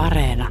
Areena. 0.00 0.48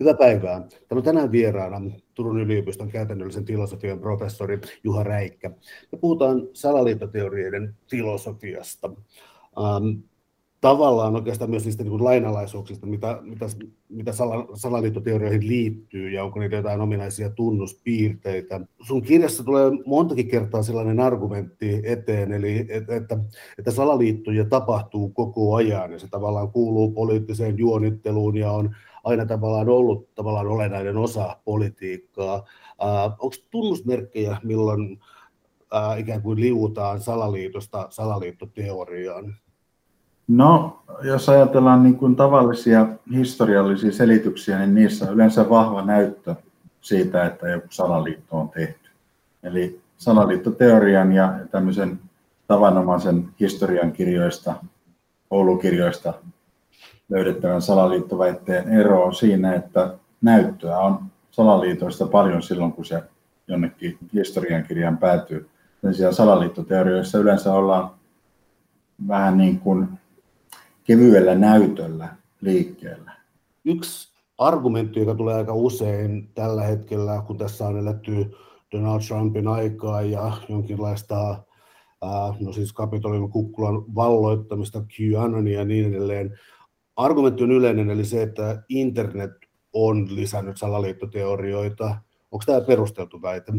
Hyvää 0.00 0.14
päivää. 0.14 0.60
Täällä 0.60 0.68
on 0.90 1.02
tänään 1.02 1.32
vieraana 1.32 1.80
Turun 2.14 2.40
yliopiston 2.40 2.88
käytännöllisen 2.88 3.44
filosofian 3.44 3.98
professori 4.00 4.60
Juha 4.84 5.02
Räikkä. 5.02 5.48
Me 5.92 5.98
puhutaan 6.00 6.48
salaliittoteorioiden 6.52 7.74
filosofiasta. 7.90 8.90
Ähm, 9.58 10.00
tavallaan 10.60 11.14
oikeastaan 11.14 11.50
myös 11.50 11.64
niistä 11.64 11.84
niin 11.84 12.04
lainalaisuuksista, 12.04 12.86
mitä, 12.86 13.18
mitä, 13.22 13.46
mitä 13.88 14.12
sala, 14.12 14.46
salaliittoteorioihin 14.54 15.48
liittyy 15.48 16.10
ja 16.10 16.24
onko 16.24 16.40
niitä 16.40 16.56
jotain 16.56 16.80
ominaisia 16.80 17.30
tunnuspiirteitä. 17.30 18.60
Sun 18.82 19.02
kirjassa 19.02 19.44
tulee 19.44 19.70
montakin 19.86 20.28
kertaa 20.28 20.62
sellainen 20.62 21.00
argumentti 21.00 21.82
eteen, 21.84 22.32
eli 22.32 22.66
että, 22.68 22.96
että, 22.96 23.18
että 23.58 23.70
salaliittoja 23.70 24.44
tapahtuu 24.44 25.08
koko 25.08 25.54
ajan 25.54 25.92
ja 25.92 25.98
se 25.98 26.08
tavallaan 26.08 26.50
kuuluu 26.50 26.90
poliittiseen 26.92 27.58
juonitteluun 27.58 28.36
ja 28.36 28.52
on 28.52 28.76
aina 29.04 29.26
tavallaan 29.26 29.68
ollut 29.68 30.14
tavallaan 30.14 30.46
olennainen 30.46 30.96
osa 30.96 31.36
politiikkaa. 31.44 32.34
Äh, 32.34 33.04
onko 33.04 33.36
tunnusmerkkejä, 33.50 34.36
milloin 34.44 35.00
äh, 35.74 35.98
ikään 35.98 36.22
kuin 36.22 36.40
liuutaan 36.40 37.00
salaliitosta 37.00 37.86
salaliittoteoriaan? 37.90 39.36
No, 40.28 40.82
jos 41.02 41.28
ajatellaan 41.28 41.82
niin 41.82 41.96
kuin 41.96 42.16
tavallisia 42.16 42.86
historiallisia 43.12 43.92
selityksiä, 43.92 44.58
niin 44.58 44.74
niissä 44.74 45.08
on 45.08 45.14
yleensä 45.14 45.48
vahva 45.48 45.82
näyttö 45.82 46.34
siitä, 46.80 47.24
että 47.24 47.48
joku 47.48 47.66
salaliitto 47.70 48.36
on 48.36 48.48
tehty. 48.48 48.90
Eli 49.42 49.80
salaliittoteorian 49.96 51.12
ja 51.12 51.34
tämmöisen 51.50 51.98
tavanomaisen 52.46 53.28
historian 53.40 53.92
kirjoista, 53.92 54.54
koulukirjoista 55.28 56.14
löydettävän 57.08 57.62
salaliittoväitteen 57.62 58.68
ero 58.68 59.04
on 59.04 59.14
siinä, 59.14 59.54
että 59.54 59.94
näyttöä 60.22 60.78
on 60.78 60.98
salaliitoista 61.30 62.06
paljon 62.06 62.42
silloin, 62.42 62.72
kun 62.72 62.84
se 62.84 63.02
jonnekin 63.48 63.98
historiankirjaan 64.14 64.98
päätyy. 64.98 65.48
Sen 65.82 65.94
sijaan 65.94 66.14
salaliittoteorioissa 66.14 67.18
yleensä 67.18 67.52
ollaan 67.52 67.90
vähän 69.08 69.38
niin 69.38 69.60
kuin 69.60 69.88
kevyellä 70.86 71.34
näytöllä 71.34 72.08
liikkeellä. 72.40 73.12
Yksi 73.64 74.16
argumentti, 74.38 75.00
joka 75.00 75.14
tulee 75.14 75.34
aika 75.34 75.54
usein 75.54 76.30
tällä 76.34 76.62
hetkellä, 76.62 77.22
kun 77.26 77.38
tässä 77.38 77.66
on 77.66 77.78
eletty 77.78 78.30
Donald 78.72 79.00
Trumpin 79.08 79.48
aikaa 79.48 80.02
ja 80.02 80.32
jonkinlaista 80.48 81.42
no 82.40 82.52
siis 82.52 82.72
Kapitolin 82.72 83.30
kukkulan 83.30 83.94
valloittamista, 83.94 84.84
QAnonia 85.00 85.58
ja 85.58 85.64
niin 85.64 85.88
edelleen, 85.88 86.38
argumentti 86.96 87.44
on 87.44 87.52
yleinen, 87.52 87.90
eli 87.90 88.04
se, 88.04 88.22
että 88.22 88.62
internet 88.68 89.30
on 89.72 90.16
lisännyt 90.16 90.56
salaliittoteorioita. 90.56 91.96
Onko 92.30 92.44
tämä 92.46 92.60
perusteltu 92.60 93.22
väite? 93.22 93.52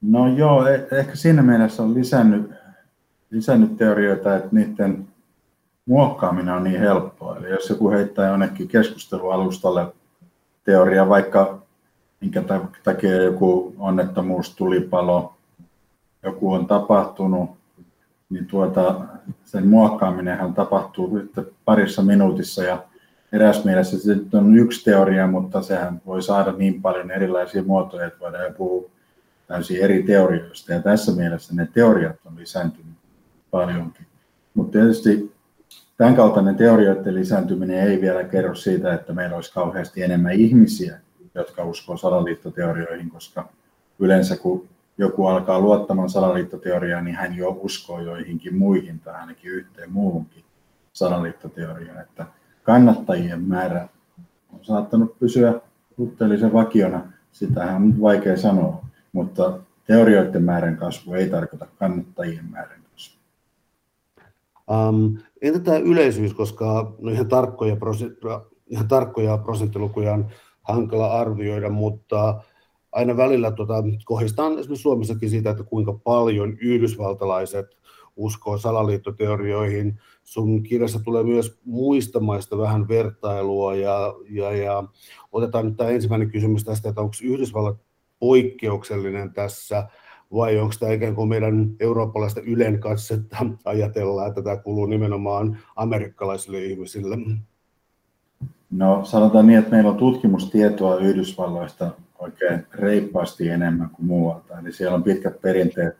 No 0.00 0.36
joo, 0.36 0.66
e- 0.66 0.88
ehkä 0.92 1.16
siinä 1.16 1.42
mielessä 1.42 1.82
on 1.82 1.94
lisännyt, 1.94 2.50
lisännyt 3.30 3.76
teorioita, 3.76 4.36
että 4.36 4.48
niiden 4.52 5.08
muokkaaminen 5.86 6.54
on 6.54 6.64
niin 6.64 6.80
helppoa. 6.80 7.36
Eli 7.36 7.50
jos 7.50 7.70
joku 7.70 7.90
heittää 7.90 8.28
jonnekin 8.28 8.68
keskustelualustalle 8.68 9.86
teoria, 10.64 11.08
vaikka 11.08 11.62
minkä 12.20 12.42
takia 12.84 13.22
joku 13.22 13.74
onnettomuus, 13.78 14.56
tulipalo, 14.56 15.34
joku 16.22 16.52
on 16.52 16.66
tapahtunut, 16.66 17.50
niin 18.30 18.46
tuota, 18.46 19.00
sen 19.44 19.66
muokkaaminenhan 19.66 20.54
tapahtuu 20.54 21.20
parissa 21.64 22.02
minuutissa 22.02 22.62
ja 22.62 22.84
eräs 23.32 23.64
mielessä 23.64 23.98
se 23.98 24.16
on 24.32 24.58
yksi 24.58 24.84
teoria, 24.84 25.26
mutta 25.26 25.62
sehän 25.62 26.00
voi 26.06 26.22
saada 26.22 26.52
niin 26.52 26.82
paljon 26.82 27.10
erilaisia 27.10 27.62
muotoja, 27.62 28.06
että 28.06 28.20
voidaan 28.20 28.54
puhua 28.54 28.90
täysin 29.46 29.82
eri 29.82 30.02
teorioista. 30.02 30.72
Ja 30.72 30.82
tässä 30.82 31.12
mielessä 31.12 31.54
ne 31.54 31.68
teoriat 31.74 32.16
on 32.24 32.36
lisääntynyt 32.36 32.96
paljonkin. 33.50 34.06
Mutta 34.54 34.72
tietysti 34.72 35.32
tämän 36.02 36.16
kaltainen 36.16 36.56
teorioiden 36.56 37.14
lisääntyminen 37.14 37.78
ei 37.78 38.00
vielä 38.00 38.24
kerro 38.24 38.54
siitä, 38.54 38.94
että 38.94 39.12
meillä 39.12 39.36
olisi 39.36 39.52
kauheasti 39.52 40.02
enemmän 40.02 40.32
ihmisiä, 40.32 40.98
jotka 41.34 41.64
uskoo 41.64 41.96
salaliittoteorioihin, 41.96 43.10
koska 43.10 43.48
yleensä 43.98 44.36
kun 44.36 44.68
joku 44.98 45.26
alkaa 45.26 45.60
luottamaan 45.60 46.10
salaliittoteoriaan, 46.10 47.04
niin 47.04 47.16
hän 47.16 47.36
jo 47.36 47.58
uskoo 47.62 48.00
joihinkin 48.00 48.56
muihin 48.56 49.00
tai 49.00 49.14
ainakin 49.14 49.50
yhteen 49.50 49.92
muuhunkin 49.92 50.44
salaliittoteoriaan. 50.92 52.00
Että 52.00 52.26
kannattajien 52.62 53.42
määrä 53.42 53.88
on 54.52 54.58
saattanut 54.62 55.18
pysyä 55.18 55.60
suhteellisen 55.96 56.52
vakiona, 56.52 57.12
sitähän 57.32 57.76
on 57.76 58.00
vaikea 58.00 58.36
sanoa, 58.36 58.84
mutta 59.12 59.58
teorioiden 59.86 60.42
määrän 60.42 60.76
kasvu 60.76 61.14
ei 61.14 61.30
tarkoita 61.30 61.66
kannattajien 61.78 62.44
määrän. 62.50 62.81
Um, 64.72 65.18
entä 65.42 65.60
tämä 65.60 65.76
yleisyys, 65.76 66.34
koska 66.34 66.94
no 66.98 67.10
ihan, 67.10 67.28
tarkkoja 67.28 67.76
ihan 68.66 68.88
tarkkoja 68.88 69.38
prosenttilukuja 69.38 70.12
on 70.12 70.26
hankala 70.62 71.12
arvioida, 71.12 71.70
mutta 71.70 72.42
aina 72.92 73.16
välillä 73.16 73.50
tuota, 73.50 73.74
kohdistaan 74.04 74.52
esimerkiksi 74.52 74.82
Suomessakin 74.82 75.30
siitä, 75.30 75.50
että 75.50 75.64
kuinka 75.64 75.92
paljon 75.92 76.56
yhdysvaltalaiset 76.60 77.66
uskoo 78.16 78.58
salaliittoteorioihin. 78.58 80.00
Sun 80.22 80.62
kirjassa 80.62 81.00
tulee 81.04 81.22
myös 81.22 81.60
muista 81.64 82.20
maista 82.20 82.58
vähän 82.58 82.88
vertailua 82.88 83.74
ja, 83.74 84.14
ja, 84.30 84.52
ja 84.52 84.84
otetaan 85.32 85.66
nyt 85.66 85.76
tämä 85.76 85.90
ensimmäinen 85.90 86.30
kysymys 86.30 86.64
tästä, 86.64 86.88
että 86.88 87.00
onko 87.00 87.14
Yhdysvallat 87.22 87.76
poikkeuksellinen 88.18 89.32
tässä 89.32 89.88
vai 90.34 90.58
onko 90.58 90.74
tämä 90.80 90.92
ikään 90.92 91.14
kuin 91.14 91.28
meidän 91.28 91.70
eurooppalaista 91.80 92.40
ylen 92.40 92.80
katsetta 92.80 93.36
ajatella, 93.64 94.26
että 94.26 94.42
tämä 94.42 94.56
kuuluu 94.56 94.86
nimenomaan 94.86 95.58
amerikkalaisille 95.76 96.64
ihmisille? 96.64 97.16
No 98.70 99.04
sanotaan 99.04 99.46
niin, 99.46 99.58
että 99.58 99.70
meillä 99.70 99.90
on 99.90 99.96
tutkimustietoa 99.96 100.96
Yhdysvalloista 100.96 101.90
oikein 102.18 102.66
reippaasti 102.72 103.48
enemmän 103.48 103.90
kuin 103.90 104.06
muualta. 104.06 104.58
Eli 104.58 104.72
siellä 104.72 104.94
on 104.94 105.02
pitkät 105.02 105.40
perinteet 105.40 105.96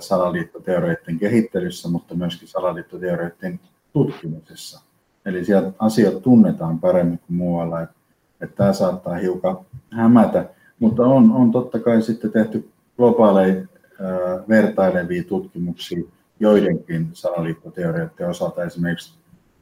salaliittoteorioiden 0.00 1.18
kehittelyssä, 1.18 1.88
mutta 1.88 2.14
myöskin 2.14 2.48
salaliittoteorioiden 2.48 3.60
tutkimisessa. 3.92 4.82
Eli 5.26 5.44
sieltä 5.44 5.72
asiat 5.78 6.22
tunnetaan 6.22 6.78
paremmin 6.78 7.18
kuin 7.18 7.36
muualla. 7.36 7.80
Että, 7.80 7.94
että 8.40 8.56
tämä 8.56 8.72
saattaa 8.72 9.14
hiukan 9.14 9.58
hämätä, 9.90 10.48
mutta 10.78 11.02
on, 11.02 11.32
on 11.32 11.52
totta 11.52 11.78
kai 11.78 12.02
sitten 12.02 12.32
tehty 12.32 12.71
globaaleja 13.02 13.54
äh, 13.56 14.48
vertailevia 14.48 15.24
tutkimuksia 15.24 16.02
joidenkin 16.40 17.10
salaliittoteorioiden 17.12 18.28
osalta, 18.28 18.64
esimerkiksi 18.64 19.14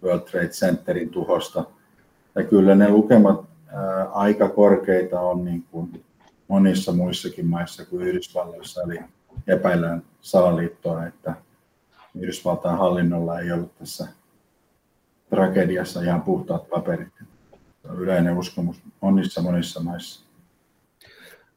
World 0.02 0.20
Trade 0.20 0.48
Centerin 0.48 1.10
tuhosta. 1.10 1.64
Ja 2.34 2.44
kyllä 2.44 2.74
ne 2.74 2.88
lukemat 2.88 3.44
aika 4.12 4.48
korkeita 4.48 5.20
on 5.20 5.44
niin 5.44 5.64
kuin 5.70 6.04
monissa 6.48 6.92
muissakin 6.92 7.46
maissa 7.46 7.84
kuin 7.86 8.06
Yhdysvalloissa, 8.06 8.82
eli 8.82 9.00
epäillään 9.46 10.02
salaliittoa, 10.20 11.06
että 11.06 11.34
Yhdysvaltain 12.14 12.78
hallinnolla 12.78 13.40
ei 13.40 13.52
ollut 13.52 13.78
tässä 13.78 14.08
tragediassa 15.30 16.02
ihan 16.02 16.22
puhtaat 16.22 16.68
paperit. 16.68 17.12
Yleinen 17.98 18.38
uskomus 18.38 18.82
monissa 19.00 19.42
monissa 19.42 19.80
maissa. 19.80 20.29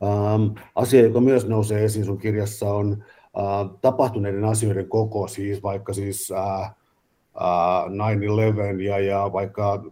Um, 0.03 0.55
asia, 0.75 1.01
joka 1.01 1.21
myös 1.21 1.47
nousee 1.47 1.83
esiin 1.83 2.05
sun 2.05 2.17
kirjassa, 2.17 2.73
on 2.73 3.03
uh, 3.37 3.79
tapahtuneiden 3.81 4.45
asioiden 4.45 4.89
koko, 4.89 5.27
siis 5.27 5.63
vaikka 5.63 5.93
siis 5.93 6.31
uh, 6.31 6.67
uh, 7.35 8.77
9-11 8.77 8.81
ja, 8.81 8.99
ja 8.99 9.29
vaikka 9.33 9.83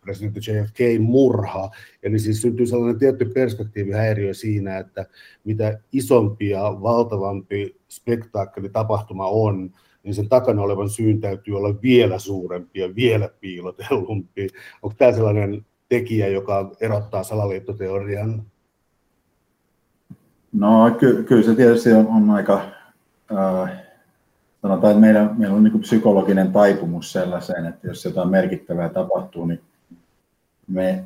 presidentti 0.00 0.40
JFK 0.40 1.00
murha. 1.00 1.70
Eli 2.02 2.18
siis 2.18 2.42
syntyy 2.42 2.66
sellainen 2.66 2.98
tietty 2.98 3.24
perspektiivihäiriö 3.24 4.34
siinä, 4.34 4.78
että 4.78 5.06
mitä 5.44 5.80
isompi 5.92 6.48
ja 6.48 6.62
valtavampi 6.62 7.76
spektaakkeli 7.88 8.68
tapahtuma 8.68 9.26
on, 9.26 9.70
niin 10.02 10.14
sen 10.14 10.28
takana 10.28 10.62
olevan 10.62 10.90
syyn 10.90 11.20
täytyy 11.20 11.56
olla 11.56 11.82
vielä 11.82 12.18
suurempi 12.18 12.80
ja 12.80 12.94
vielä 12.94 13.28
piilotellumpi. 13.40 14.48
Onko 14.82 14.94
tämä 14.98 15.12
sellainen 15.12 15.66
tekijä, 15.88 16.28
joka 16.28 16.70
erottaa 16.80 17.22
salaliittoteorian? 17.22 18.46
No 20.52 20.90
ky- 20.98 21.22
kyllä 21.22 21.42
se 21.42 21.54
tietysti 21.54 21.92
on, 21.92 22.06
on 22.06 22.30
aika, 22.30 22.62
äh, 23.32 23.70
sanotaan, 24.62 24.90
että 24.90 25.00
meillä, 25.00 25.30
meillä 25.36 25.56
on 25.56 25.64
niin 25.64 25.80
psykologinen 25.80 26.52
taipumus 26.52 27.12
sellaiseen, 27.12 27.66
että 27.66 27.88
jos 27.88 28.04
jotain 28.04 28.28
merkittävää 28.28 28.88
tapahtuu, 28.88 29.46
niin 29.46 29.60
me, 30.68 31.04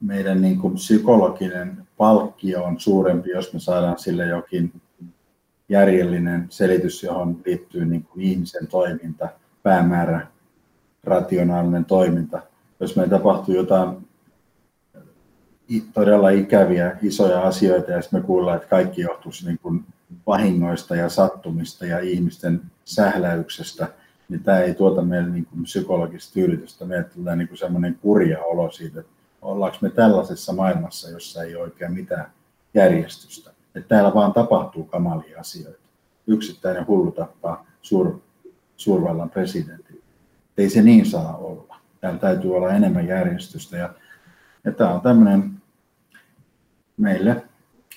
meidän 0.00 0.42
niin 0.42 0.58
kuin 0.58 0.74
psykologinen 0.74 1.86
palkkio 1.96 2.64
on 2.64 2.80
suurempi, 2.80 3.30
jos 3.30 3.52
me 3.52 3.60
saadaan 3.60 3.98
sille 3.98 4.26
jokin 4.26 4.72
järjellinen 5.68 6.46
selitys, 6.50 7.02
johon 7.02 7.40
liittyy 7.46 7.84
niin 7.84 8.02
kuin 8.02 8.20
ihmisen 8.22 8.66
toiminta, 8.66 9.28
päämäärä, 9.62 10.26
rationaalinen 11.04 11.84
toiminta. 11.84 12.42
Jos 12.80 12.96
meillä 12.96 13.18
tapahtuu 13.18 13.54
jotain 13.54 14.05
todella 15.94 16.28
ikäviä, 16.28 16.96
isoja 17.02 17.42
asioita 17.42 17.90
ja 17.90 18.02
sitten 18.02 18.20
me 18.20 18.26
kuullaan, 18.26 18.56
että 18.56 18.68
kaikki 18.68 19.00
johtuisi 19.00 19.46
niin 19.46 19.58
kuin 19.62 19.84
vahingoista 20.26 20.96
ja 20.96 21.08
sattumista 21.08 21.86
ja 21.86 21.98
ihmisten 21.98 22.60
sähläyksestä, 22.84 23.88
niin 24.28 24.42
tämä 24.42 24.60
ei 24.60 24.74
tuota 24.74 25.02
meille 25.02 25.30
niin 25.30 25.46
kuin 25.46 25.62
psykologista 25.62 26.34
tyydytystä. 26.34 26.84
Meille 26.84 27.04
tulee 27.04 27.36
niin 27.36 27.48
kuin 27.48 27.58
semmoinen 27.58 27.98
kurja 28.02 28.42
olo 28.42 28.70
siitä, 28.70 29.00
että 29.00 29.12
ollaanko 29.42 29.78
me 29.80 29.90
tällaisessa 29.90 30.52
maailmassa, 30.52 31.10
jossa 31.10 31.42
ei 31.42 31.56
ole 31.56 31.64
oikein 31.64 31.92
mitään 31.92 32.30
järjestystä. 32.74 33.50
Että 33.74 33.88
täällä 33.88 34.14
vaan 34.14 34.32
tapahtuu 34.32 34.84
kamalia 34.84 35.40
asioita. 35.40 35.80
Yksittäinen 36.26 36.86
hullu 36.86 37.12
tappaa 37.12 37.66
suur, 37.82 38.20
suurvallan 38.76 39.30
presidentin. 39.30 40.02
Ei 40.58 40.70
se 40.70 40.82
niin 40.82 41.06
saa 41.06 41.36
olla. 41.36 41.76
Täällä 42.00 42.18
täytyy 42.18 42.56
olla 42.56 42.72
enemmän 42.72 43.06
järjestystä. 43.06 43.76
Ja, 43.76 43.94
ja 44.66 44.72
tämä 44.72 44.94
on 44.94 45.00
tämmöinen 45.00 45.50
meille 46.96 47.44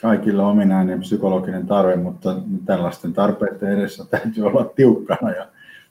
kaikilla 0.01 0.47
ominainen 0.47 0.99
psykologinen 0.99 1.67
tarve, 1.67 1.95
mutta 1.95 2.35
tällaisten 2.65 3.13
tarpeiden 3.13 3.71
edessä 3.71 4.05
täytyy 4.05 4.43
olla 4.43 4.65
tiukkana 4.75 5.31
ja 5.31 5.47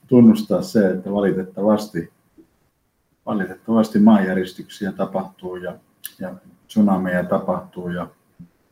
tunnustaa 0.07 0.61
se, 0.61 0.89
että 0.89 1.11
valitettavasti, 1.11 2.11
valitettavasti 3.25 3.99
maanjäristyksiä 3.99 4.91
tapahtuu 4.91 5.55
ja, 5.55 5.75
ja 6.19 6.33
tsunameja 6.67 7.23
tapahtuu 7.23 7.89
ja 7.89 8.07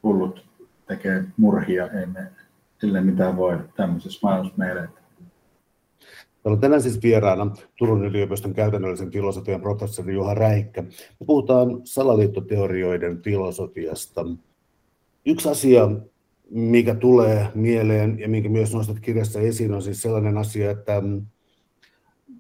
hullut 0.04 0.46
tekee 0.88 1.24
murhia, 1.38 1.90
ei 1.92 2.06
me 2.06 2.32
sille 2.80 3.02
mitään 3.02 3.38
voi 3.38 3.60
tämmöisessä 3.76 4.20
maailmassa 4.24 4.58
meille. 4.58 4.90
Täällä 6.44 6.56
on 6.56 6.62
tänään 6.62 6.82
siis 6.82 7.04
vieraana 7.04 7.56
Turun 7.78 8.06
yliopiston 8.06 8.54
käytännöllisen 8.54 9.12
filosofian 9.12 9.62
professori 9.62 10.14
Juha 10.14 10.34
Räikkä. 10.34 10.82
Me 10.82 11.26
puhutaan 11.26 11.82
salaliittoteorioiden 11.84 13.22
filosofiasta. 13.22 14.26
Yksi 15.26 15.50
asia, 15.50 15.90
mikä 16.50 16.96
tulee 16.96 17.48
mieleen 17.56 18.20
ja 18.20 18.30
minkä 18.30 18.50
myös 18.50 18.74
nostat 18.74 19.00
kirjassa 19.00 19.40
esiin, 19.40 19.74
on 19.74 19.82
siis 19.82 20.02
sellainen 20.02 20.38
asia, 20.38 20.72
että 20.72 21.02
mm, 21.02 21.26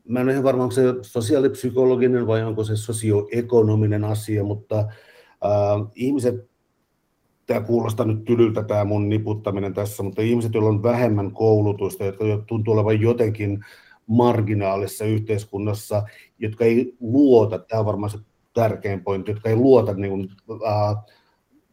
mä 0.07 0.19
en 0.19 0.25
ole 0.25 0.31
ihan 0.31 0.43
varma, 0.43 0.63
onko 0.63 0.75
se 0.75 0.83
sosiaalipsykologinen 1.01 2.27
vai 2.27 2.43
onko 2.43 2.63
se 2.63 2.75
sosioekonominen 2.75 4.03
asia, 4.03 4.43
mutta 4.43 4.79
äh, 4.79 5.87
ihmiset, 5.95 6.49
tämä 7.45 7.61
kuulostaa 7.61 8.05
nyt 8.05 8.25
tylyltä 8.25 8.63
tämä 8.63 8.85
mun 8.85 9.09
niputtaminen 9.09 9.73
tässä, 9.73 10.03
mutta 10.03 10.21
ihmiset, 10.21 10.53
joilla 10.53 10.69
on 10.69 10.83
vähemmän 10.83 11.31
koulutusta, 11.31 12.05
jotka 12.05 12.25
tuntuu 12.47 12.73
olevan 12.73 13.01
jotenkin 13.01 13.65
marginaalissa 14.07 15.05
yhteiskunnassa, 15.05 16.03
jotka 16.39 16.65
ei 16.65 16.95
luota, 16.99 17.59
tämä 17.59 17.79
on 17.79 17.85
varmaan 17.85 18.09
se 18.09 18.17
tärkein 18.53 19.03
pointti, 19.03 19.31
jotka 19.31 19.49
ei 19.49 19.55
luota 19.55 19.93
niin 19.93 20.11
kuin, 20.11 20.29
äh, 20.67 21.03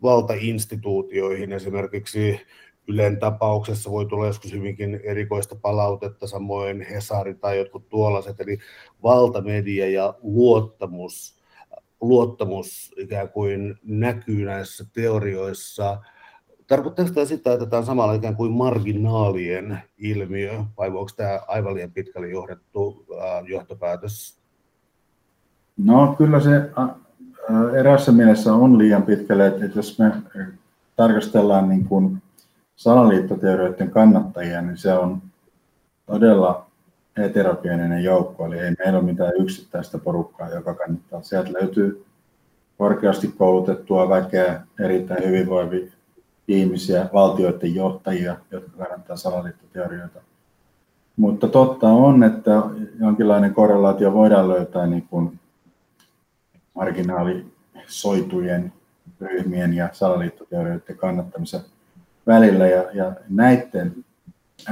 valtainstituutioihin. 0.02 1.52
Esimerkiksi 1.52 2.40
Ylen 2.88 3.18
tapauksessa 3.18 3.90
voi 3.90 4.06
tulla 4.06 4.26
joskus 4.26 4.52
hyvinkin 4.52 5.00
erikoista 5.04 5.56
palautetta, 5.56 6.26
samoin 6.26 6.86
Hesari 6.90 7.34
tai 7.34 7.58
jotkut 7.58 7.88
tuollaiset, 7.88 8.40
eli 8.40 8.58
valtamedia 9.02 9.90
ja 9.90 10.14
luottamus, 10.22 11.38
luottamus 12.00 12.94
ikään 12.96 13.28
kuin 13.28 13.74
näkyy 13.82 14.44
näissä 14.44 14.84
teorioissa. 14.92 16.02
Tarkoittaako 16.74 17.10
tämä 17.14 17.26
sitä, 17.26 17.52
että 17.52 17.66
tämä 17.66 17.80
on 17.80 17.86
samalla 17.86 18.12
ikään 18.12 18.36
kuin 18.36 18.52
marginaalien 18.52 19.78
ilmiö, 19.98 20.52
vai 20.78 20.88
onko 20.88 21.10
tämä 21.16 21.40
aivan 21.48 21.74
liian 21.74 21.90
pitkälle 21.90 22.28
johdettu 22.28 23.06
johtopäätös? 23.48 24.38
No 25.76 26.14
kyllä 26.18 26.40
se 26.40 26.70
erässä 27.78 28.12
mielessä 28.12 28.54
on 28.54 28.78
liian 28.78 29.02
pitkälle, 29.02 29.46
että 29.46 29.64
jos 29.74 29.98
me 29.98 30.12
tarkastellaan 30.96 31.68
niin 31.68 31.84
kuin 31.84 32.22
salaliittoteorioiden 32.76 33.90
kannattajia, 33.90 34.62
niin 34.62 34.76
se 34.76 34.92
on 34.92 35.22
todella 36.06 36.66
heterogeeninen 37.18 38.04
joukko, 38.04 38.46
eli 38.46 38.58
ei 38.58 38.74
meillä 38.78 38.98
ole 38.98 39.06
mitään 39.06 39.32
yksittäistä 39.38 39.98
porukkaa, 39.98 40.48
joka 40.48 40.74
kannattaa. 40.74 41.22
Sieltä 41.22 41.52
löytyy 41.52 42.04
korkeasti 42.78 43.28
koulutettua 43.38 44.08
väkeä, 44.08 44.62
erittäin 44.80 45.24
hyvinvoivia 45.24 45.86
ihmisiä, 46.48 47.08
valtioiden 47.12 47.74
johtajia, 47.74 48.36
jotka 48.50 48.70
kannattaa 48.78 49.16
salaliittoteorioita. 49.16 50.20
Mutta 51.16 51.48
totta 51.48 51.88
on, 51.88 52.22
että 52.22 52.62
jonkinlainen 53.00 53.54
korrelaatio 53.54 54.12
voidaan 54.12 54.48
löytää 54.48 54.86
niin 54.86 55.06
kuin 55.10 55.40
marginaalisoitujen 56.74 58.72
ryhmien 59.20 59.74
ja 59.74 59.88
salaliittoteorioiden 59.92 60.96
kannattamisen 60.96 61.60
välillä. 62.26 62.66
Ja, 62.66 62.84
ja 62.92 63.12
näiden 63.28 64.04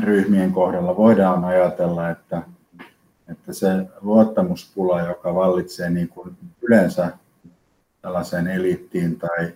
ryhmien 0.01 0.53
kohdalla 0.53 0.97
voidaan 0.97 1.45
ajatella, 1.45 2.11
että, 2.11 2.43
että 3.29 3.53
se 3.53 3.69
luottamuspula, 4.01 5.01
joka 5.01 5.35
vallitsee 5.35 5.91
niin 5.91 6.09
kuin 6.09 6.37
yleensä 6.63 7.13
tällaiseen 8.03 8.47
eliittiin 8.47 9.19
tai 9.19 9.53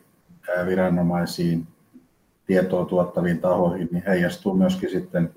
viranomaisiin 0.66 1.66
tietoa 2.46 2.84
tuottaviin 2.84 3.40
tahoihin, 3.40 3.88
niin 3.92 4.04
heijastuu 4.06 4.54
myöskin 4.54 4.90
sitten 4.90 5.34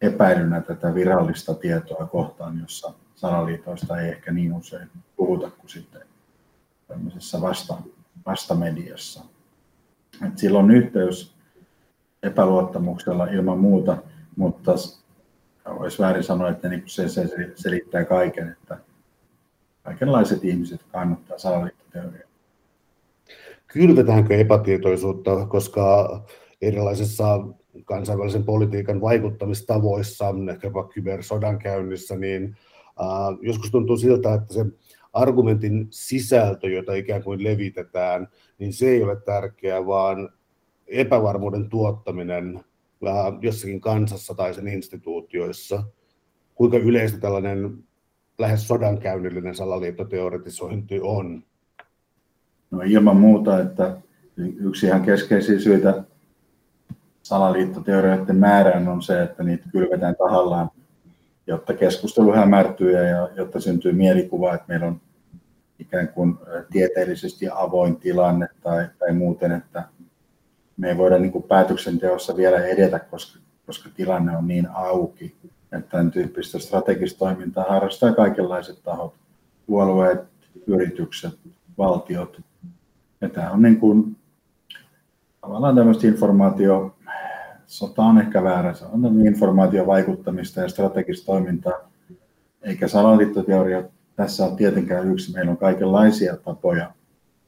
epäilynä 0.00 0.60
tätä 0.60 0.94
virallista 0.94 1.54
tietoa 1.54 2.06
kohtaan, 2.06 2.60
jossa 2.60 2.92
salaliitoista 3.14 4.00
ei 4.00 4.08
ehkä 4.08 4.32
niin 4.32 4.52
usein 4.52 4.90
puhuta 5.16 5.50
kuin 5.50 5.68
sitten 5.70 6.02
tämmöisessä 6.88 7.40
vasta, 7.40 7.74
vastamediassa. 8.26 9.24
Et 10.26 10.38
sillä 10.38 10.58
on 10.58 10.70
yhteys 10.70 11.34
epäluottamuksella 12.22 13.26
ilman 13.26 13.58
muuta, 13.58 13.96
mutta 14.36 14.72
olisi 15.66 15.98
väärin 15.98 16.24
sanoa, 16.24 16.48
että 16.48 16.68
niin 16.68 16.82
se, 16.86 17.08
se 17.08 17.28
selittää 17.54 18.04
kaiken, 18.04 18.48
että 18.48 18.78
kaikenlaiset 19.82 20.44
ihmiset 20.44 20.80
kannattaa 20.92 21.38
salaliittoteoriaa. 21.38 22.28
Kylvetäänkö 23.76 24.36
epätietoisuutta, 24.36 25.46
koska 25.46 26.20
erilaisissa 26.62 27.40
kansainvälisen 27.84 28.44
politiikan 28.44 29.00
vaikuttamistavoissa, 29.00 30.34
ehkäpä 30.50 30.84
kybersodankäynnissä, 30.94 32.16
niin 32.16 32.56
äh, 33.00 33.38
joskus 33.40 33.70
tuntuu 33.70 33.96
siltä, 33.96 34.34
että 34.34 34.54
se 34.54 34.66
argumentin 35.12 35.86
sisältö, 35.90 36.68
jota 36.68 36.94
ikään 36.94 37.22
kuin 37.22 37.44
levitetään, 37.44 38.28
niin 38.58 38.72
se 38.72 38.88
ei 38.88 39.02
ole 39.02 39.16
tärkeää, 39.20 39.86
vaan 39.86 40.28
epävarmuuden 40.86 41.68
tuottaminen 41.68 42.60
jossakin 43.40 43.80
kansassa 43.80 44.34
tai 44.34 44.54
sen 44.54 44.68
instituutioissa. 44.68 45.82
Kuinka 46.54 46.76
yleistä 46.76 47.18
tällainen 47.18 47.84
lähes 48.38 48.68
sodankäynnillinen 48.68 49.54
salaliittoteoretisointi 49.54 51.00
on? 51.00 51.42
No 52.70 52.80
ilman 52.84 53.16
muuta, 53.16 53.60
että 53.60 53.96
yksi 54.36 54.86
ihan 54.86 55.02
keskeisiä 55.02 55.58
syitä 55.58 56.04
salaliittoteorioiden 57.22 58.36
määrään 58.36 58.88
on 58.88 59.02
se, 59.02 59.22
että 59.22 59.42
niitä 59.42 59.64
kylvetään 59.72 60.16
tahallaan, 60.16 60.70
jotta 61.46 61.74
keskustelu 61.74 62.32
hämärtyy 62.32 62.92
ja 62.92 63.28
jotta 63.36 63.60
syntyy 63.60 63.92
mielikuva, 63.92 64.54
että 64.54 64.66
meillä 64.68 64.86
on 64.86 65.00
ikään 65.78 66.08
kuin 66.08 66.38
tieteellisesti 66.70 67.48
avoin 67.52 67.96
tilanne 67.96 68.48
tai, 68.62 68.86
tai 68.98 69.12
muuten, 69.12 69.52
että 69.52 69.84
me 70.76 70.88
ei 70.88 70.96
voida 70.96 71.18
niin 71.18 71.32
kuin 71.32 71.44
päätöksenteossa 71.44 72.36
vielä 72.36 72.66
edetä, 72.66 72.98
koska, 72.98 73.40
koska 73.66 73.88
tilanne 73.96 74.36
on 74.36 74.48
niin 74.48 74.68
auki. 74.70 75.36
Että 75.72 75.90
tämän 75.90 76.10
tyyppistä 76.10 76.58
strategista 76.58 77.18
toimintaa 77.18 77.64
harrastaa 77.68 78.12
kaikenlaiset 78.12 78.82
tahot, 78.82 79.14
puolueet, 79.66 80.20
yritykset, 80.66 81.38
valtiot. 81.78 82.40
Ja 83.20 83.28
tämä 83.28 83.50
on 83.50 83.62
niin 83.62 83.80
kuin, 83.80 84.16
tavallaan 85.40 85.76
tämmöistä 85.76 86.06
informaatio, 86.06 86.96
sota 87.66 88.02
on 88.02 88.18
ehkä 88.18 88.42
väärä, 88.42 88.74
se 88.74 88.84
on 88.84 89.26
informaatiovaikuttamista 89.26 90.60
ja 90.60 90.68
strategista 90.68 91.26
toimintaa, 91.26 91.90
eikä 92.62 92.88
salaliittoteoria 92.88 93.82
tässä 94.16 94.44
on 94.44 94.56
tietenkään 94.56 95.12
yksi. 95.12 95.32
Meillä 95.32 95.50
on 95.50 95.56
kaikenlaisia 95.56 96.36
tapoja 96.36 96.90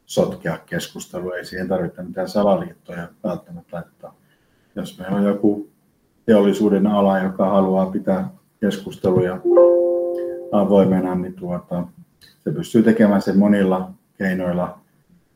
sotkea 0.07 0.59
keskustelua. 0.67 1.37
Ei 1.37 1.45
siihen 1.45 1.69
tarvitse 1.69 2.03
mitään 2.03 2.29
salaliittoja 2.29 3.09
välttämättä 3.25 3.77
laittaa. 3.77 4.15
Jos 4.77 4.99
meillä 4.99 5.17
on 5.17 5.25
joku 5.25 5.69
teollisuuden 6.27 6.87
ala, 6.87 7.19
joka 7.19 7.51
haluaa 7.51 7.87
pitää 7.87 8.31
keskusteluja 8.61 9.41
avoimena, 10.53 11.15
niin 11.15 11.35
tuota, 11.35 11.85
se 12.45 12.51
pystyy 12.51 12.83
tekemään 12.83 13.23
sen 13.23 13.39
monilla 13.39 13.91
keinoilla 14.19 14.79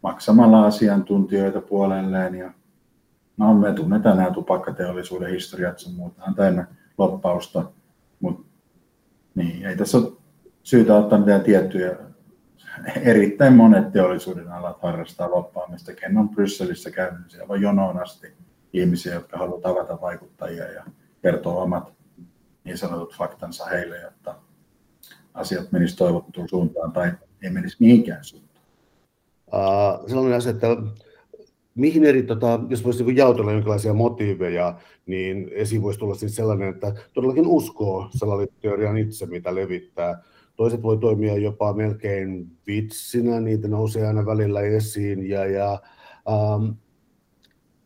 maksamalla 0.02 0.66
asiantuntijoita 0.66 1.60
puolelleen. 1.60 2.34
Ja, 2.34 2.52
no, 3.36 3.54
me 3.54 3.72
tunnetaan 3.72 4.16
nämä 4.16 4.30
tupakkateollisuuden 4.30 5.30
historiat 5.30 5.78
sun 5.78 5.94
muuta, 5.94 6.24
on 6.24 6.34
täynnä 6.34 6.66
loppausta, 6.98 7.64
mutta 8.20 8.46
niin, 9.34 9.66
ei 9.66 9.76
tässä 9.76 9.98
ole 9.98 10.12
syytä 10.62 10.96
ottaa 10.96 11.18
mitään 11.18 11.40
tiettyjä. 11.40 11.96
Erittäin 13.02 13.56
monet 13.56 13.92
teollisuuden 13.92 14.52
alat 14.52 14.82
harrastaa 14.82 15.30
loppaamista. 15.30 15.92
Ken 15.92 16.18
on 16.18 16.28
Brysselissä 16.28 16.90
käynyt, 16.90 17.30
siellä 17.30 17.52
on 17.52 17.62
jonoon 17.62 18.02
asti 18.02 18.32
ihmisiä, 18.72 19.14
jotka 19.14 19.38
haluavat 19.38 19.62
tavata 19.62 20.00
vaikuttajia 20.00 20.72
ja 20.72 20.84
kertoa 21.22 21.62
omat 21.62 21.92
niin 22.64 22.78
sanotut 22.78 23.16
faktansa 23.16 23.64
heille, 23.66 23.98
jotta 24.00 24.34
asiat 25.34 25.72
menisivät 25.72 25.98
toivottuun 25.98 26.48
suuntaan 26.48 26.92
tai 26.92 27.12
ei 27.42 27.50
menisi 27.50 27.76
mihinkään 27.80 28.24
suuntaan. 28.24 28.51
Sellainen 30.06 30.36
asia, 30.36 30.50
että 30.50 30.76
mihin 31.74 32.04
eri, 32.04 32.22
tota, 32.22 32.60
jos 32.68 32.84
voisi 32.84 33.04
niin 33.04 33.16
jaotella 33.16 33.52
jonkinlaisia 33.52 33.94
motiiveja, 33.94 34.74
niin 35.06 35.50
esiin 35.52 35.82
voisi 35.82 35.98
tulla 35.98 36.14
siis 36.14 36.36
sellainen, 36.36 36.68
että 36.68 36.94
todellakin 37.14 37.46
uskoo 37.46 38.08
salaliittoteorian 38.16 38.96
itse, 38.96 39.26
mitä 39.26 39.54
levittää. 39.54 40.22
Toiset 40.56 40.82
voi 40.82 40.98
toimia 40.98 41.36
jopa 41.36 41.72
melkein 41.72 42.46
vitsinä, 42.66 43.40
niitä 43.40 43.68
nousee 43.68 44.06
aina 44.06 44.26
välillä 44.26 44.60
esiin. 44.60 45.28
Ja, 45.28 45.46
ja 45.46 45.82
um, 46.28 46.76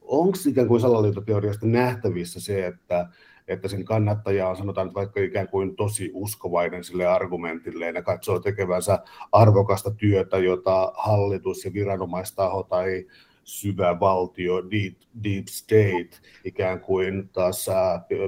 onko 0.01 0.39
ikään 0.49 0.69
kuin 0.69 0.81
salaliittoteoriasta 0.81 1.67
nähtävissä 1.67 2.41
se, 2.41 2.67
että, 2.67 3.09
että 3.49 3.69
sen 3.69 3.85
kannattaja 3.85 4.49
on 4.49 4.57
sanotaan 4.57 4.95
vaikka 4.95 5.21
ikään 5.21 5.49
kuin 5.49 5.76
tosi 5.76 6.11
uskovainen 6.15 6.85
sille 6.85 7.07
argumentille 7.07 7.87
ja 7.87 8.03
katsoo 8.03 8.41
tekevänsä 8.41 8.99
arvokasta 9.33 9.91
työtä, 9.91 10.38
jota 10.38 10.93
hallitus 10.97 11.65
ja 11.65 11.73
viranomaistaho 11.73 12.62
tai 12.62 13.07
syvä 13.45 14.00
valtio, 14.00 14.71
deep, 14.71 14.95
deep 15.25 15.47
state, 15.49 16.11
ikään 16.45 16.81
kuin 16.81 17.29
taas 17.33 17.67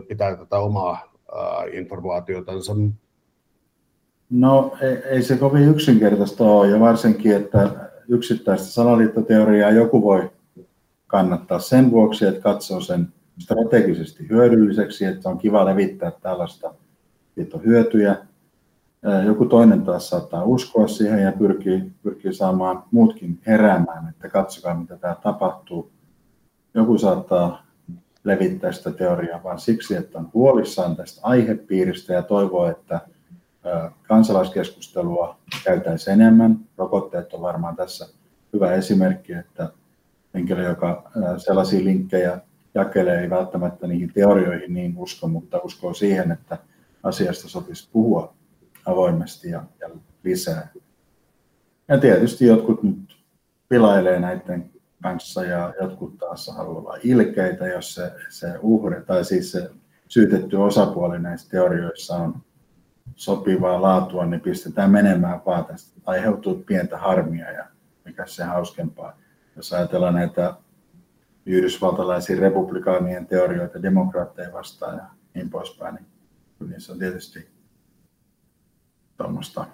pitää 0.08 0.36
tätä 0.36 0.58
omaa 0.58 1.18
informaatiotansa? 1.72 2.72
No 4.30 4.72
ei, 5.10 5.22
se 5.22 5.36
kovin 5.36 5.68
yksinkertaista 5.68 6.44
ole, 6.44 6.68
ja 6.70 6.80
varsinkin, 6.80 7.36
että 7.36 7.90
yksittäistä 8.08 8.66
salaliittoteoriaa 8.66 9.70
joku 9.70 10.02
voi 10.02 10.30
kannattaa 11.06 11.58
sen 11.58 11.90
vuoksi, 11.90 12.26
että 12.26 12.40
katsoo 12.40 12.80
sen 12.80 13.08
strategisesti 13.38 14.28
hyödylliseksi, 14.28 15.04
että 15.04 15.28
on 15.28 15.38
kiva 15.38 15.64
levittää 15.64 16.12
tällaista, 16.22 16.74
että 17.36 17.58
hyötyjä. 17.58 18.16
Joku 19.26 19.44
toinen 19.44 19.82
taas 19.82 20.08
saattaa 20.08 20.44
uskoa 20.44 20.88
siihen 20.88 21.22
ja 21.22 21.32
pyrkii, 21.32 21.92
pyrkii 22.02 22.32
saamaan 22.32 22.82
muutkin 22.90 23.40
heräämään, 23.46 24.08
että 24.08 24.28
katsokaa 24.28 24.74
mitä 24.74 24.96
tämä 24.96 25.16
tapahtuu. 25.22 25.90
Joku 26.74 26.98
saattaa 26.98 27.66
levittää 28.24 28.72
sitä 28.72 28.90
teoriaa 28.90 29.42
vain 29.42 29.58
siksi, 29.58 29.96
että 29.96 30.18
on 30.18 30.30
huolissaan 30.34 30.96
tästä 30.96 31.20
aihepiiristä 31.22 32.12
ja 32.12 32.22
toivoo, 32.22 32.66
että 32.66 33.00
kansalaiskeskustelua 34.02 35.38
käytäisiin 35.64 36.20
enemmän. 36.20 36.58
Rokotteet 36.78 37.34
on 37.34 37.40
varmaan 37.40 37.76
tässä 37.76 38.06
hyvä 38.52 38.72
esimerkki, 38.72 39.32
että 39.32 39.68
henkilö, 40.34 40.68
joka 40.68 41.10
sellaisia 41.36 41.84
linkkejä 41.84 42.40
jakelee, 42.78 43.20
ei 43.20 43.30
välttämättä 43.30 43.86
niihin 43.86 44.12
teorioihin 44.12 44.74
niin 44.74 44.94
usko, 44.96 45.28
mutta 45.28 45.58
uskoo 45.58 45.94
siihen, 45.94 46.32
että 46.32 46.58
asiasta 47.02 47.48
sopisi 47.48 47.88
puhua 47.92 48.34
avoimesti 48.86 49.50
ja, 49.50 49.64
ja 49.80 49.88
lisää. 50.24 50.68
Ja 51.88 51.98
tietysti 51.98 52.46
jotkut 52.46 52.82
nyt 52.82 53.16
pilailee 53.68 54.20
näiden 54.20 54.70
kanssa 55.02 55.44
ja 55.44 55.74
jotkut 55.80 56.18
taas 56.18 56.50
haluaa 56.56 56.78
olla 56.78 56.98
ilkeitä, 57.02 57.66
jos 57.66 57.94
se, 57.94 58.12
se 58.28 58.54
uhre 58.62 59.00
tai 59.00 59.24
siis 59.24 59.52
se 59.52 59.70
syytetty 60.08 60.56
osapuoli 60.56 61.18
näissä 61.18 61.50
teorioissa 61.50 62.16
on 62.16 62.42
sopivaa 63.16 63.82
laatua, 63.82 64.26
niin 64.26 64.40
pistetään 64.40 64.90
menemään 64.90 65.40
vaan 65.46 65.64
tästä. 65.64 66.00
Aiheutuu 66.06 66.62
pientä 66.66 66.98
harmia 66.98 67.50
ja 67.50 67.64
mikä 68.04 68.26
se 68.26 68.44
hauskempaa. 68.44 69.18
Jos 69.56 69.72
ajatellaan 69.72 70.14
näitä 70.14 70.54
yhdysvaltalaisia 71.48 72.40
republikaanien 72.40 73.26
teorioita 73.26 73.82
demokraatteja 73.82 74.52
vastaan 74.52 74.96
ja 74.96 75.04
niin 75.34 75.50
poispäin, 75.50 75.94
niin 75.94 76.70
niissä 76.70 76.92
on 76.92 76.98
tietysti 76.98 77.48
tuommoista 79.16 79.66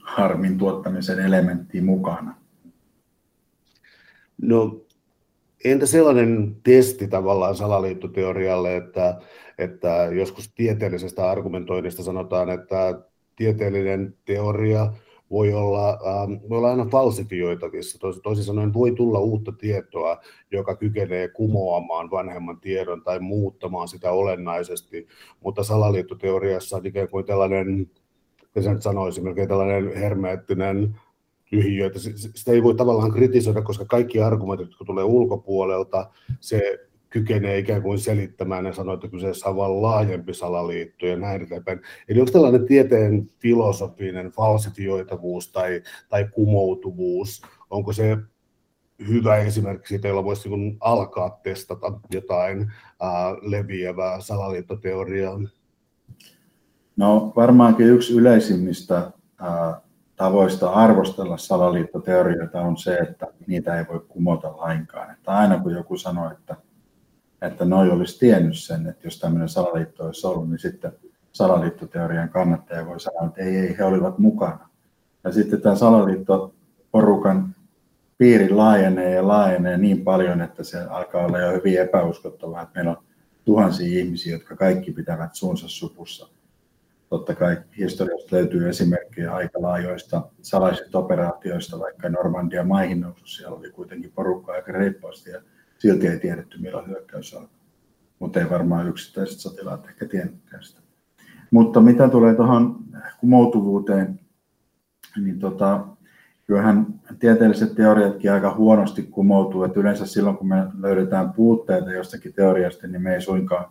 harmin 0.00 0.58
tuottamisen 0.58 1.20
elementtiä 1.20 1.82
mukana. 1.82 2.34
No 4.42 4.80
entä 5.64 5.86
sellainen 5.86 6.56
testi 6.62 7.08
tavallaan 7.08 7.56
salaliittoteorialle, 7.56 8.76
että, 8.76 9.20
että 9.58 10.08
joskus 10.12 10.52
tieteellisestä 10.54 11.30
argumentoinnista 11.30 12.02
sanotaan, 12.02 12.50
että 12.50 13.00
tieteellinen 13.36 14.14
teoria 14.24 14.92
voi 15.30 15.52
olla, 15.52 15.88
ähm, 15.88 16.32
voi 16.48 16.58
olla 16.58 16.70
aina 16.70 16.86
falsifioitavissa. 16.90 17.98
Toisin 18.22 18.44
sanoen 18.44 18.74
voi 18.74 18.92
tulla 18.92 19.18
uutta 19.18 19.52
tietoa, 19.52 20.20
joka 20.50 20.76
kykenee 20.76 21.28
kumoamaan 21.28 22.10
vanhemman 22.10 22.60
tiedon 22.60 23.02
tai 23.02 23.18
muuttamaan 23.18 23.88
sitä 23.88 24.12
olennaisesti, 24.12 25.06
mutta 25.40 25.62
salaliittoteoriassa 25.62 26.76
on 26.76 26.86
ikään 26.86 27.08
kuin 27.08 27.26
tällainen, 27.26 27.90
mitä 28.54 28.72
nyt 28.72 28.82
sanoisin, 28.82 29.24
melkein 29.24 29.48
tällainen 29.48 29.96
hermeettinen 29.96 30.96
tyhjiö, 31.50 31.86
että 31.86 31.98
sitä 32.34 32.52
ei 32.52 32.62
voi 32.62 32.74
tavallaan 32.74 33.12
kritisoida, 33.12 33.62
koska 33.62 33.84
kaikki 33.84 34.20
argumentit, 34.20 34.66
jotka 34.66 34.84
tulee 34.84 35.04
ulkopuolelta, 35.04 36.10
se 36.40 36.85
kykenee 37.16 37.58
ikään 37.58 37.82
kuin 37.82 37.98
selittämään 37.98 38.66
ja 38.66 38.72
sanoa, 38.72 38.94
että 38.94 39.08
kyseessä 39.08 39.48
on 39.48 39.56
vain 39.56 39.82
laajempi 39.82 40.34
salaliitto 40.34 41.06
ja 41.06 41.16
näin 41.16 41.42
eteenpäin. 41.42 41.80
Eli 42.08 42.20
onko 42.20 42.32
tällainen 42.32 42.66
tieteen 42.66 43.26
filosofinen 43.38 44.30
falsifioitavuus 44.30 45.52
tai, 45.52 45.82
tai 46.08 46.28
kumoutuvuus, 46.32 47.42
onko 47.70 47.92
se 47.92 48.16
hyvä 49.08 49.36
esimerkki 49.36 49.88
siitä, 49.88 50.08
jolla 50.08 50.24
voisi 50.24 50.48
niin 50.48 50.76
alkaa 50.80 51.40
testata 51.42 51.92
jotain 52.10 52.72
ää, 53.00 53.32
leviävää 53.42 54.20
salaliittoteoriaa? 54.20 55.40
No 56.96 57.32
varmaankin 57.36 57.86
yksi 57.86 58.14
yleisimmistä 58.14 59.10
ää, 59.40 59.80
tavoista 60.16 60.70
arvostella 60.70 61.36
salaliittoteorioita 61.36 62.60
on 62.60 62.76
se, 62.76 62.96
että 62.96 63.26
niitä 63.46 63.78
ei 63.78 63.84
voi 63.88 64.00
kumota 64.08 64.56
lainkaan. 64.56 65.10
Että 65.10 65.32
aina 65.32 65.58
kun 65.58 65.72
joku 65.72 65.96
sanoo, 65.96 66.30
että 66.30 66.56
että 67.42 67.64
noi 67.64 67.90
olisi 67.90 68.18
tiennyt 68.18 68.58
sen, 68.58 68.86
että 68.86 69.06
jos 69.06 69.20
tämmöinen 69.20 69.48
salaliitto 69.48 70.04
olisi 70.04 70.26
ollut, 70.26 70.50
niin 70.50 70.58
sitten 70.58 70.92
salaliittoteorian 71.32 72.28
kannattaja 72.28 72.86
voi 72.86 73.00
sanoa, 73.00 73.26
että 73.26 73.42
ei, 73.42 73.56
ei, 73.56 73.78
he 73.78 73.84
olivat 73.84 74.18
mukana. 74.18 74.68
Ja 75.24 75.32
sitten 75.32 75.60
tämä 75.60 75.74
salaliittoporukan 75.74 77.54
piiri 78.18 78.50
laajenee 78.50 79.14
ja 79.14 79.28
laajenee 79.28 79.78
niin 79.78 80.04
paljon, 80.04 80.40
että 80.40 80.64
se 80.64 80.84
alkaa 80.84 81.26
olla 81.26 81.38
jo 81.38 81.52
hyvin 81.52 81.80
epäuskottavaa, 81.80 82.62
että 82.62 82.74
meillä 82.74 82.90
on 82.90 83.04
tuhansia 83.44 83.98
ihmisiä, 84.00 84.32
jotka 84.32 84.56
kaikki 84.56 84.92
pitävät 84.92 85.34
suunsa 85.34 85.68
supussa. 85.68 86.28
Totta 87.08 87.34
kai 87.34 87.56
historiasta 87.78 88.36
löytyy 88.36 88.68
esimerkkejä 88.68 89.32
aika 89.32 89.62
laajoista 89.62 90.22
salaisista 90.42 90.98
operaatioista, 90.98 91.80
vaikka 91.80 92.08
Normandia 92.08 92.64
maihin 92.64 93.00
nousu, 93.00 93.26
siellä 93.26 93.56
oli 93.56 93.70
kuitenkin 93.70 94.12
porukka 94.14 94.52
aika 94.52 94.72
reippaasti 94.72 95.30
ja 95.30 95.42
silti 95.78 96.08
ei 96.08 96.18
tiedetty 96.18 96.58
milloin 96.58 96.88
hyökkäys 96.88 97.34
alkoi. 97.34 97.56
Mutta 98.18 98.40
ei 98.40 98.50
varmaan 98.50 98.88
yksittäiset 98.88 99.40
sotilaat 99.40 99.86
ehkä 99.88 100.06
tiennytkään 100.06 100.64
sitä. 100.64 100.80
Mutta 101.50 101.80
mitä 101.80 102.08
tulee 102.08 102.34
tuohon 102.34 102.76
kumoutuvuuteen, 103.20 104.20
niin 105.16 105.38
tota, 105.38 105.86
kyllähän 106.46 106.86
tieteelliset 107.18 107.74
teoriatkin 107.74 108.32
aika 108.32 108.54
huonosti 108.54 109.02
kumoutuu. 109.02 109.64
Että 109.64 109.80
yleensä 109.80 110.06
silloin, 110.06 110.36
kun 110.36 110.48
me 110.48 110.66
löydetään 110.78 111.32
puutteita 111.32 111.92
jostakin 111.92 112.32
teoriasta, 112.32 112.86
niin 112.86 113.02
me 113.02 113.14
ei 113.14 113.20
suinkaan 113.20 113.70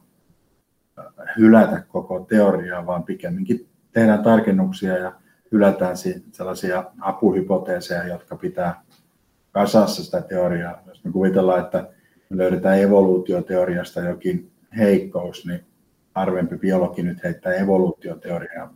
hylätä 1.37 1.83
koko 1.87 2.19
teoriaa, 2.19 2.85
vaan 2.85 3.03
pikemminkin 3.03 3.67
tehdään 3.91 4.23
tarkennuksia 4.23 4.97
ja 4.97 5.13
hylätään 5.51 5.95
sellaisia 6.31 6.83
apuhypoteeseja, 6.99 8.07
jotka 8.07 8.35
pitää 8.35 8.81
kasassa 9.51 10.03
sitä 10.03 10.21
teoriaa. 10.21 10.81
Jos 10.87 11.03
me 11.03 11.11
kuvitellaan, 11.11 11.59
että 11.59 11.89
me 12.29 12.37
löydetään 12.37 12.79
evoluutioteoriasta 12.79 14.01
jokin 14.01 14.51
heikkous, 14.77 15.45
niin 15.45 15.65
harvempi 16.15 16.57
biologi 16.57 17.03
nyt 17.03 17.23
heittää 17.23 17.53
evoluutioteoriaa 17.53 18.73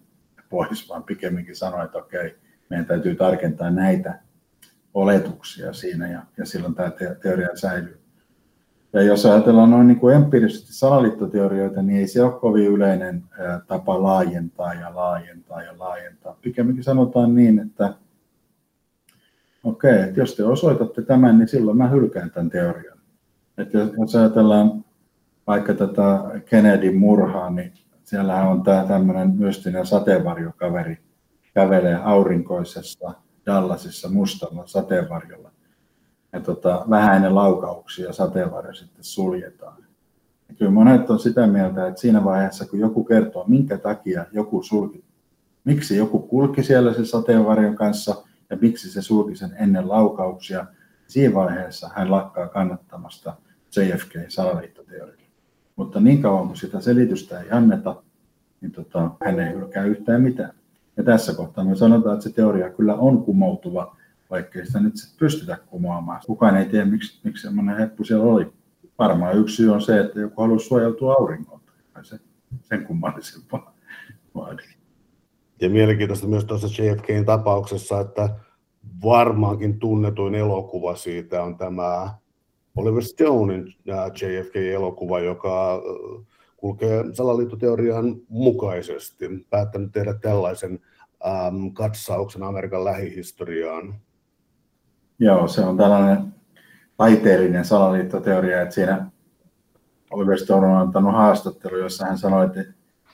pois, 0.50 0.90
vaan 0.90 1.04
pikemminkin 1.04 1.56
sanoo, 1.56 1.84
että 1.84 1.98
okei, 1.98 2.36
meidän 2.70 2.86
täytyy 2.86 3.16
tarkentaa 3.16 3.70
näitä 3.70 4.20
oletuksia 4.94 5.74
siinä 5.74 6.12
ja, 6.12 6.24
ja 6.38 6.46
silloin 6.46 6.76
tämä 6.76 6.92
te- 6.92 7.16
teoria 7.22 7.56
säilyy. 7.56 8.00
Ja 8.94 9.02
jos 9.02 9.26
ajatellaan 9.26 9.72
noin 9.72 9.88
niin 9.88 10.00
kuin 10.00 10.16
empiirisesti 10.16 10.74
salaliittoteorioita, 10.74 11.82
niin 11.82 12.00
ei 12.00 12.08
se 12.08 12.24
ole 12.24 12.40
kovin 12.40 12.68
yleinen 12.68 13.24
tapa 13.68 14.04
laajentaa 14.04 14.74
ja 14.74 14.96
laajentaa 14.96 15.64
ja 15.64 15.80
laajentaa. 15.80 16.38
Pikemminkin 16.42 16.84
sanotaan 16.84 17.36
niin, 17.36 17.60
että 17.60 17.94
okei, 19.64 19.94
okay, 19.94 20.04
että 20.04 20.20
jos 20.20 20.36
te 20.36 20.44
osoitatte 20.44 21.02
tämän, 21.02 21.38
niin 21.38 21.48
silloin 21.48 21.78
mä 21.78 21.88
hylkään 21.88 22.32
tämän 22.32 22.50
teorian. 22.50 22.99
Että 23.60 23.78
jos, 23.78 24.16
ajatellaan 24.16 24.86
vaikka 25.48 25.74
tätä 25.74 26.20
Kennedyn 26.46 26.98
murhaa, 26.98 27.50
niin 27.50 27.74
siellä 28.04 28.50
on 28.50 28.64
tämä 28.64 28.86
tämmöinen 28.88 29.36
mystinen 29.36 29.86
sateenvarjokaveri, 29.86 30.98
kävelee 31.54 31.96
aurinkoisessa 31.96 33.14
Dallasissa 33.46 34.10
mustalla 34.10 34.68
sateenvarjolla. 34.68 35.52
Ja 36.34 36.40
tota, 36.40 36.86
vähäinen 36.90 37.36
laukauksia 37.36 38.06
ja 38.06 38.14
sateenvarjo 38.14 38.74
sitten 38.74 39.04
suljetaan. 39.04 39.84
Ja 40.50 40.56
kyllä 40.56 40.72
monet 40.72 41.10
on 41.10 41.20
sitä 41.20 41.48
mieltä, 41.48 41.88
että 41.88 42.02
siinä 42.02 42.24
vaiheessa, 42.24 42.66
kun 42.68 42.80
joku 42.80 43.04
kertoo, 43.04 43.46
minkä 43.48 43.78
takia 43.78 44.26
joku 44.32 44.64
sulki, 44.64 45.04
miksi 45.64 45.98
joku 45.98 46.20
kulki 46.20 46.64
siellä 46.64 46.94
sen 46.94 47.06
sateenvarjon 47.06 47.76
kanssa 47.76 48.16
ja 48.50 48.58
miksi 48.62 48.92
se 48.92 49.02
sulki 49.02 49.36
sen 49.36 49.56
ennen 49.60 49.90
laukauksia, 49.90 50.66
siinä 51.08 51.34
vaiheessa 51.34 51.90
hän 51.96 52.12
lakkaa 52.12 52.48
kannattamasta 52.48 53.34
JFK-salaliittoteoriaa. 53.76 55.30
Mutta 55.76 56.00
niin 56.00 56.22
kauan 56.22 56.48
kuin 56.48 56.58
sitä 56.58 56.82
selitystä 56.82 57.40
ei 57.40 57.52
anneta, 57.52 58.04
niin 58.62 58.72
tota, 58.72 59.12
hän 59.26 59.40
ei 59.40 59.54
hylkää 59.54 59.84
yhtään 59.84 60.22
mitään. 60.22 60.54
Ja 60.98 61.04
tässä 61.04 61.34
kohtaa 61.34 61.64
me 61.64 61.76
sanotaan, 61.76 62.16
että 62.16 62.30
se 62.30 62.36
teoria 62.36 62.70
kyllä 62.70 62.96
on 62.96 63.24
kumoutuva, 63.24 63.96
vaikkei 64.30 64.66
sitä 64.66 64.80
nyt 64.80 64.98
sit 64.98 65.18
pystytä 65.18 65.58
kumoamaan. 65.68 66.22
Kukaan 66.26 66.58
ei 66.58 66.66
tiedä, 66.66 66.86
miksi, 66.86 67.20
miksi 67.24 67.42
semmoinen 67.42 67.78
heppu 67.78 68.04
siellä 68.04 68.26
oli. 68.26 68.48
Varmaan 69.00 69.38
yksi 69.38 69.56
syy 69.56 69.74
on 69.74 69.82
se, 69.82 70.00
että 70.00 70.20
joku 70.20 70.42
haluaa 70.42 70.60
suojautua 70.60 71.14
auringolta. 71.14 71.72
Se, 72.02 72.20
sen 72.62 72.86
kummallisempaa 72.86 73.76
vaadi. 74.36 74.64
Ja 75.62 75.70
mielenkiintoista 75.70 76.28
myös 76.28 76.46
tuossa 76.46 76.84
JFKin 76.84 77.26
tapauksessa, 77.26 78.00
että 78.00 78.30
varmaankin 79.04 79.80
tunnetuin 79.80 80.36
elokuva 80.36 80.96
siitä 80.96 81.44
on 81.44 81.58
tämä 81.58 82.10
Oliver 82.76 83.04
Stonein 83.04 83.76
JFK-elokuva, 83.86 85.20
joka 85.20 85.82
kulkee 86.58 87.04
salaliittoteorian 87.14 88.16
mukaisesti, 88.30 89.26
päättänyt 89.50 89.92
tehdä 89.92 90.14
tällaisen 90.14 90.80
äm, 91.26 91.74
katsauksen 91.74 92.44
Amerikan 92.44 92.86
lähihistoriaan. 92.86 93.96
Joo, 95.20 95.48
se 95.48 95.62
on 95.62 95.78
tällainen 95.78 96.34
taiteellinen 96.98 97.66
salaliittoteoria, 97.66 98.62
että 98.62 98.76
siinä 98.76 99.12
Oliver 100.12 100.40
Stone 100.40 100.68
on 100.68 100.78
antanut 100.78 101.14
haastattelu, 101.14 101.78
jossa 101.78 102.06
hän 102.06 102.18
sanoi, 102.18 102.46
että, 102.46 102.60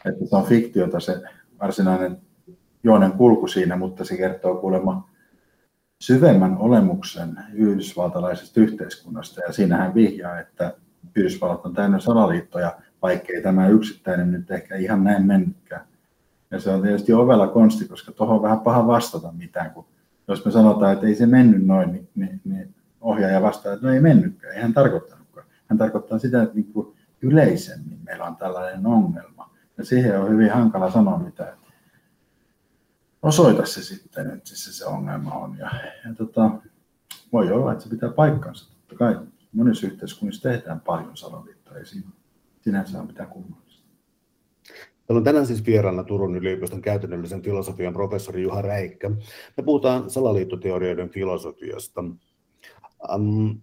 että 0.06 0.26
se 0.30 0.36
on 0.36 0.46
fiktiota 0.46 1.00
se 1.00 1.22
varsinainen 1.62 2.18
juonen 2.84 3.12
kulku 3.12 3.48
siinä, 3.48 3.76
mutta 3.76 4.06
se 4.06 4.18
kertoo 4.18 4.56
kuulemma 4.56 5.10
syvemmän 6.00 6.58
olemuksen 6.58 7.38
yhdysvaltalaisesta 7.54 8.60
yhteiskunnasta. 8.60 9.42
Ja 9.42 9.54
siinä 9.54 9.78
hän 9.78 9.96
vihjaa, 9.96 10.40
että 10.40 10.74
Yhdysvallat 11.16 11.66
on 11.66 11.74
täynnä 11.74 12.00
salaliittoja, 12.00 12.76
vaikkei 13.02 13.42
tämä 13.42 13.68
yksittäinen 13.68 14.32
nyt 14.32 14.52
ehkä 14.52 14.76
ihan 14.76 15.04
näin 15.04 15.26
mennytkään. 15.26 15.86
Ja 16.52 16.60
se 16.60 16.70
on 16.70 16.82
tietysti 16.82 17.14
ovella 17.14 17.48
konsti, 17.48 17.88
koska 17.88 18.12
tuohon 18.12 18.36
on 18.36 18.42
vähän 18.42 18.60
paha 18.60 18.88
vastata 18.88 19.32
mitään, 19.32 19.72
kun 19.72 19.86
jos 20.28 20.46
me 20.46 20.52
sanotaan, 20.52 20.94
että 20.94 21.08
ei 21.08 21.16
se 21.16 21.26
mennyt 21.26 21.66
noin, 21.66 21.92
niin, 21.92 22.10
niin, 22.16 22.42
niin 22.44 22.76
ohjaaja 23.02 23.42
vastaa, 23.42 23.74
että 23.74 23.88
no 23.88 23.94
ei 23.94 24.00
mennytkään, 24.00 24.56
ei 24.56 24.62
hän 24.62 24.74
tarkoittanutkaan. 24.74 25.46
Hän 25.68 25.78
tarkoittaa 25.78 26.20
sitä, 26.20 26.44
että 26.44 26.56
niin 26.56 26.74
kuin 26.74 26.96
yleisemmin 27.22 28.00
meillä 28.04 28.26
on 28.26 28.36
tällainen 28.36 28.86
ongelma. 28.86 29.50
Ja 29.78 29.86
siihen 29.86 30.20
on 30.20 30.30
hyvin 30.30 30.52
hankala 30.52 30.92
sanoa 30.92 31.18
mitään. 31.18 31.58
Osoita 33.26 33.66
se 33.66 33.84
sitten, 33.84 34.32
että 34.32 34.50
se, 34.50 34.74
se 34.74 34.86
ongelma 34.86 35.34
on. 35.34 35.58
Ja, 35.58 35.70
ja 36.06 36.16
tota, 36.18 36.52
voi 37.34 37.52
olla, 37.52 37.72
että 37.72 37.84
se 37.84 37.90
pitää 37.90 38.10
paikkansa. 38.10 38.74
Totta 38.76 38.96
kai 38.96 39.20
monissa 39.52 39.88
yhteiskunnissa 39.88 40.50
tehdään 40.50 40.82
paljon 40.82 41.18
salaliittoja. 41.18 41.86
Siinä 41.86 42.10
sinänsä 42.62 43.00
on 43.00 43.08
mitään 43.08 43.30
kummallista. 43.30 43.86
Täällä 45.08 45.20
on 45.20 45.24
tänään 45.24 45.48
siis 45.48 45.66
vieraana 45.66 46.04
Turun 46.04 46.36
yliopiston 46.36 46.82
käytännöllisen 46.82 47.42
filosofian 47.42 47.94
professori 47.94 48.44
Juha 48.44 48.62
Räikkä. 48.62 49.10
Me 49.58 49.64
puhutaan 49.66 50.10
salaliittoteorioiden 50.10 51.10
filosofiasta. 51.10 52.04
Um, 53.16 53.62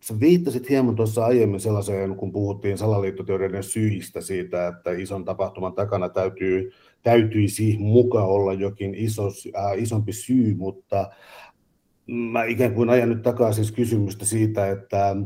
sä 0.00 0.20
viittasit 0.20 0.68
hieman 0.70 0.96
tuossa 0.96 1.24
aiemmin 1.24 1.60
sellaiseen, 1.60 2.16
kun 2.16 2.32
puhuttiin 2.32 2.78
salaliittoteorioiden 2.78 3.62
syistä 3.62 4.20
siitä, 4.20 4.68
että 4.68 4.90
ison 4.90 5.24
tapahtuman 5.24 5.72
takana 5.72 6.08
täytyy, 6.08 6.70
täytyisi 7.02 7.76
mukaan 7.78 8.26
olla 8.28 8.52
jokin 8.52 8.94
iso, 8.94 9.26
äh, 9.56 9.78
isompi 9.82 10.12
syy, 10.12 10.54
mutta 10.54 11.10
mä 12.06 12.44
ikään 12.44 12.74
kuin 12.74 12.90
ajan 12.90 13.08
nyt 13.08 13.22
takaa 13.22 13.52
siis 13.52 13.72
kysymystä 13.72 14.24
siitä, 14.24 14.70
että, 14.70 15.16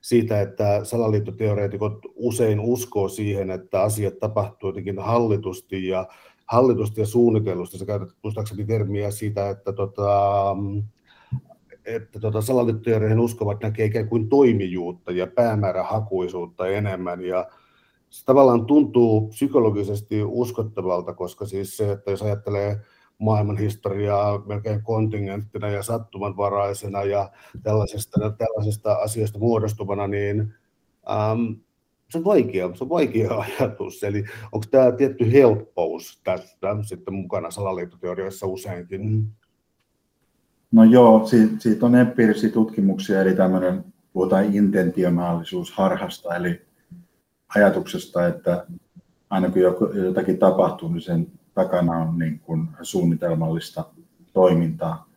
siitä, 0.00 0.40
että 0.40 0.84
salaliittoteoreetikot 0.84 1.98
usein 2.14 2.60
uskoo 2.60 3.08
siihen, 3.08 3.50
että 3.50 3.82
asiat 3.82 4.18
tapahtuu 4.18 4.68
jotenkin 4.68 4.98
hallitusti 4.98 5.88
ja 5.88 6.08
hallitusti 6.46 7.00
ja 7.00 7.06
suunnitellusti. 7.06 7.78
Sä 7.78 7.86
käytät 7.86 8.08
muistaakseni 8.22 8.66
termiä 8.66 9.10
siitä, 9.10 9.50
että, 9.50 9.72
tota, 9.72 10.56
että 11.94 12.20
tota, 12.20 12.40
salaliittoteorioihin 12.40 13.20
uskovat 13.20 13.62
näkee 13.62 13.86
ikään 13.86 14.08
kuin 14.08 14.28
toimijuutta 14.28 15.12
ja 15.12 15.26
päämäärähakuisuutta 15.26 16.68
enemmän. 16.68 17.24
Ja 17.24 17.48
se 18.10 18.24
tavallaan 18.24 18.66
tuntuu 18.66 19.28
psykologisesti 19.28 20.22
uskottavalta, 20.24 21.14
koska 21.14 21.46
siis 21.46 21.76
se, 21.76 21.92
että 21.92 22.10
jos 22.10 22.22
ajattelee 22.22 22.80
maailman 23.18 23.56
historiaa 23.56 24.42
melkein 24.46 24.82
kontingenttina 24.82 25.68
ja 25.68 25.82
sattumanvaraisena 25.82 27.04
ja 27.04 27.30
tällaisesta, 27.62 28.32
tällaisesta 28.38 28.92
asiasta 28.92 29.38
muodostuvana, 29.38 30.06
niin 30.06 30.54
ähm, 31.10 31.52
se 32.08 32.18
on 32.18 32.24
vaikea, 32.24 32.70
se 32.74 32.84
on 32.84 32.90
vaikea 32.90 33.30
ajatus. 33.60 34.02
Eli 34.02 34.24
onko 34.52 34.66
tämä 34.70 34.92
tietty 34.92 35.32
helppous 35.32 36.20
tästä 36.24 36.76
sitten 36.82 37.14
mukana 37.14 37.50
salaliittoteoriassa 37.50 38.46
useinkin? 38.46 39.26
No 40.72 40.84
joo, 40.84 41.26
siitä, 41.26 41.52
siitä 41.58 41.86
on 41.86 41.94
empiirisiä 41.94 42.50
tutkimuksia, 42.50 43.20
eli 43.20 43.34
tämmöinen, 43.34 43.84
puhutaan 44.12 44.54
intentionaalisuusharhasta, 44.54 46.36
eli 46.36 46.62
ajatuksesta, 47.56 48.26
että 48.26 48.66
aina 49.30 49.48
kun 49.50 49.62
jotakin 49.94 50.38
tapahtuu, 50.38 50.88
niin 50.88 51.00
sen 51.00 51.26
takana 51.54 51.96
on 51.96 52.18
niin 52.18 52.38
kuin 52.38 52.68
suunnitelmallista 52.82 53.84
toimintaa. 54.32 55.10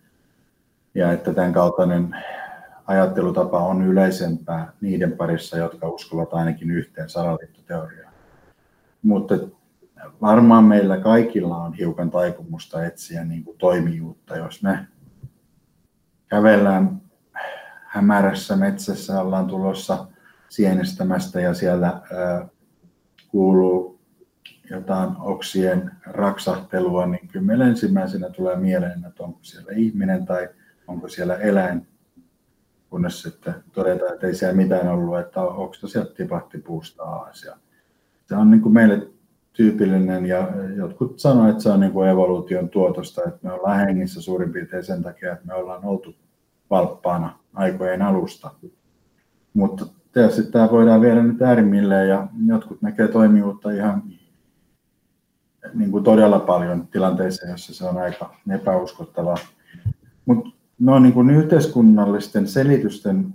Ja 0.96 1.12
että 1.12 1.34
tämän 1.34 1.54
kaltainen 1.54 2.16
ajattelutapa 2.88 3.60
on 3.60 3.82
yleisempää 3.82 4.74
niiden 4.82 5.12
parissa, 5.12 5.58
jotka 5.58 5.89
uskovat 5.89 6.34
ainakin 6.34 6.72
yhteen 6.72 7.10
salaliittoteoriaan. 7.10 8.13
Mutta 9.02 9.36
varmaan 10.22 10.63
meillä 10.63 10.98
kaikilla 10.98 11.58
on 11.58 11.74
hiukan 11.74 12.12
taipumusta 12.12 12.86
etsiä 12.86 13.26
niin 13.26 13.44
kuin 13.44 13.58
toimijuutta, 13.58 14.38
jos 14.38 14.63
me 14.63 14.88
kävellään 16.34 17.02
hämärässä 17.86 18.56
metsässä, 18.56 19.22
ollaan 19.22 19.48
tulossa 19.48 20.08
sienestämästä 20.50 21.41
ja 21.41 21.54
siellä 21.54 22.02
kuuluu 23.32 24.00
jotain 24.69 25.10
oksien 25.19 25.91
raksahtelua, 26.06 27.06
niin 27.06 27.28
kyllä 27.28 27.46
meillä 27.46 27.67
ensimmäisenä 27.67 28.30
tulee 28.30 28.56
mieleen, 28.56 29.06
että 29.06 29.24
onko 29.24 29.39
siellä 29.41 29.72
ihminen 29.76 30.26
tai 30.26 30.50
onko 30.88 31.08
siellä 31.08 31.36
eläin, 31.36 31.88
kunnes 32.89 33.22
sitten 33.22 33.56
todetaan, 33.72 34.13
että 34.13 34.28
ei 34.28 34.36
siellä 34.36 34.56
mitään 34.56 34.88
ollut, 34.88 35.19
että 35.19 35.41
onko 35.41 35.74
se 35.74 35.88
sieltä 35.88 36.13
tipahti 36.13 36.58
puusta 36.58 37.04
alas. 37.04 37.43
Ja 37.43 37.58
se 38.26 38.36
on 38.36 38.52
niin 38.52 38.62
kuin 38.62 38.74
meille 38.74 39.08
tyypillinen 39.54 40.26
ja 40.26 40.48
jotkut 40.76 41.20
sanoivat, 41.20 41.52
että 41.52 41.63
se 41.63 41.70
on 41.70 41.80
niin 41.80 41.92
kuin 41.92 42.10
evoluution 42.10 42.70
tuotosta, 42.70 43.22
että 43.28 43.39
me 43.42 43.54
ollaan 43.54 43.80
hengissä 43.80 44.22
suurin 44.22 44.54
piirtein 44.54 44.84
sen 44.84 45.04
takia, 45.04 45.34
että 45.34 45.46
me 45.46 45.54
ollaan 45.54 45.86
oltu 45.86 46.16
valppaana 46.70 47.39
aikojen 47.54 48.02
alusta. 48.02 48.52
Mutta 49.54 49.86
tietysti 50.12 50.52
tämä 50.52 50.72
voidaan 50.72 51.02
viedä 51.02 51.24
nyt 51.24 51.42
äärimmilleen 51.42 52.10
ja 52.10 52.28
jotkut 52.46 52.82
näkee 52.82 53.08
toimivuutta 53.08 53.72
ihan 53.72 54.04
niin 55.74 55.92
kuin 55.92 56.04
todella 56.04 56.39
paljon 56.39 56.88
tilanteissa, 56.88 57.48
joissa 57.48 57.74
se 57.74 57.86
on 57.86 57.98
aika 57.98 58.36
epäuskottavaa. 58.50 59.38
Mutta 60.26 60.50
no, 60.80 61.00
niin 61.00 61.13
kuin 61.13 61.30
yhteiskunnallisten 61.30 62.48
selitysten 62.48 63.34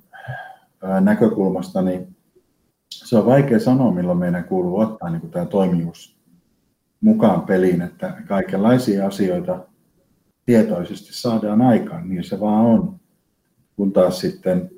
näkökulmasta, 1.01 1.83
niin 1.83 2.17
se 3.09 3.19
on 3.19 3.27
vaikea 3.27 3.61
sanoa, 3.61 3.95
milloin 3.95 4.19
meidän 4.19 4.45
kuuluu 4.45 4.79
ottaa 4.79 5.11
niin 5.11 5.21
kuin 5.21 5.31
tämä 5.31 5.47
toimijuus 5.47 6.19
mukaan 7.01 7.43
peliin, 7.43 7.83
että 7.83 8.23
kaikenlaisia 8.27 9.07
asioita 9.07 9.67
tietoisesti 10.47 11.13
saadaan 11.13 11.63
aikaan, 11.63 12.09
niin 12.09 12.25
se 12.25 12.41
vaan 12.41 12.67
on. 12.67 13.01
Kun 13.77 13.93
taas 13.93 14.21
sitten 14.21 14.71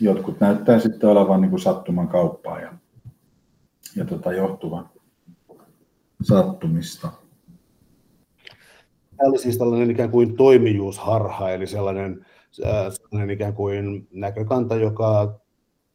jotkut 0.00 0.40
näyttää 0.40 0.78
sitten 0.78 1.10
olevan 1.10 1.40
niin 1.40 1.50
kuin 1.50 1.60
sattuman 1.60 2.08
kauppaa 2.08 2.60
ja, 2.60 2.72
ja 3.96 4.04
tota, 4.04 4.32
johtuvan 4.32 4.88
sattumista. 6.22 7.12
Tämä 9.16 9.30
oli 9.30 9.38
siis 9.38 9.58
tällainen 9.58 9.90
ikään 9.90 10.10
kuin 10.10 10.36
toimijuusharha, 10.36 11.50
eli 11.50 11.66
sellainen, 11.66 12.26
äh, 12.64 12.92
sellainen 12.92 13.30
ikään 13.30 13.54
kuin 13.54 14.08
näkökanta, 14.12 14.76
joka 14.76 15.40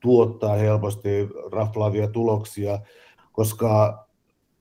tuottaa 0.05 0.55
helposti 0.55 1.09
raflaavia 1.51 2.07
tuloksia, 2.07 2.79
koska 3.31 4.05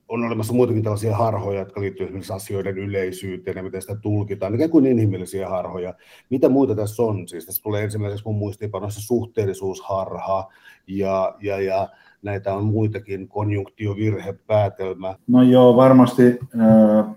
on 0.07 0.25
olemassa 0.25 0.53
muitakin 0.53 0.83
tällaisia 0.83 1.15
harhoja, 1.15 1.59
jotka 1.59 1.81
liittyvät 1.81 2.07
esimerkiksi 2.07 2.33
asioiden 2.33 2.77
yleisyyteen 2.77 3.57
ja 3.57 3.63
miten 3.63 3.81
sitä 3.81 3.95
tulkitaan, 3.95 4.55
ikään 4.55 4.69
kuin 4.69 4.85
inhimillisiä 4.85 5.49
harhoja. 5.49 5.93
Mitä 6.29 6.49
muita 6.49 6.75
tässä 6.75 7.03
on? 7.03 7.27
Siis 7.27 7.45
tässä 7.45 7.63
tulee 7.63 7.83
ensimmäiseksi 7.83 8.25
mun 8.25 8.35
muistiinpanoissa 8.35 9.01
suhteellisuusharha 9.01 10.49
ja, 10.87 11.35
ja, 11.41 11.59
ja 11.61 11.89
näitä 12.21 12.53
on 12.53 12.65
muitakin, 12.65 13.27
konjunktiovirhepäätelmä. 13.27 15.15
No 15.27 15.43
joo, 15.43 15.75
varmasti 15.75 16.23
äh, 16.59 17.15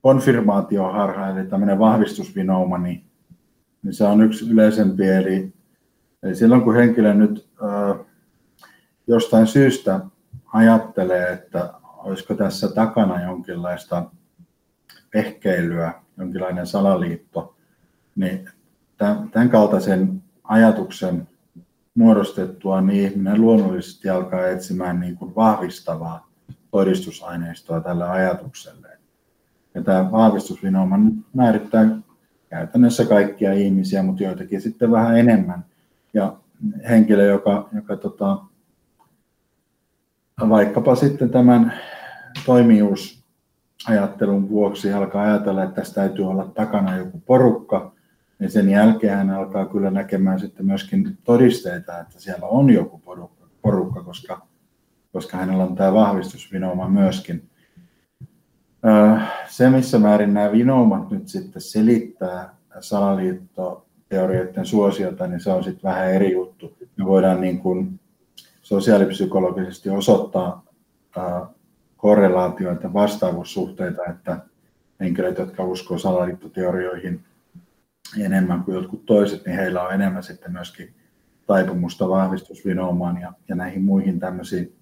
konfirmaatioharha, 0.00 1.28
eli 1.28 1.46
tämmöinen 1.46 1.78
vahvistusvinouma, 1.78 2.78
niin, 2.78 3.04
niin 3.82 3.94
se 3.94 4.04
on 4.04 4.22
yksi 4.22 4.50
yleisempi, 4.50 5.08
eli, 5.08 5.55
eli 6.22 6.34
silloin 6.34 6.62
kun 6.62 6.74
henkilö 6.74 7.14
nyt 7.14 7.48
jostain 9.06 9.46
syystä 9.46 10.00
ajattelee, 10.52 11.32
että 11.32 11.74
olisiko 11.82 12.34
tässä 12.34 12.68
takana 12.68 13.22
jonkinlaista 13.22 14.10
ehkeilyä, 15.14 15.92
jonkinlainen 16.18 16.66
salaliitto, 16.66 17.54
niin 18.16 18.50
tämän 19.32 19.50
kaltaisen 19.50 20.22
ajatuksen 20.44 21.28
muodostettua, 21.94 22.80
niin 22.80 23.10
ihminen 23.10 23.40
luonnollisesti 23.40 24.08
alkaa 24.08 24.46
etsimään 24.46 25.00
niin 25.00 25.16
kuin 25.16 25.34
vahvistavaa 25.34 26.28
todistusaineistoa 26.70 27.80
tälle 27.80 28.08
ajatukselle. 28.08 28.88
Ja 29.74 29.82
tämä 29.82 30.12
vahvistusvinooma 30.12 30.96
määrittää 31.34 31.86
käytännössä 32.48 33.04
kaikkia 33.04 33.52
ihmisiä, 33.52 34.02
mutta 34.02 34.22
joitakin 34.22 34.60
sitten 34.60 34.90
vähän 34.90 35.18
enemmän. 35.18 35.64
Ja 36.16 36.36
henkilö, 36.88 37.24
joka, 37.24 37.68
joka 37.74 37.96
tota, 37.96 38.38
vaikkapa 40.48 40.94
sitten 40.94 41.30
tämän 41.30 41.72
toimijuusajattelun 42.46 44.48
vuoksi 44.48 44.92
alkaa 44.92 45.22
ajatella, 45.22 45.62
että 45.62 45.74
tässä 45.74 45.94
täytyy 45.94 46.28
olla 46.28 46.52
takana 46.54 46.96
joku 46.96 47.22
porukka, 47.26 47.92
niin 48.38 48.50
sen 48.50 48.68
jälkeen 48.68 49.16
hän 49.16 49.30
alkaa 49.30 49.66
kyllä 49.66 49.90
näkemään 49.90 50.40
sitten 50.40 50.66
myöskin 50.66 51.18
todisteita, 51.24 51.98
että 51.98 52.20
siellä 52.20 52.46
on 52.46 52.70
joku 52.70 52.98
porukka, 52.98 53.46
porukka 53.62 54.02
koska, 54.02 54.46
koska 55.12 55.36
hänellä 55.36 55.64
on 55.64 55.76
tämä 55.76 55.92
vahvistusvinooma 55.92 56.88
myöskin. 56.88 57.50
Se, 59.48 59.70
missä 59.70 59.98
määrin 59.98 60.34
nämä 60.34 60.52
vinoumat 60.52 61.10
nyt 61.10 61.28
sitten 61.28 61.62
selittää 61.62 62.56
salaliittoteorioiden 64.10 64.66
suosiota, 64.66 65.26
niin 65.26 65.40
se 65.40 65.50
on 65.50 65.64
sitten 65.64 65.82
vähän 65.82 66.14
eri 66.14 66.32
juttu. 66.32 66.76
Me 66.96 67.04
voidaan 67.04 67.40
niin 67.40 67.58
kuin 67.58 68.00
sosiaalipsykologisesti 68.62 69.90
osoittaa 69.90 70.64
korrelaatioita, 71.96 72.92
vastaavuussuhteita, 72.92 74.04
että 74.04 74.38
henkilöt, 75.00 75.38
jotka 75.38 75.64
uskoo 75.64 75.98
salaliittoteorioihin 75.98 77.24
enemmän 78.18 78.64
kuin 78.64 78.74
jotkut 78.74 79.06
toiset, 79.06 79.46
niin 79.46 79.56
heillä 79.56 79.82
on 79.82 79.94
enemmän 79.94 80.22
sitten 80.22 80.52
myöskin 80.52 80.94
taipumusta 81.46 82.08
vahvistusvinoumaan 82.08 83.20
ja, 83.20 83.32
ja 83.48 83.54
näihin 83.54 83.82
muihin 83.82 84.20
tämmöisiin, 84.20 84.76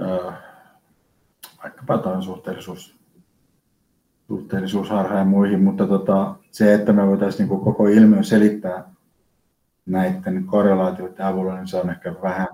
öö, 0.00 0.32
vaikkapa 1.62 1.94
jotain 1.94 2.22
suhteellisuus, 2.22 2.97
suhteellisuusharha 4.28 5.18
ja 5.18 5.24
muihin, 5.24 5.62
mutta 5.62 5.86
tota, 5.86 6.34
se, 6.50 6.74
että 6.74 6.92
me 6.92 7.06
voitaisiin 7.06 7.48
niin 7.48 7.60
koko 7.60 7.88
ilmiö 7.88 8.22
selittää 8.22 8.94
näiden 9.86 10.44
korrelaatioiden 10.44 11.26
avulla, 11.26 11.54
niin 11.54 11.68
se 11.68 11.76
on 11.76 11.90
ehkä 11.90 12.14
vähän, 12.22 12.48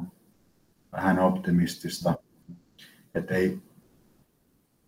vähän 0.92 1.18
optimistista. 1.18 2.14
Että 3.14 3.34
ei, 3.34 3.58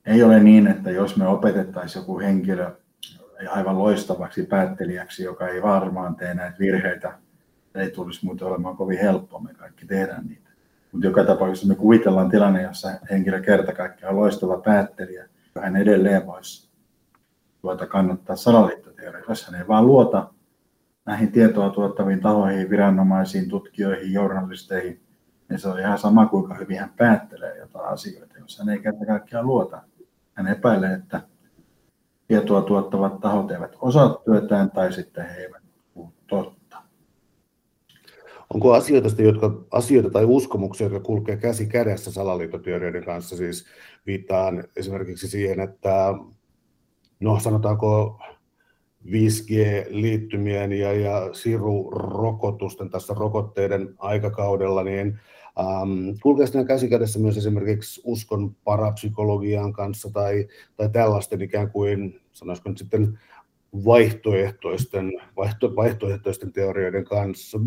ei 0.07 0.23
ole 0.23 0.41
niin, 0.41 0.67
että 0.67 0.91
jos 0.91 1.17
me 1.17 1.29
opetettaisiin 1.29 2.01
joku 2.01 2.19
henkilö 2.19 2.77
aivan 3.51 3.79
loistavaksi 3.79 4.43
päättelijäksi, 4.43 5.25
joka 5.25 5.49
ei 5.49 5.63
varmaan 5.63 6.17
tee 6.17 6.35
näitä 6.35 6.59
virheitä, 6.59 7.19
ei 7.75 7.91
tulisi 7.91 8.25
muuten 8.25 8.49
olemaan 8.49 8.77
kovin 8.77 8.99
helppoa, 8.99 9.41
me 9.41 9.55
kaikki 9.55 9.87
tehdään 9.87 10.27
niitä. 10.27 10.51
Mutta 10.93 11.07
joka 11.07 11.25
tapauksessa 11.25 11.69
me 11.69 11.75
kuvitellaan 11.75 12.31
tilanne, 12.31 12.63
jossa 12.63 12.89
henkilö 13.11 13.41
kerta 13.41 13.73
kaikkiaan 13.73 14.15
on 14.15 14.21
loistava 14.21 14.61
päättelijä, 14.61 15.29
hän 15.63 15.77
edelleen 15.77 16.27
voisi 16.27 16.66
tuota 17.67 17.87
kannattaa 17.87 18.37
salaliittoteoriaa, 18.37 19.25
jos 19.29 19.47
hän 19.47 19.61
ei 19.61 19.69
vaan 19.69 19.87
luota 19.87 20.31
näihin 21.05 21.33
tietoa 21.33 21.71
tuottaviin 21.71 22.21
tahoihin, 22.21 22.71
viranomaisiin, 22.71 23.49
tutkijoihin, 23.49 24.13
journalisteihin, 24.13 25.01
niin 25.49 25.59
se 25.59 25.69
on 25.69 25.81
ihan 25.81 25.99
sama 25.99 26.27
kuinka 26.27 26.55
hyvin 26.55 26.81
hän 26.81 26.93
päättelee 26.97 27.59
jotain 27.59 27.89
asioita, 27.89 28.39
jos 28.39 28.59
hän 28.59 28.69
ei 28.69 28.79
kerta 28.79 29.07
kaikkiaan 29.07 29.47
luota. 29.47 29.83
Hän 30.35 30.47
epäilee, 30.47 30.93
että 30.93 31.21
tietoa 32.29 32.63
tuottavat 32.63 33.21
tahot 33.21 33.51
eivät 33.51 33.77
osaa 33.81 34.23
työtään 34.25 34.71
tai 34.71 34.93
sitten 34.93 35.29
he 35.29 35.35
eivät 35.35 35.63
puhu 35.95 36.13
totta. 36.27 36.77
Onko 38.55 38.73
asioita, 38.75 39.23
jotka, 39.23 39.65
asioita 39.71 40.11
tai 40.11 40.25
uskomuksia, 40.25 40.85
jotka 40.85 41.01
kulkee 41.01 41.37
käsi 41.37 41.67
kädessä 41.67 42.13
salaliittoteorioiden 42.13 43.05
kanssa? 43.05 43.37
Siis 43.37 43.67
viittaan 44.07 44.65
esimerkiksi 44.77 45.29
siihen, 45.29 45.61
että 45.61 46.15
no 47.21 47.41
sanotaanko 47.41 48.21
5G-liittymien 49.07 50.73
ja, 50.73 50.93
ja 50.93 51.29
sirurokotusten 51.33 52.91
tässä 52.91 53.15
rokotteiden 53.15 53.95
aikakaudella, 53.99 54.83
niin 54.83 55.19
ähm, 55.61 56.09
kulkee 56.23 56.47
sitten 56.47 56.67
käsikädessä 56.67 57.19
myös 57.19 57.37
esimerkiksi 57.37 58.01
uskon 58.05 58.57
parapsykologian 58.65 59.73
kanssa 59.73 60.11
tai, 60.13 60.49
tai 60.77 60.89
tällaisten 60.89 61.43
ikään 61.43 61.71
kuin, 61.71 62.21
sanoisiko 62.33 62.69
nyt 62.69 62.79
sitten 62.79 63.19
vaihtoehtoisten, 63.85 65.13
vaihto, 65.37 65.77
vaihtoehtoisten 65.77 66.53
teorioiden 66.53 67.05
kanssa? 67.05 67.59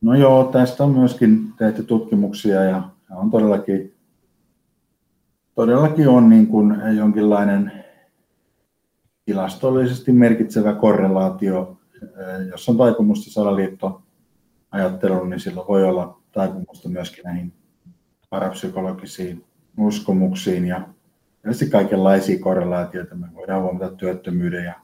No 0.00 0.14
joo, 0.14 0.44
tästä 0.44 0.84
on 0.84 0.90
myöskin 0.90 1.52
tehty 1.58 1.82
tutkimuksia 1.82 2.64
ja 2.64 2.82
on 3.10 3.30
todellakin, 3.30 3.94
todellakin 5.54 6.08
on 6.08 6.28
niin 6.28 6.46
kuin 6.46 6.76
jonkinlainen 6.96 7.81
tilastollisesti 9.24 10.12
merkitsevä 10.12 10.74
korrelaatio. 10.74 11.78
Jos 12.50 12.68
on 12.68 12.76
taipumusta 12.76 13.30
salaliitto 13.30 14.02
ajatteluun, 14.70 15.30
niin 15.30 15.40
silloin 15.40 15.68
voi 15.68 15.84
olla 15.84 16.20
taipumusta 16.32 16.88
myöskin 16.88 17.24
näihin 17.24 17.52
parapsykologisiin 18.30 19.44
uskomuksiin 19.78 20.66
ja 20.66 20.88
tietysti 21.42 21.70
kaikenlaisia 21.70 22.38
korrelaatioita. 22.38 23.14
Me 23.14 23.26
voidaan 23.34 23.62
huomata 23.62 23.90
työttömyyden 23.96 24.64
ja 24.64 24.74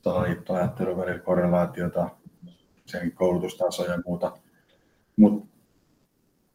salaliittoajattelun 0.00 0.96
välillä 0.96 1.18
korrelaatiota, 1.18 2.10
sen 2.86 3.12
koulutustasoja 3.12 3.92
ja 3.92 4.02
muuta. 4.06 4.32
Mutta 5.16 5.48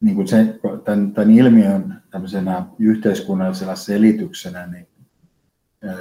niin 0.00 0.28
se, 0.28 0.60
tämän, 0.84 1.12
tämän 1.12 1.30
ilmiön 1.30 2.02
tämmöisenä 2.10 2.66
yhteiskunnallisella 2.78 3.76
selityksenä, 3.76 4.66
niin 4.66 4.88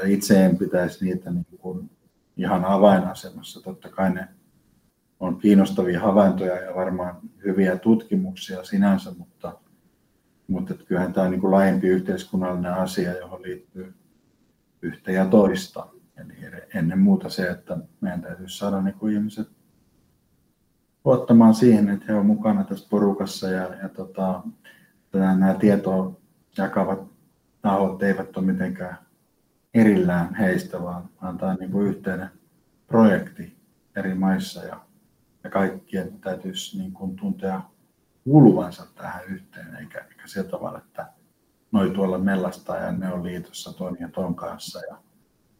itse 0.06 0.46
en 0.46 0.58
pitäisi 0.58 1.06
niitä 1.06 1.32
niin 1.32 1.46
kuin 1.58 1.89
ihan 2.38 2.65
avainasemassa. 2.65 3.62
Totta 3.62 3.89
kai 3.89 4.13
ne 4.13 4.28
on 5.19 5.38
kiinnostavia 5.38 6.00
havaintoja 6.00 6.56
ja 6.62 6.76
varmaan 6.76 7.15
hyviä 7.46 7.78
tutkimuksia 7.78 8.63
sinänsä, 8.63 9.12
mutta, 9.17 9.60
mutta 10.48 10.74
kyllähän 10.74 11.13
tämä 11.13 11.26
on 11.26 11.32
niin 11.32 11.41
kuin 11.41 11.52
laajempi 11.52 11.88
yhteiskunnallinen 11.88 12.74
asia, 12.74 13.17
johon 13.17 13.41
liittyy 13.41 13.93
yhtä 14.82 15.12
ja 15.12 15.26
toista. 15.26 15.88
Eli 16.17 16.62
ennen 16.74 17.00
muuta 17.00 17.30
se, 17.30 17.50
että 17.50 17.78
meidän 18.02 18.22
täytyy 18.22 18.50
saada 18.50 18.82
niin 18.82 18.96
kuin 18.96 19.13
ihmiset 19.13 19.48
luottamaan 21.06 21.54
siihen, 21.54 21.89
että 21.89 22.06
he 22.08 22.13
ovat 22.13 22.28
mukana 22.28 22.63
tässä 22.63 22.88
porukassa 22.89 23.50
ja, 23.50 23.76
ja 23.82 23.89
tota, 23.89 24.43
nämä 25.13 25.54
tietoa 25.54 26.19
jakavat 26.58 27.08
tahot 27.62 28.04
eivät 28.04 28.38
ole 28.38 28.46
mitenkään 28.46 28.98
erillään 29.74 30.36
heistä, 30.36 30.82
vaan, 30.82 31.10
on 31.22 31.40
niin 31.60 31.72
kuin 31.72 31.88
yhteinen 31.88 32.30
projekti 32.88 33.58
eri 33.96 34.14
maissa 34.14 34.64
ja, 34.64 34.86
ja 35.44 35.50
kaikkien 35.50 36.20
täytyisi 36.20 36.78
niin 36.78 36.92
kuin 36.92 37.16
tuntea 37.16 37.62
kuuluvansa 38.24 38.88
tähän 38.96 39.26
yhteen, 39.26 39.76
eikä, 39.76 40.00
eikä 40.00 40.28
sillä 40.28 40.50
tavalla, 40.50 40.78
että 40.78 41.14
noi 41.72 41.90
tuolla 41.90 42.18
mellastaa 42.18 42.78
ja 42.78 42.92
ne 42.92 43.14
on 43.14 43.24
liitossa 43.24 43.74
ton 43.74 43.98
ja 44.00 44.10
ton 44.10 44.36
kanssa 44.36 44.80
ja 44.90 44.98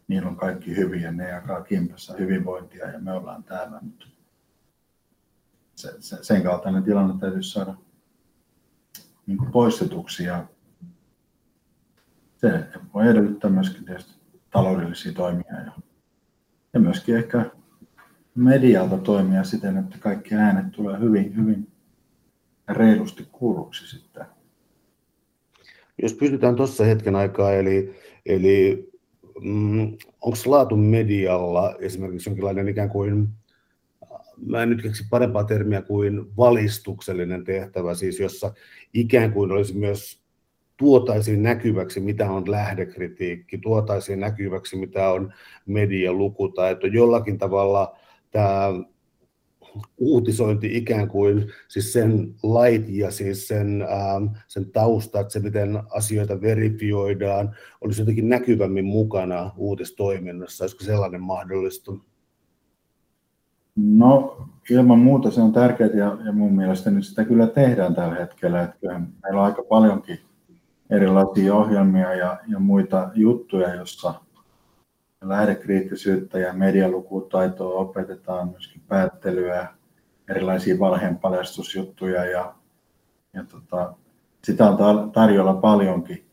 niillä 0.08 0.28
on 0.28 0.36
kaikki 0.36 0.76
hyviä, 0.76 1.12
ne 1.12 1.28
jakaa 1.28 1.62
kimpassa 1.62 2.14
hyvinvointia 2.18 2.90
ja 2.90 2.98
me 2.98 3.12
ollaan 3.12 3.44
täällä. 3.44 3.78
Mutta 3.82 4.06
se, 5.74 5.96
se, 6.00 6.24
sen 6.24 6.42
kaltainen 6.42 6.82
tilanne 6.82 7.14
täytyisi 7.20 7.50
saada 7.50 7.74
niin 9.26 9.38
kuin 9.38 9.52
poistetuksi 9.52 10.24
ja 10.24 10.44
se 12.44 12.64
voi 12.94 13.08
edellyttää 13.08 13.50
myöskin 13.50 13.84
tietysti 13.84 14.12
taloudellisia 14.50 15.12
toimia 15.12 15.60
ja, 15.64 15.72
ja 16.72 16.80
myöskin 16.80 17.16
ehkä 17.16 17.50
medialta 18.34 18.98
toimia 18.98 19.44
siten, 19.44 19.76
että 19.76 19.98
kaikki 20.00 20.34
äänet 20.34 20.72
tulee 20.72 21.00
hyvin, 21.00 21.36
hyvin 21.36 21.68
reilusti 22.68 23.28
kuulluksi 23.32 23.86
sitten. 23.86 24.26
Jos 26.02 26.14
pysytään 26.14 26.56
tuossa 26.56 26.84
hetken 26.84 27.16
aikaa, 27.16 27.52
eli, 27.52 27.94
eli 28.26 28.88
mm, 29.42 29.96
onko 30.20 30.38
laatu 30.46 30.76
medialla 30.76 31.74
esimerkiksi 31.78 32.30
jonkinlainen 32.30 32.68
ikään 32.68 32.90
kuin, 32.90 33.28
mä 34.46 34.62
en 34.62 34.70
nyt 34.70 34.82
keksi 34.82 35.04
parempaa 35.10 35.44
termiä 35.44 35.82
kuin 35.82 36.36
valistuksellinen 36.36 37.44
tehtävä, 37.44 37.94
siis 37.94 38.20
jossa 38.20 38.54
ikään 38.94 39.32
kuin 39.32 39.52
olisi 39.52 39.76
myös 39.76 40.23
tuotaisiin 40.76 41.42
näkyväksi, 41.42 42.00
mitä 42.00 42.30
on 42.30 42.50
lähdekritiikki, 42.50 43.58
tuotaisiin 43.58 44.20
näkyväksi, 44.20 44.76
mitä 44.76 45.08
on 45.08 45.32
median 45.66 46.18
lukutaito, 46.18 46.86
jollakin 46.86 47.38
tavalla 47.38 47.96
tämä 48.30 48.72
uutisointi 49.98 50.76
ikään 50.76 51.08
kuin, 51.08 51.52
siis 51.68 51.92
sen 51.92 52.34
lait 52.42 52.88
ja 52.88 53.10
siis 53.10 53.48
sen, 53.48 53.82
ähm, 53.82 54.26
sen 54.46 54.70
tausta, 54.70 55.20
että 55.20 55.32
se 55.32 55.40
miten 55.40 55.82
asioita 55.90 56.40
verifioidaan, 56.40 57.56
olisi 57.80 58.02
jotenkin 58.02 58.28
näkyvämmin 58.28 58.84
mukana 58.84 59.50
uutistoiminnassa, 59.56 60.64
olisiko 60.64 60.84
sellainen 60.84 61.20
mahdollista? 61.20 61.92
No 63.76 64.36
ilman 64.70 64.98
muuta 64.98 65.30
se 65.30 65.40
on 65.40 65.52
tärkeää 65.52 65.90
ja, 65.90 66.18
ja 66.24 66.32
mun 66.32 66.56
mielestä 66.56 66.90
niin 66.90 67.02
sitä 67.02 67.24
kyllä 67.24 67.46
tehdään 67.46 67.94
tällä 67.94 68.14
hetkellä. 68.14 68.62
Että 68.62 69.00
meillä 69.22 69.40
on 69.40 69.46
aika 69.46 69.62
paljonkin 69.68 70.18
erilaisia 70.90 71.54
ohjelmia 71.54 72.14
ja, 72.14 72.38
ja 72.48 72.58
muita 72.58 73.10
juttuja, 73.14 73.74
joissa 73.74 74.14
lähdekriittisyyttä 75.22 76.38
ja 76.38 76.52
medialukutaitoa 76.52 77.80
opetetaan, 77.80 78.48
myöskin 78.48 78.82
päättelyä, 78.88 79.68
erilaisia 80.28 80.78
valheenpaljastusjuttuja 80.78 82.24
ja, 82.24 82.54
ja 83.32 83.44
tota, 83.44 83.94
sitä 84.44 84.68
on 84.68 85.12
tarjolla 85.12 85.54
paljonkin. 85.54 86.24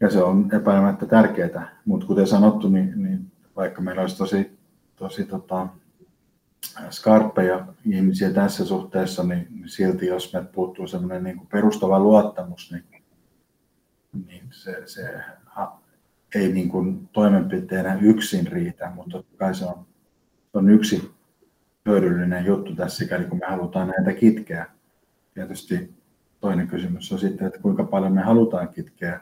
Ja 0.00 0.10
se 0.10 0.22
on 0.22 0.48
epäilemättä 0.54 1.06
tärkeää, 1.06 1.76
mutta 1.84 2.06
kuten 2.06 2.26
sanottu, 2.26 2.68
niin, 2.68 3.02
niin 3.02 3.32
vaikka 3.56 3.82
meillä 3.82 4.00
olisi 4.00 4.18
tosi, 4.18 4.58
tosi 4.96 5.24
tota, 5.24 5.68
skarppeja 6.90 7.66
ihmisiä 7.84 8.30
tässä 8.30 8.64
suhteessa, 8.64 9.22
niin, 9.22 9.46
niin 9.50 9.68
silti 9.68 10.06
jos 10.06 10.32
me 10.32 10.44
puuttuu 10.44 10.86
semmoinen 10.86 11.24
niin 11.24 11.46
perustava 11.46 12.00
luottamus, 12.00 12.72
niin, 12.72 12.97
niin 14.26 14.44
se, 14.50 14.82
se 14.86 15.20
ei 16.34 16.52
niin 16.52 16.68
kuin 16.68 17.08
toimenpiteenä 17.12 17.98
yksin 18.02 18.46
riitä, 18.46 18.92
mutta 18.94 19.10
totta 19.10 19.36
kai 19.36 19.54
se 19.54 19.64
on, 19.64 19.86
on 20.54 20.70
yksi 20.70 21.10
hyödyllinen 21.86 22.46
juttu 22.46 22.74
tässä 22.74 22.96
sikäli, 22.96 23.24
kun 23.24 23.38
me 23.38 23.46
halutaan 23.46 23.88
näitä 23.88 24.12
kitkeä. 24.12 24.66
Tietysti 25.34 25.94
toinen 26.40 26.68
kysymys 26.68 27.12
on 27.12 27.18
sitten, 27.18 27.46
että 27.46 27.60
kuinka 27.60 27.84
paljon 27.84 28.12
me 28.12 28.20
halutaan 28.22 28.68
kitkeä. 28.68 29.20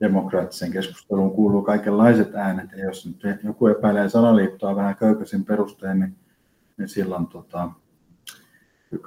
Demokraattiseen 0.00 0.72
keskusteluun 0.72 1.32
kuuluu 1.32 1.62
kaikenlaiset 1.62 2.34
äänet, 2.34 2.72
ja 2.72 2.84
jos 2.84 3.06
nyt 3.06 3.40
joku 3.44 3.66
epäilee 3.66 4.08
salaliittoa 4.08 4.76
vähän 4.76 4.96
köykäisin 4.96 5.44
perusteen, 5.44 6.00
niin, 6.00 6.16
niin 6.76 6.88
silloin 6.88 7.26
tota, 7.26 7.70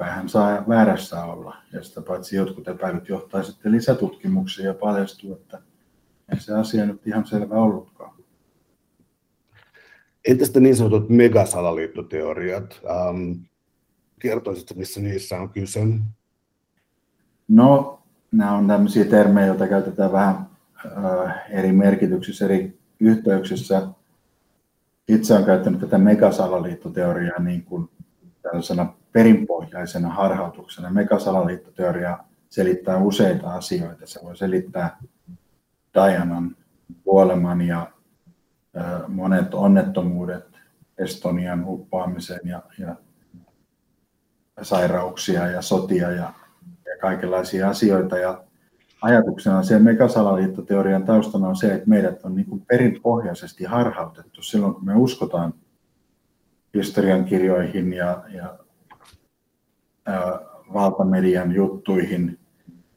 hän 0.02 0.30
saa 0.30 0.64
väärässä 0.70 1.24
olla. 1.24 1.58
Ja 1.74 1.84
sitä 1.84 2.02
paitsi 2.02 2.36
jotkut 2.36 2.68
epäilyt 2.68 3.10
johtaa 3.10 3.44
sitten 3.44 3.72
lisätutkimuksiin 3.72 4.66
ja 4.66 4.74
paljastuu, 4.74 5.34
että 5.34 5.62
ei 6.32 6.40
se 6.40 6.54
asia 6.54 6.86
nyt 6.86 7.08
ihan 7.08 7.26
selvä 7.26 7.56
ollutkaan. 7.56 8.14
Entä 10.28 10.46
sitten 10.46 10.64
niin 10.64 10.76
sanotut 10.76 11.10
megasalaliittoteoriat? 11.10 12.82
Ähm, 12.90 13.32
kertoisitko, 14.20 14.74
missä 14.78 15.00
niissä 15.00 15.40
on 15.40 15.50
kyse? 15.50 15.80
No, 17.48 18.00
nämä 18.32 18.52
on 18.52 18.68
tämmöisiä 18.68 19.06
termejä, 19.06 19.48
joita 19.48 19.68
käytetään 19.68 20.12
vähän 20.12 20.48
äh, 20.86 21.44
eri 21.50 21.72
merkityksissä, 21.72 22.46
eri 22.46 22.80
yhteyksissä. 23.00 23.88
Itse 25.08 25.34
olen 25.34 25.46
käyttänyt 25.46 25.80
tätä 25.80 25.98
megasalaliittoteoriaa 25.98 27.40
niin 27.40 27.64
kuin 27.64 27.90
tällaisena 28.42 28.94
perinpohjaisena 29.14 30.10
harhautuksena. 30.10 30.90
Megasalaliittoteoria 30.90 32.18
selittää 32.50 32.98
useita 32.98 33.54
asioita. 33.54 34.08
Se 34.08 34.20
voi 34.24 34.38
selittää 34.38 34.98
Dianan 35.94 36.56
kuoleman 37.04 37.62
ja 37.62 37.92
monet 39.08 39.54
onnettomuudet, 39.54 40.46
Estonian 40.98 41.64
uppaamisen 41.68 42.40
ja, 42.44 42.62
ja 42.80 42.96
sairauksia 44.62 45.48
ja 45.48 45.62
sotia 45.62 46.12
ja, 46.12 46.34
ja 46.86 46.98
kaikenlaisia 47.02 47.70
asioita. 47.70 48.18
Ja 48.18 48.44
ajatuksena 49.02 49.64
se 49.64 49.80
megasalaliittoteorian 49.80 51.04
taustana 51.04 51.48
on 51.48 51.56
se, 51.56 51.74
että 51.74 51.90
meidät 51.90 52.24
on 52.24 52.36
niin 52.36 52.66
perinpohjaisesti 52.68 53.64
harhautettu 53.64 54.44
silloin, 54.44 54.74
kun 54.74 54.86
me 54.86 54.96
uskotaan 54.96 55.54
historiankirjoihin 56.74 57.94
ja, 57.94 58.24
ja 58.34 58.63
valtamedian 60.74 61.52
juttuihin, 61.52 62.40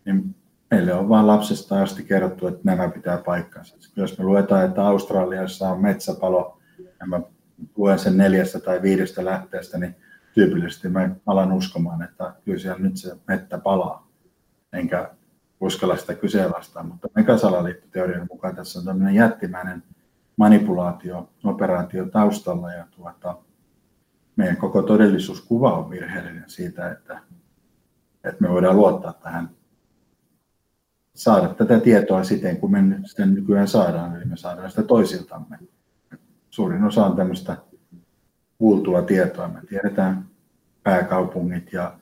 niin 0.04 0.34
meille 0.70 0.94
on 0.94 1.08
vain 1.08 1.26
lapsesta 1.26 1.82
asti 1.82 2.02
kerrottu, 2.04 2.46
että 2.46 2.60
nämä 2.64 2.88
pitää 2.88 3.18
paikkansa. 3.18 3.76
Jos 3.96 4.18
me 4.18 4.24
luetaan, 4.24 4.64
että 4.64 4.86
Australiassa 4.86 5.68
on 5.68 5.80
metsäpalo, 5.80 6.58
ja 7.00 7.06
mä 7.06 7.20
luen 7.76 7.98
sen 7.98 8.16
neljästä 8.16 8.60
tai 8.60 8.82
viidestä 8.82 9.24
lähteestä, 9.24 9.78
niin 9.78 9.96
tyypillisesti 10.34 10.88
mä 10.88 11.10
alan 11.26 11.52
uskomaan, 11.52 12.02
että 12.02 12.34
kyllä 12.44 12.58
siellä 12.58 12.78
nyt 12.78 12.96
se 12.96 13.16
mettä 13.28 13.58
palaa. 13.58 14.08
Enkä 14.72 15.10
uskalla 15.60 15.96
sitä 15.96 16.14
kyseenalaistaa, 16.14 16.82
mutta 16.82 17.08
megasalaliittoteorian 17.14 18.26
mukaan 18.30 18.56
tässä 18.56 18.78
on 18.78 18.84
tämmöinen 18.84 19.14
jättimäinen 19.14 19.82
manipulaatio, 20.36 21.28
operaatio 21.44 22.04
taustalla 22.04 22.72
ja 22.72 22.86
tuota, 22.90 23.36
meidän 24.36 24.56
koko 24.56 24.82
todellisuuskuva 24.82 25.78
on 25.78 25.90
virheellinen 25.90 26.50
siitä, 26.50 26.90
että, 26.90 27.20
että 28.24 28.40
me 28.40 28.48
voidaan 28.48 28.76
luottaa 28.76 29.12
tähän 29.12 29.50
saada 31.14 31.48
tätä 31.48 31.80
tietoa 31.80 32.24
siten, 32.24 32.56
kun 32.56 32.70
me 32.70 32.78
sitä 33.04 33.26
nykyään 33.26 33.68
saadaan, 33.68 34.16
eli 34.16 34.24
me 34.24 34.36
saadaan 34.36 34.70
sitä 34.70 34.82
toisiltamme. 34.82 35.58
Suurin 36.50 36.84
osa 36.84 37.06
on 37.06 37.16
tämmöistä 37.16 37.56
kuultua 38.58 39.02
tietoa. 39.02 39.48
Me 39.48 39.60
tiedetään 39.68 40.28
pääkaupungit 40.82 41.72
ja 41.72 41.98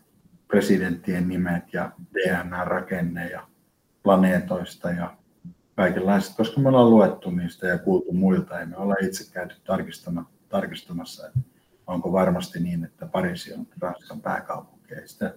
presidenttien 0.49 1.29
nimet 1.29 1.73
ja 1.73 1.93
DNA-rakenne 2.15 3.29
ja 3.29 3.47
planeetoista 4.03 4.91
ja 4.91 5.17
kaikenlaista, 5.77 6.37
koska 6.37 6.61
me 6.61 6.69
ollaan 6.69 6.91
luettu 6.91 7.31
niistä 7.31 7.67
ja 7.67 7.79
kuultu 7.79 8.13
muilta, 8.13 8.55
ja 8.55 8.67
me 8.67 8.77
ollaan 8.77 9.05
itse 9.05 9.33
käyty 9.33 9.57
tarkistamassa, 10.49 11.27
että 11.27 11.54
onko 11.87 12.13
varmasti 12.13 12.61
niin, 12.61 12.85
että 12.85 13.07
Pariisi 13.07 13.55
on 13.55 13.67
Ranskan 13.81 14.21
pääkaupunki. 14.21 14.95
Ei 14.95 15.09
sitä 15.09 15.35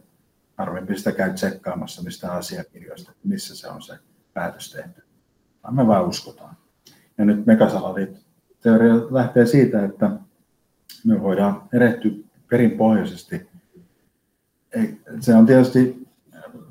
harvempi 0.58 0.98
sitä 0.98 1.12
käy 1.12 1.34
tsekkaamassa 1.34 2.04
mistä 2.04 2.32
asiakirjoista, 2.32 3.12
missä 3.24 3.56
se 3.56 3.68
on 3.68 3.82
se 3.82 4.00
päätös 4.34 4.72
tehty. 4.72 5.04
Me 5.72 5.88
vaan 5.88 6.06
uskotaan. 6.06 6.58
Ja 7.18 7.26
nyt 7.26 7.46
teoria 8.62 8.96
lähtee 9.12 9.46
siitä, 9.46 9.86
että 9.86 10.12
me 11.06 11.22
voidaan 11.22 11.70
erehtyä 11.74 12.12
perinpohjaisesti. 12.50 13.50
Se 15.20 15.36
on 15.36 15.46
tietysti 15.46 16.08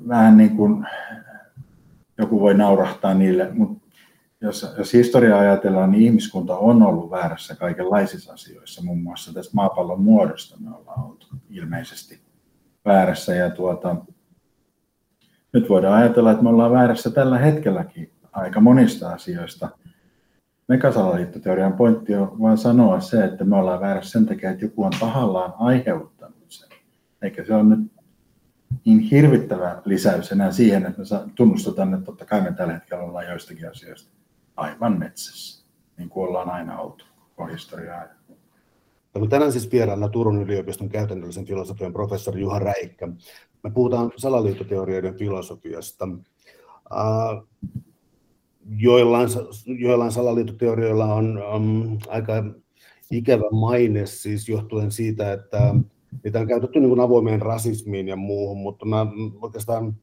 vähän 0.07 0.37
niin 0.37 0.57
kuin 0.57 0.85
joku 2.17 2.39
voi 2.39 2.53
naurahtaa 2.53 3.13
niille, 3.13 3.51
mutta 3.53 3.86
jos, 4.41 4.73
jos 4.77 4.93
historiaa 4.93 5.39
ajatellaan, 5.39 5.91
niin 5.91 6.03
ihmiskunta 6.03 6.57
on 6.57 6.83
ollut 6.83 7.11
väärässä 7.11 7.55
kaikenlaisissa 7.55 8.33
asioissa, 8.33 8.83
muun 8.83 9.01
muassa 9.03 9.33
tästä 9.33 9.51
maapallon 9.55 10.01
muodosta 10.01 10.57
me 10.59 10.75
ollaan 10.75 11.05
oltu 11.05 11.27
ilmeisesti 11.49 12.21
väärässä. 12.85 13.35
Ja 13.35 13.49
tuota, 13.49 13.95
nyt 15.53 15.69
voidaan 15.69 16.01
ajatella, 16.01 16.31
että 16.31 16.43
me 16.43 16.49
ollaan 16.49 16.71
väärässä 16.71 17.09
tällä 17.09 17.37
hetkelläkin 17.37 18.11
aika 18.31 18.59
monista 18.59 19.09
asioista. 19.09 19.69
Megasalaliittoteorian 20.67 21.73
pointti 21.73 22.15
on 22.15 22.41
vain 22.41 22.57
sanoa 22.57 22.99
se, 22.99 23.23
että 23.23 23.43
me 23.43 23.55
ollaan 23.55 23.81
väärässä 23.81 24.11
sen 24.11 24.25
takia, 24.25 24.49
että 24.49 24.65
joku 24.65 24.83
on 24.83 24.91
tahallaan 24.99 25.53
aiheuttanut 25.59 26.45
sen. 26.47 26.69
Eikä 27.21 27.43
se 27.43 27.53
on 27.53 27.69
nyt 27.69 27.79
niin 28.85 28.99
hirvittävä 28.99 29.81
lisäys 29.85 30.31
enää 30.31 30.51
siihen, 30.51 30.85
että 30.85 31.01
me 31.01 31.31
tunnustetaan, 31.35 31.93
että 31.93 32.05
totta 32.05 32.25
kai 32.25 32.41
me 32.41 32.51
tällä 32.51 32.73
hetkellä 32.73 33.03
ollaan 33.03 33.27
joistakin 33.27 33.69
asioista 33.69 34.17
aivan 34.57 34.99
metsässä, 34.99 35.65
niin 35.97 36.09
kuin 36.09 36.27
ollaan 36.27 36.49
aina 36.49 36.79
oltu 36.79 37.05
koko 37.35 37.47
historiaa. 37.51 38.03
Täällä 39.13 39.29
tänään 39.29 39.51
siis 39.51 39.71
vieraana 39.71 40.09
Turun 40.09 40.41
yliopiston 40.41 40.89
käytännöllisen 40.89 41.45
filosofian 41.45 41.93
professori 41.93 42.41
Juha 42.41 42.59
Räikkä. 42.59 43.07
Me 43.63 43.71
puhutaan 43.71 44.11
salaliittoteorioiden 44.15 45.17
filosofiasta. 45.17 46.07
Joillain, 48.77 49.29
joillain 49.65 50.11
salaliittoteorioilla 50.11 51.13
on 51.13 51.43
um, 51.55 51.97
aika 52.07 52.33
ikävä 53.11 53.49
maine 53.51 54.05
siis 54.05 54.49
johtuen 54.49 54.91
siitä, 54.91 55.33
että 55.33 55.75
niitä 56.23 56.39
on 56.39 56.47
käytetty 56.47 56.79
niin 56.79 56.89
kuin 56.89 56.99
avoimeen 56.99 57.41
rasismiin 57.41 58.07
ja 58.07 58.15
muuhun, 58.15 58.57
mutta 58.57 58.85
mä 58.85 59.07
oikeastaan 59.41 59.95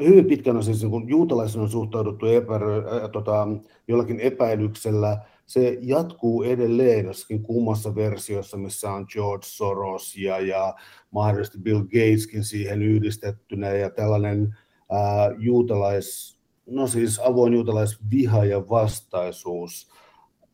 hyvin 0.00 0.24
pitkän 0.24 0.56
on 0.56 0.62
siis 0.64 0.82
niin 0.82 1.08
juutalaisen 1.08 1.60
on 1.60 1.68
suhtauduttu 1.68 2.26
epä, 2.26 2.54
äh, 2.54 3.10
tota, 3.12 3.48
jollakin 3.88 4.20
epäilyksellä. 4.20 5.18
Se 5.46 5.78
jatkuu 5.80 6.42
edelleen 6.42 7.06
jossakin 7.06 7.42
kummassa 7.42 7.94
versiossa, 7.94 8.56
missä 8.56 8.92
on 8.92 9.06
George 9.12 9.46
Soros 9.46 10.16
ja, 10.16 10.38
ja 10.38 10.74
mahdollisesti 11.10 11.58
Bill 11.58 11.80
Gateskin 11.80 12.44
siihen 12.44 12.82
yhdistettynä 12.82 13.68
ja 13.68 13.90
tällainen 13.90 14.56
äh, 14.92 15.36
juutalais, 15.38 16.38
no 16.66 16.86
siis 16.86 17.18
avoin 17.18 17.54
juutalaisviha 17.54 18.44
ja 18.44 18.68
vastaisuus. 18.68 19.90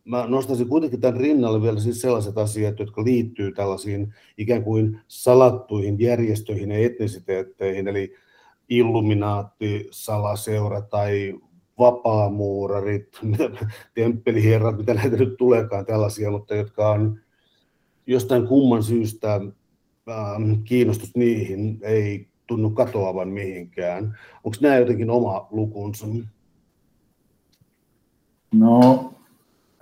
Mä 0.05 0.27
nostaisin 0.27 0.69
kuitenkin 0.69 1.01
tämän 1.01 1.21
rinnalle 1.21 1.63
vielä 1.63 1.81
siis 1.81 2.01
sellaiset 2.01 2.39
asiat, 2.39 2.79
jotka 2.79 3.05
liittyy 3.05 3.53
tällaisiin 3.53 4.15
ikään 4.39 4.65
kuin 4.65 5.01
salattuihin 5.09 6.01
järjestöihin 6.01 6.71
ja 6.71 6.79
etnisiteetteihin, 6.79 7.89
eli 7.89 8.15
Illuminaatti, 8.69 9.89
salaseura 9.91 10.83
tai 10.83 11.35
vapaamuurarit, 11.79 13.21
temppeliherrat, 13.95 14.77
mitä 14.77 14.95
näitä 14.95 15.17
nyt 15.17 15.37
tuleekaan 15.37 15.87
tällaisia, 15.87 16.31
mutta 16.31 16.55
jotka 16.55 16.91
on 16.91 17.21
jostain 18.07 18.47
kumman 18.47 18.83
syystä 18.83 19.35
ähm, 19.35 20.53
kiinnostus 20.65 21.17
niihin 21.17 21.79
ei 21.83 22.29
tunnu 22.47 22.71
katoavan 22.71 23.29
mihinkään. 23.29 24.19
Onko 24.45 24.59
nämä 24.61 24.77
jotenkin 24.77 25.11
oma 25.11 25.49
lukunsa? 25.51 26.07
No, 28.55 29.13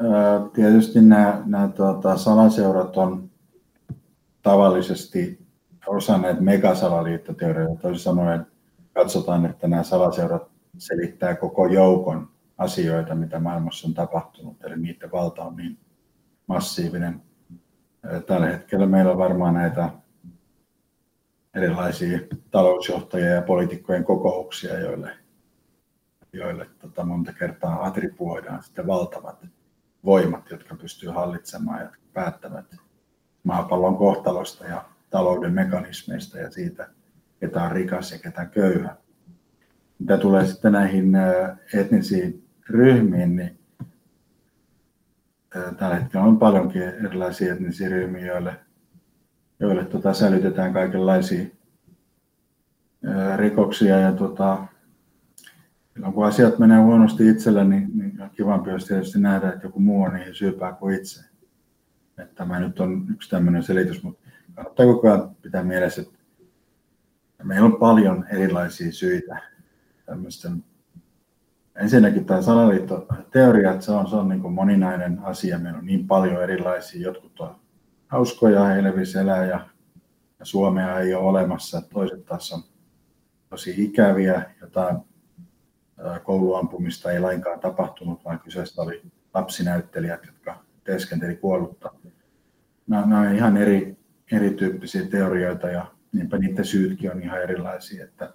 äh, 0.01 0.51
tietysti 0.53 1.01
nämä, 1.01 1.43
nämä 1.47 1.69
tuota, 1.69 2.17
salaseurat 2.17 2.97
on 2.97 3.31
tavallisesti 4.43 5.39
osa 5.87 6.19
näitä 6.19 6.41
megasalaliittoteorioita, 6.41 7.83
toisin 7.83 8.03
sanoen 8.03 8.47
katsotaan, 8.93 9.47
että 9.47 9.69
nämä 9.69 9.83
salaseurat 9.83 10.51
selittää 10.79 11.35
koko 11.35 11.67
joukon 11.67 12.29
asioita, 12.59 13.15
mitä 13.15 13.41
maailmassa 13.41 13.89
on 13.89 13.95
tapahtunut, 13.95 14.65
eli 14.65 14.77
niiden 14.77 15.13
valta 15.13 15.45
on 15.45 15.57
niin 15.57 15.79
massiivinen. 16.47 17.23
Tällä 18.27 18.47
hetkellä 18.47 18.87
meillä 18.87 19.13
on 19.13 19.19
varmaan 19.19 19.55
näitä 19.55 19.91
erilaisia 21.55 22.19
talousjohtajia 22.51 23.31
ja 23.31 23.43
poliitikkojen 23.43 24.05
kokouksia, 24.05 24.81
joille, 24.81 25.17
joille 26.33 26.67
tota, 26.79 27.05
monta 27.05 27.33
kertaa 27.33 27.87
attribuoidaan 27.87 28.63
sitten 28.63 28.87
valtavat 28.87 29.47
voimat, 30.05 30.51
jotka 30.51 30.75
pystyy 30.75 31.11
hallitsemaan 31.11 31.81
ja 31.81 31.91
päättävät 32.13 32.77
maapallon 33.45 33.97
kohtalosta 33.97 34.65
ja 34.65 34.85
talouden 35.11 35.53
mekanismeista 35.53 36.39
ja 36.39 36.51
siitä, 36.51 36.89
ketä 37.43 37.63
on 37.63 37.73
rikas 37.73 38.13
ja 38.13 38.19
ketä 38.19 38.47
köyhä. 38.47 38.97
Mitä 39.99 40.19
tulee 40.19 40.47
sitten 40.47 40.73
näihin 40.73 41.13
etnisiin 41.75 42.45
ryhmiin, 42.69 43.37
niin 43.37 43.59
tällä 45.77 45.95
hetkellä 45.95 46.27
on 46.27 46.39
paljonkin 46.39 46.83
erilaisia 46.83 47.53
etnisiä 47.53 47.89
ryhmiä, 47.89 48.27
joille, 48.27 48.57
joille 49.61 49.85
tota, 49.85 50.13
sälytetään 50.15 50.73
kaikenlaisia 50.73 51.47
rikoksia. 53.37 53.99
Ja 53.99 54.13
tota, 54.13 54.67
kun 56.15 56.27
asiat 56.27 56.59
menee 56.59 56.81
huonosti 56.81 57.29
itsellä, 57.29 57.65
niin, 57.65 57.91
niin 57.95 58.31
kivampi 58.37 58.71
olisi 58.71 58.87
tietysti 58.87 59.21
nähdä, 59.21 59.49
että 59.53 59.67
joku 59.67 59.81
muu 59.81 60.03
on 60.03 60.15
niihin 60.15 60.35
syypää 60.35 60.73
kuin 60.73 60.95
itse. 60.95 61.25
Että 62.19 62.35
tämä 62.35 62.61
nyt 62.61 62.81
on 62.81 63.07
yksi 63.11 63.31
tämmöinen 63.31 63.63
selitys, 63.63 64.03
mutta 64.03 64.29
kannattaa 64.55 64.87
koko 64.87 65.09
ajan 65.09 65.37
pitää 65.43 65.63
mielessä, 65.65 66.03
että 66.03 66.22
meillä 67.45 67.67
on 67.67 67.77
paljon 67.77 68.27
erilaisia 68.31 68.93
syitä 68.93 69.43
tämmöisten 70.07 70.65
Ensinnäkin 71.77 72.25
tämä 72.25 72.43
salaliittoteoria, 72.43 73.73
että 73.73 73.85
se 73.85 73.93
on, 73.93 74.11
se 74.11 74.17
on 74.17 74.29
niin 74.29 74.43
kuin 74.43 74.55
moninainen 74.55 75.19
asia. 75.19 75.59
Meillä 75.59 75.79
on 75.79 75.87
niin 75.87 76.07
paljon 76.07 76.43
erilaisia, 76.43 77.03
jotkut 77.03 77.41
on 77.41 77.57
hauskoja, 78.09 78.65
helvis 78.65 79.17
elää 79.17 79.47
ja, 79.47 79.67
ja 80.39 80.45
Suomea 80.45 80.99
ei 80.99 81.15
ole 81.15 81.25
olemassa. 81.25 81.83
Toiset 81.93 82.25
taas 82.25 82.53
on 82.53 82.63
tosi 83.49 83.75
ikäviä, 83.85 84.51
jotain 84.61 84.97
kouluampumista 86.25 87.13
ei 87.13 87.21
lainkaan 87.21 87.61
tapahtunut, 87.61 88.25
vaan 88.25 88.41
kyseessä 88.41 88.83
oli 88.83 89.03
lapsinäyttelijät, 89.35 90.27
jotka 90.27 90.65
teeskenteli 90.85 91.37
kuollutta. 91.37 91.91
Nämä, 92.87 93.07
nämä 93.07 93.21
on 93.21 93.35
ihan 93.35 93.57
eri, 93.57 93.97
erityyppisiä 94.33 95.07
teorioita 95.07 95.69
ja 95.69 95.87
niinpä 96.13 96.39
niiden 96.39 96.65
syytkin 96.65 97.11
on 97.11 97.23
ihan 97.23 97.43
erilaisia. 97.43 98.05
Että 98.05 98.33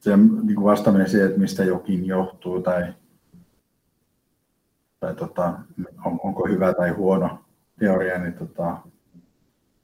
se 0.00 0.16
niin 0.16 0.54
kuin 0.54 0.64
vastaaminen 0.64 1.10
siihen, 1.10 1.28
että 1.28 1.40
mistä 1.40 1.64
jokin 1.64 2.06
johtuu 2.06 2.62
tai, 2.62 2.94
tai 5.00 5.14
tota, 5.14 5.58
on, 6.04 6.20
onko 6.22 6.48
hyvä 6.48 6.74
tai 6.74 6.90
huono 6.90 7.44
teoria, 7.78 8.18
niin 8.18 8.34
tota, 8.34 8.78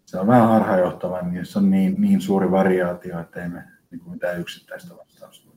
se 0.04 0.18
on 0.18 0.26
vähän 0.26 0.48
harhaanjohtava, 0.48 1.22
niin 1.22 1.46
se 1.46 1.58
on 1.58 1.70
niin, 1.70 1.94
niin 1.98 2.20
suuri 2.20 2.50
variaatio, 2.50 3.20
että 3.20 3.42
ei 3.42 3.48
me 3.48 3.64
niin 3.90 4.00
kuin 4.00 4.12
mitään 4.12 4.40
yksittäistä 4.40 4.94
vastausta 4.96 5.52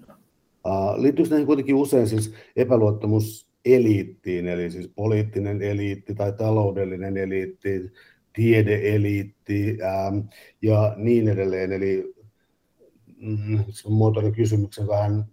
Uh, 0.66 1.02
liittyykö 1.02 1.30
näihin 1.30 1.46
kuitenkin 1.46 1.76
usein 1.76 2.08
siis 2.08 2.34
epäluottamus 2.56 3.50
eliittiin, 3.66 4.48
eli 4.48 4.72
siis 4.72 4.88
poliittinen 4.88 5.62
eliitti 5.62 6.16
tai 6.16 6.34
taloudellinen 6.34 7.18
eliitti, 7.18 7.92
tiedeeliitti 8.36 9.78
ähm, 9.84 10.18
ja 10.62 10.94
niin 10.98 11.28
edelleen. 11.28 11.72
Eli 11.72 12.16
mm, 13.18 13.60
muotoinen 13.90 14.34
kysymyksen 14.34 14.88
vähän 14.88 15.26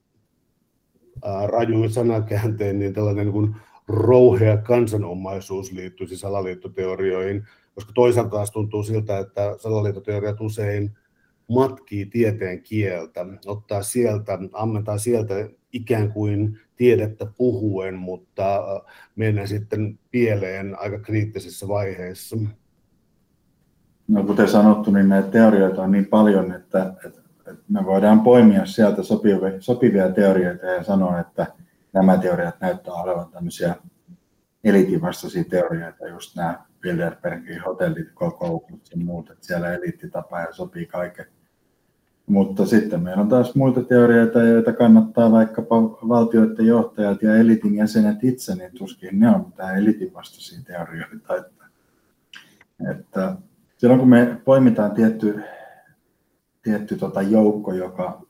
äh, 1.27 1.45
rajuin 1.47 1.91
sanakäänteen, 1.91 2.79
niin 2.79 2.95
tällainen 2.95 3.27
niin 3.27 3.33
kuin 3.33 3.57
rouhea 3.89 4.57
kansanomaisuus 4.57 5.73
liittyy 5.73 6.07
siis 6.07 6.21
salaliittoteorioihin, 6.21 7.45
koska 7.75 7.93
toisaalta 7.93 8.31
taas 8.31 8.51
tuntuu 8.51 8.83
siltä, 8.83 9.19
että 9.19 9.57
salaliittoteoriat 9.59 10.41
usein 10.41 10.99
matkii 11.49 12.07
tieteen 12.07 12.63
kieltä, 12.63 13.27
ottaa 13.47 13.83
sieltä, 13.83 14.39
ammentaa 14.53 14.99
sieltä 14.99 15.35
ikään 15.73 16.13
kuin 16.13 16.61
tiedettä 16.77 17.27
puhuen, 17.27 17.95
mutta 17.95 18.57
äh, 18.57 18.95
mennään 19.17 19.49
sitten 19.49 19.99
pieleen 20.11 20.79
aika 20.79 20.99
kriittisessä 20.99 21.69
vaiheessa. 21.69 22.37
No 24.13 24.25
kuten 24.25 24.49
sanottu, 24.49 24.91
niin 24.91 25.09
näitä 25.09 25.29
teorioita 25.29 25.83
on 25.83 25.93
niin 25.93 26.07
paljon, 26.07 26.53
että, 26.53 26.95
että, 27.07 27.21
että 27.39 27.65
me 27.69 27.85
voidaan 27.85 28.21
poimia 28.21 28.67
sieltä 28.67 29.03
sopivia, 29.03 29.61
sopivia 29.61 30.13
teorioita 30.13 30.67
ja 30.67 30.83
sanoa, 30.83 31.21
että 31.21 31.47
nämä 31.93 32.19
teoriat 32.19 32.61
näyttää 32.61 32.95
olevan 32.95 33.33
tämmöisiä 33.33 33.75
eliitivastaisia 34.65 35.45
teorioita, 35.45 36.09
just 36.09 36.37
nämä 36.37 36.65
Bilderbergin 36.81 37.63
hotellit, 37.63 38.09
kokoukset 38.15 38.91
ja 38.91 38.97
muut, 38.97 39.31
että 39.31 39.47
siellä 39.47 39.73
eliitti 39.73 40.11
tapaa 40.11 40.41
ja 40.41 40.53
sopii 40.53 40.87
kaiken. 40.87 41.27
Mutta 42.27 42.67
sitten 42.67 43.03
meillä 43.03 43.23
on 43.23 43.29
taas 43.29 43.55
muita 43.55 43.83
teorioita, 43.83 44.43
joita 44.43 44.73
kannattaa 44.73 45.31
vaikkapa 45.31 45.83
valtioiden 45.83 46.67
johtajat 46.67 47.23
ja 47.23 47.37
elitin 47.37 47.75
jäsenet 47.75 48.25
itse, 48.25 48.55
niin 48.55 48.73
tuskin 48.79 49.21
ne 49.21 49.31
on 49.31 49.47
mitään 49.47 49.79
elitin 49.79 50.15
vastaisia 50.15 50.59
teorioita. 50.67 51.37
Että, 51.37 51.67
että 52.91 53.37
silloin 53.83 54.01
kun 54.01 54.09
me 54.09 54.41
poimitaan 54.45 54.91
tietty, 54.91 55.43
tietty 56.63 56.97
tota 56.97 57.23
joukko, 57.23 57.73
joka 57.73 58.23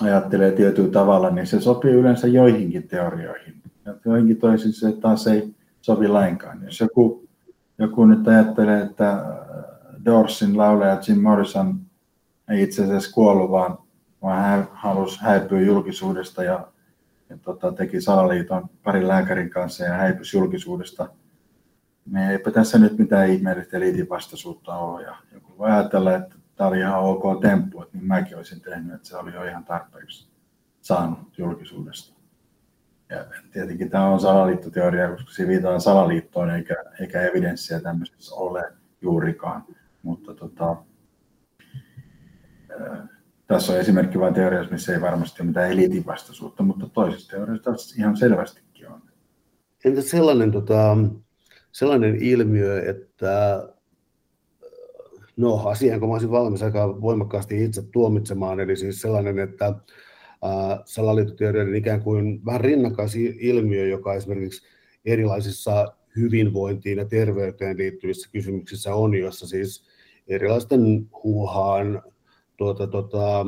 ajattelee 0.00 0.52
tietyllä 0.52 0.90
tavalla, 0.90 1.30
niin 1.30 1.46
se 1.46 1.60
sopii 1.60 1.92
yleensä 1.92 2.26
joihinkin 2.26 2.88
teorioihin. 2.88 3.62
Ja 3.84 3.94
joihinkin 4.04 4.36
toisiin 4.36 4.72
se 4.72 4.92
taas 4.92 5.26
ei 5.26 5.54
sovi 5.80 6.08
lainkaan. 6.08 6.62
Jos 6.64 6.80
joku, 6.80 7.28
joku 7.78 8.06
nyt 8.06 8.28
ajattelee, 8.28 8.82
että 8.82 9.24
Dorsin 10.04 10.58
laulaja 10.58 11.00
Jim 11.08 11.22
Morrison 11.22 11.80
ei 12.48 12.62
itse 12.62 12.84
asiassa 12.84 13.14
kuollut, 13.14 13.50
vaan, 13.50 13.78
vaan 14.22 14.42
hän 14.42 14.68
halusi 14.72 15.20
häipyä 15.22 15.60
julkisuudesta 15.60 16.44
ja, 16.44 16.68
ja 17.28 17.38
tota, 17.42 17.72
teki 17.72 18.00
salaliiton 18.00 18.70
parin 18.82 19.08
lääkärin 19.08 19.50
kanssa 19.50 19.84
ja 19.84 19.92
häipysi 19.92 20.36
julkisuudesta– 20.36 21.08
niin 22.12 22.30
eipä 22.30 22.50
tässä 22.50 22.78
nyt 22.78 22.98
mitään 22.98 23.28
ihmeellistä 23.28 23.76
eliitin 23.76 24.08
vastaisuutta 24.08 24.74
ole. 24.74 25.02
Ja 25.02 25.16
joku 25.32 25.58
voi 25.58 25.70
ajatella, 25.70 26.16
että 26.16 26.34
tämä 26.56 26.68
oli 26.68 26.78
ihan 26.78 27.00
ok 27.00 27.40
temppu, 27.40 27.82
että 27.82 27.96
niin 27.96 28.06
mäkin 28.06 28.36
olisin 28.36 28.60
tehnyt, 28.60 28.94
että 28.94 29.08
se 29.08 29.16
oli 29.16 29.34
jo 29.34 29.44
ihan 29.44 29.64
tarpeeksi 29.64 30.30
saanut 30.80 31.38
julkisuudesta. 31.38 32.18
Ja 33.10 33.24
tietenkin 33.52 33.90
tämä 33.90 34.06
on 34.06 34.20
salaliittoteoria, 34.20 35.10
koska 35.10 35.32
se 35.32 35.48
viitataan 35.48 35.80
salaliittoon 35.80 36.50
eikä, 36.50 36.74
eikä 37.00 37.22
evidenssiä 37.22 37.80
tämmöisessä 37.80 38.34
ole 38.34 38.72
juurikaan. 39.00 39.64
Mutta 40.02 40.34
tota, 40.34 40.76
tässä 43.46 43.72
on 43.72 43.78
esimerkki 43.78 44.18
vain 44.20 44.34
teoriassa, 44.34 44.72
missä 44.72 44.94
ei 44.94 45.00
varmasti 45.00 45.42
ole 45.42 45.46
mitään 45.46 45.70
eliitin 45.70 46.06
vastaisuutta, 46.06 46.62
mutta 46.62 46.88
toisessa 46.88 47.30
teoriassa 47.30 47.96
ihan 47.98 48.16
selvästikin 48.16 48.88
on. 48.88 49.02
Entä 49.84 50.02
sellainen, 50.02 50.52
tota, 50.52 50.96
sellainen 51.72 52.16
ilmiö, 52.22 52.90
että 52.90 53.68
no 55.36 55.68
asian, 55.68 56.00
kun 56.00 56.08
mä 56.08 56.12
olisin 56.12 56.30
valmis 56.30 56.62
aika 56.62 57.00
voimakkaasti 57.00 57.64
itse 57.64 57.82
tuomitsemaan, 57.82 58.60
eli 58.60 58.76
siis 58.76 59.00
sellainen, 59.00 59.38
että 59.38 59.74
salaliittoteorioiden 60.84 61.74
ikään 61.74 62.02
kuin 62.02 62.44
vähän 62.44 62.60
rinnakkaisi 62.60 63.36
ilmiö, 63.40 63.86
joka 63.86 64.14
esimerkiksi 64.14 64.66
erilaisissa 65.04 65.92
hyvinvointiin 66.16 66.98
ja 66.98 67.04
terveyteen 67.04 67.76
liittyvissä 67.76 68.28
kysymyksissä 68.32 68.94
on, 68.94 69.14
jossa 69.14 69.46
siis 69.46 69.84
erilaisten 70.28 71.08
huuhaan, 71.24 72.02
tuota, 72.56 72.86
tuota, 72.86 73.46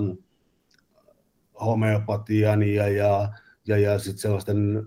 homeopatian 1.65 2.63
ja, 2.63 2.89
ja, 2.89 3.29
ja, 3.67 3.79
ja 3.79 3.99
sit 3.99 4.19
sellaisten 4.19 4.87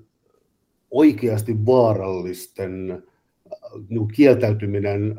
oikeasti 0.92 1.66
vaarallisten 1.66 3.04
kieltäytyminen 4.16 5.16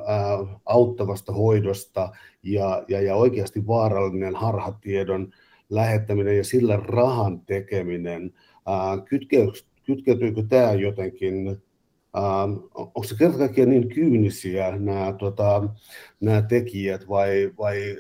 auttavasta 0.65 1.33
hoidosta 1.33 2.13
ja, 2.43 2.85
ja, 2.89 3.01
ja 3.01 3.15
oikeasti 3.15 3.67
vaarallinen 3.67 4.35
harhatiedon 4.35 5.33
lähettäminen 5.71 6.37
ja 6.37 6.45
sillä 6.45 6.77
rahan 6.77 7.41
tekeminen, 7.41 8.33
kytkeytyykö 9.85 10.43
tämä 10.49 10.73
jotenkin 10.73 11.63
onko 12.75 13.03
se 13.03 13.15
kerta 13.19 13.39
kaikkiaan 13.39 13.71
niin 13.71 13.89
kyynisiä 13.89 14.77
nämä, 14.77 15.15
tota, 15.19 15.69
nämä 16.21 16.43
tekijät 16.43 17.09
vai, 17.09 17.53
vai 17.59 17.97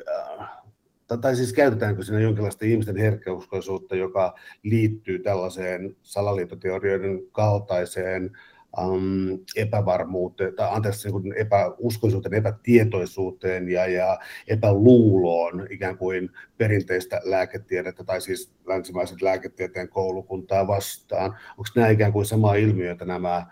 tai 1.20 1.37
siis 1.37 1.53
käytetäänkö 1.53 2.03
siinä 2.03 2.20
jonkinlaista 2.20 2.64
ihmisten 2.64 2.97
herkkäuskoisuutta, 2.97 3.97
joka 3.97 4.35
liittyy 4.62 5.18
tällaiseen 5.18 5.97
salaliittoteorioiden 6.03 7.20
kaltaiseen 7.32 8.30
um, 8.78 9.38
epävarmuuteen, 9.56 10.54
tai 10.54 10.68
anteeksi, 10.70 11.08
niin 11.22 11.34
epäuskoisuuteen, 11.36 12.34
epätietoisuuteen 12.34 13.68
ja, 13.68 13.86
ja 13.86 14.18
epäluuloon 14.48 15.66
ikään 15.70 15.98
kuin 15.98 16.30
perinteistä 16.58 17.20
lääketiedettä 17.24 18.04
tai 18.04 18.20
siis 18.20 18.52
länsimaisen 18.66 19.18
lääketieteen 19.22 19.88
koulukuntaa 19.88 20.66
vastaan. 20.66 21.30
Onko 21.50 21.68
nämä 21.76 21.88
ikään 21.88 22.12
kuin 22.12 22.26
sama 22.26 22.54
ilmiö, 22.54 22.92
että 22.92 23.04
nämä 23.04 23.46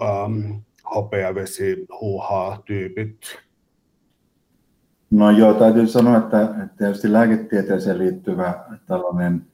um, 0.00 0.62
hopeavesi, 0.94 1.86
huuhaa 2.00 2.62
tyypit? 2.64 3.18
No 5.10 5.30
joo, 5.30 5.54
täytyy 5.54 5.86
sanoa, 5.86 6.18
että, 6.18 6.42
että 6.42 6.76
tietysti 6.78 7.12
lääketieteeseen 7.12 7.98
liittyvä 7.98 8.64
tällainen 8.86 9.49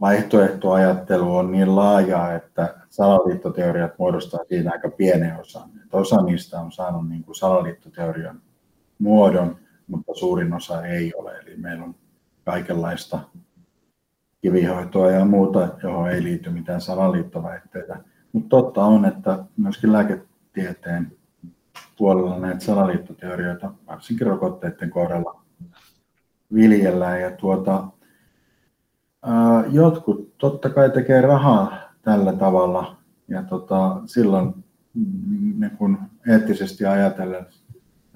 vaihtoehtoajattelu 0.00 1.36
on 1.36 1.52
niin 1.52 1.76
laajaa, 1.76 2.32
että 2.32 2.74
salaliittoteoriat 2.90 3.98
muodostaa 3.98 4.40
siinä 4.48 4.70
aika 4.72 4.90
pienen 4.90 5.40
osan. 5.40 5.70
Että 5.84 5.96
osa 5.96 6.22
niistä 6.22 6.60
on 6.60 6.72
saanut 6.72 7.08
niin 7.08 7.24
kuin 7.24 7.34
salaliittoteorian 7.34 8.40
muodon, 8.98 9.56
mutta 9.86 10.14
suurin 10.14 10.52
osa 10.52 10.86
ei 10.86 11.12
ole. 11.14 11.38
Eli 11.38 11.56
meillä 11.56 11.84
on 11.84 11.94
kaikenlaista 12.44 13.20
kivihoitoa 14.42 15.10
ja 15.10 15.24
muuta, 15.24 15.68
johon 15.82 16.10
ei 16.10 16.22
liity 16.22 16.50
mitään 16.50 16.80
salaliittoväitteitä. 16.80 17.96
Mutta 18.32 18.48
totta 18.48 18.84
on, 18.84 19.04
että 19.04 19.44
myöskin 19.56 19.92
lääketieteen 19.92 21.12
puolella 21.98 22.38
näitä 22.38 22.60
salaliittoteorioita, 22.60 23.74
varsinkin 23.86 24.26
rokotteiden 24.26 24.90
kohdalla, 24.90 25.42
viljellään. 26.54 27.20
Ja 27.20 27.30
tuota, 27.30 27.88
jotkut 29.70 30.38
totta 30.38 30.70
kai 30.70 30.90
tekee 30.90 31.20
rahaa 31.20 31.78
tällä 32.02 32.32
tavalla, 32.32 32.96
ja 33.28 33.42
tota, 33.42 34.02
silloin 34.06 34.54
mm, 34.94 35.60
niin 35.60 35.70
kun 35.78 35.98
eettisesti 36.28 36.86
ajatellen 36.86 37.46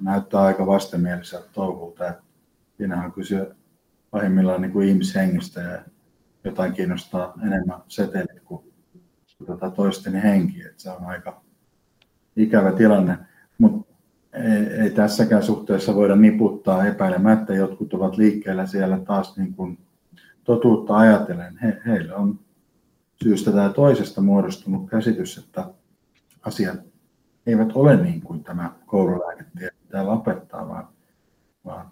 näyttää 0.00 0.40
aika 0.42 0.66
vastenmieliseltä 0.66 1.48
touhulta. 1.52 2.14
Siinähän 2.76 3.04
on 3.06 3.12
kyse 3.12 3.50
pahimmillaan 4.10 4.62
niin 4.62 4.72
kuin 4.72 4.88
ihmishengistä 4.88 5.60
ja 5.60 5.78
jotain 6.44 6.72
kiinnostaa 6.72 7.34
enemmän 7.46 7.80
setelit 7.88 8.42
kuin 8.44 8.72
tuota 9.46 9.70
toisten 9.70 10.14
henki. 10.14 10.62
Että 10.62 10.82
se 10.82 10.90
on 10.90 11.04
aika 11.04 11.42
ikävä 12.36 12.72
tilanne. 12.72 13.18
Mutta 13.58 13.94
ei, 14.32 14.82
ei 14.82 14.90
tässäkään 14.90 15.42
suhteessa 15.42 15.94
voida 15.94 16.16
niputtaa 16.16 16.86
epäilemättä. 16.86 17.54
Jotkut 17.54 17.94
ovat 17.94 18.16
liikkeellä 18.16 18.66
siellä 18.66 18.98
taas 18.98 19.36
niin 19.36 19.54
kuin 19.54 19.78
totuutta 20.44 20.96
ajatellen. 20.96 21.58
He, 21.58 21.82
heille 21.86 22.14
on 22.14 22.38
syystä 23.22 23.52
tai 23.52 23.74
toisesta 23.74 24.20
muodostunut 24.20 24.90
käsitys, 24.90 25.38
että 25.38 25.70
asiat 26.42 26.80
eivät 27.46 27.68
ole 27.74 27.96
niin 27.96 28.20
kuin 28.20 28.44
tämä 28.44 28.72
koululääketiede 28.86 29.70
pitää 29.82 30.06
lopettaa, 30.06 30.68
vaan, 30.68 30.88
vaan 31.64 31.90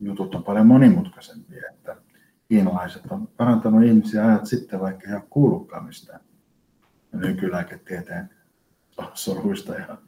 jutut 0.00 0.34
on 0.34 0.44
paljon 0.44 0.66
monimutkaisempia. 0.66 1.62
Että 1.70 1.96
kiinalaiset 2.48 3.02
on 3.10 3.28
parantanut 3.36 3.84
ihmisiä 3.84 4.26
ajat 4.26 4.46
sitten, 4.46 4.80
vaikka 4.80 5.08
ei 5.08 5.14
ole 5.14 5.82
mistään 5.82 6.20
nykylääketieteen 7.12 8.30
soluista 9.14 9.74
ja 9.74 9.98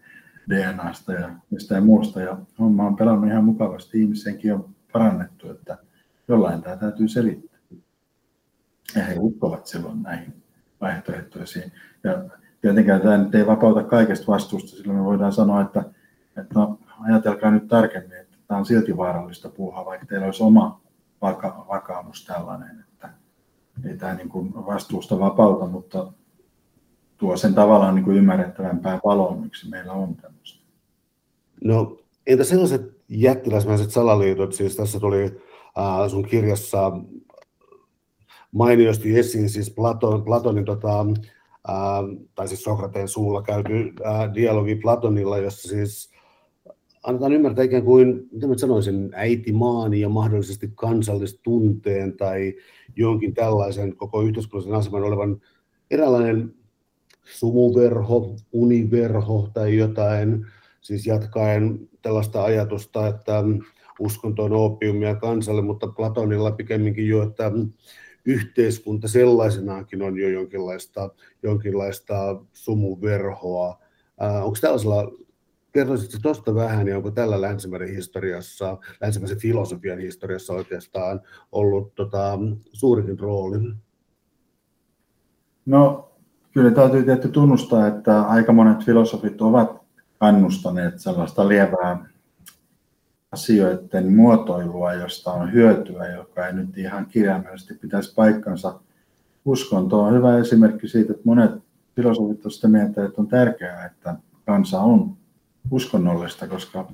DNAsta 0.48 1.12
ja 1.12 1.30
mistään 1.50 1.86
muusta. 1.86 2.20
Ja 2.20 2.38
homma 2.58 2.86
on 2.86 2.96
pelannut 2.96 3.30
ihan 3.30 3.44
mukavasti. 3.44 4.02
Ihmisenkin 4.02 4.54
on 4.54 4.74
parannettu, 4.92 5.50
että 5.50 5.78
jollain 6.28 6.62
tämä 6.62 6.76
täytyy 6.76 7.08
selittää. 7.08 7.53
Ja 8.94 9.04
he 9.04 9.14
uskovat 9.18 9.66
silloin 9.66 10.02
näihin 10.02 10.42
vaihtoehtoisiin. 10.80 11.72
Ja 12.04 12.24
tietenkään 12.60 13.00
tämä 13.00 13.18
nyt 13.18 13.34
ei 13.34 13.46
vapauta 13.46 13.82
kaikesta 13.82 14.32
vastuusta, 14.32 14.76
sillä 14.76 14.92
me 14.92 15.04
voidaan 15.04 15.32
sanoa, 15.32 15.60
että, 15.60 15.84
että 16.36 16.54
no, 16.54 16.78
ajatelkaa 17.08 17.50
nyt 17.50 17.68
tarkemmin, 17.68 18.20
että 18.20 18.36
tämä 18.48 18.58
on 18.58 18.66
silti 18.66 18.96
vaarallista 18.96 19.48
puuhaa, 19.48 19.84
vaikka 19.84 20.06
teillä 20.06 20.26
olisi 20.26 20.42
oma 20.42 20.80
vaka- 21.22 21.66
vakaumus 21.68 22.24
tällainen, 22.24 22.80
että 22.80 23.08
ei 23.88 23.96
tämä 23.96 24.14
niin 24.14 24.28
kuin 24.28 24.54
vastuusta 24.54 25.18
vapauta, 25.18 25.66
mutta 25.66 26.12
tuo 27.16 27.36
sen 27.36 27.54
tavallaan 27.54 27.94
niin 27.94 28.04
kuin 28.04 28.16
ymmärrettävämpää 28.16 29.00
valoon, 29.04 29.40
miksi 29.40 29.68
meillä 29.68 29.92
on 29.92 30.16
tämmöistä. 30.16 30.64
No 31.64 31.98
entä 32.26 32.44
sellaiset 32.44 32.94
jättiläismäiset 33.08 33.90
salaliitot, 33.90 34.52
siis 34.52 34.76
tässä 34.76 35.00
tuli 35.00 35.40
äh, 35.78 36.10
sun 36.10 36.24
kirjassa 36.24 36.92
mainiosti 38.54 39.18
esiin 39.18 39.50
siis 39.50 39.70
Platon, 39.70 40.24
Platonin 40.24 40.64
tota, 40.64 41.00
äh, 41.68 41.74
tai 42.34 42.48
siis 42.48 42.64
Sokrateen 42.64 43.08
suulla 43.08 43.42
käyty 43.42 43.92
äh, 44.06 44.34
dialogi 44.34 44.74
Platonilla, 44.74 45.38
jossa 45.38 45.68
siis 45.68 46.10
annetaan 47.02 47.32
ymmärtää 47.32 47.64
ikään 47.64 47.84
kuin, 47.84 48.28
mitä 48.32 48.46
mä 48.46 48.58
sanoisin, 48.58 49.10
äitimaani 49.14 50.00
ja 50.00 50.08
mahdollisesti 50.08 50.70
kansallistunteen 50.74 52.16
tai 52.16 52.54
jonkin 52.96 53.34
tällaisen 53.34 53.96
koko 53.96 54.22
yhteiskunnallisen 54.22 54.78
aseman 54.78 55.02
olevan 55.02 55.40
eräänlainen 55.90 56.54
sumuverho, 57.24 58.36
univerho 58.52 59.48
tai 59.54 59.76
jotain, 59.76 60.46
siis 60.80 61.06
jatkaen 61.06 61.88
tällaista 62.02 62.44
ajatusta, 62.44 63.06
että 63.06 63.44
uskonto 64.00 64.44
on 64.44 64.52
opiumia 64.52 65.14
kansalle, 65.14 65.62
mutta 65.62 65.86
Platonilla 65.88 66.50
pikemminkin 66.50 67.08
jo, 67.08 67.22
että 67.22 67.52
yhteiskunta 68.26 69.08
sellaisenaankin 69.08 70.02
on 70.02 70.18
jo 70.18 70.28
jonkinlaista, 70.28 71.10
jonkinlaista 71.42 72.42
sumuverhoa. 72.52 73.78
Äh, 74.22 74.44
onko 74.44 74.56
tällaisella, 74.60 75.12
kertoisitko 75.72 76.18
tuosta 76.22 76.54
vähän, 76.54 76.84
niin 76.84 76.96
onko 76.96 77.10
tällä 77.10 77.40
länsimäisen 77.40 77.96
historiassa, 77.96 78.78
länsimäisen 79.00 79.38
filosofian 79.38 79.98
historiassa 79.98 80.52
oikeastaan 80.52 81.20
ollut 81.52 81.94
tota, 81.94 82.38
suurikin 82.72 83.18
rooli? 83.18 83.58
No 85.66 86.12
kyllä 86.52 86.70
täytyy 86.70 87.02
tietysti 87.02 87.28
tunnustaa, 87.28 87.86
että 87.86 88.22
aika 88.22 88.52
monet 88.52 88.84
filosofit 88.84 89.42
ovat 89.42 89.84
kannustaneet 90.18 90.98
sellaista 90.98 91.48
lievää 91.48 92.13
asioiden 93.34 94.12
muotoilua, 94.12 94.92
josta 94.92 95.32
on 95.32 95.52
hyötyä, 95.52 96.08
joka 96.08 96.46
ei 96.46 96.52
nyt 96.52 96.78
ihan 96.78 97.06
kirjaimellisesti 97.06 97.74
pitäisi 97.74 98.14
paikkansa. 98.14 98.80
Uskonto 99.44 100.02
on 100.02 100.14
hyvä 100.14 100.38
esimerkki 100.38 100.88
siitä, 100.88 101.12
että 101.12 101.22
monet 101.24 101.50
filosofit 101.96 102.46
ovat 102.46 102.72
mieltä, 102.72 103.04
että 103.04 103.20
on 103.20 103.26
tärkeää, 103.26 103.86
että 103.86 104.14
kansa 104.46 104.80
on 104.80 105.16
uskonnollista, 105.70 106.48
koska 106.48 106.88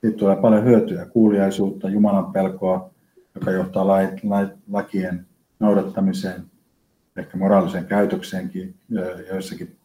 siitä 0.00 0.18
tulee 0.18 0.36
paljon 0.36 0.64
hyötyä, 0.64 1.06
kuuliaisuutta, 1.06 1.88
Jumalan 1.88 2.32
pelkoa, 2.32 2.90
joka 3.34 3.50
johtaa 3.50 3.86
lait, 3.86 4.24
lait, 4.24 4.50
lakien 4.70 5.26
noudattamiseen, 5.60 6.42
ehkä 7.16 7.36
moraaliseen 7.36 7.86
käytökseenkin 7.86 8.74
joissakin 9.30 9.76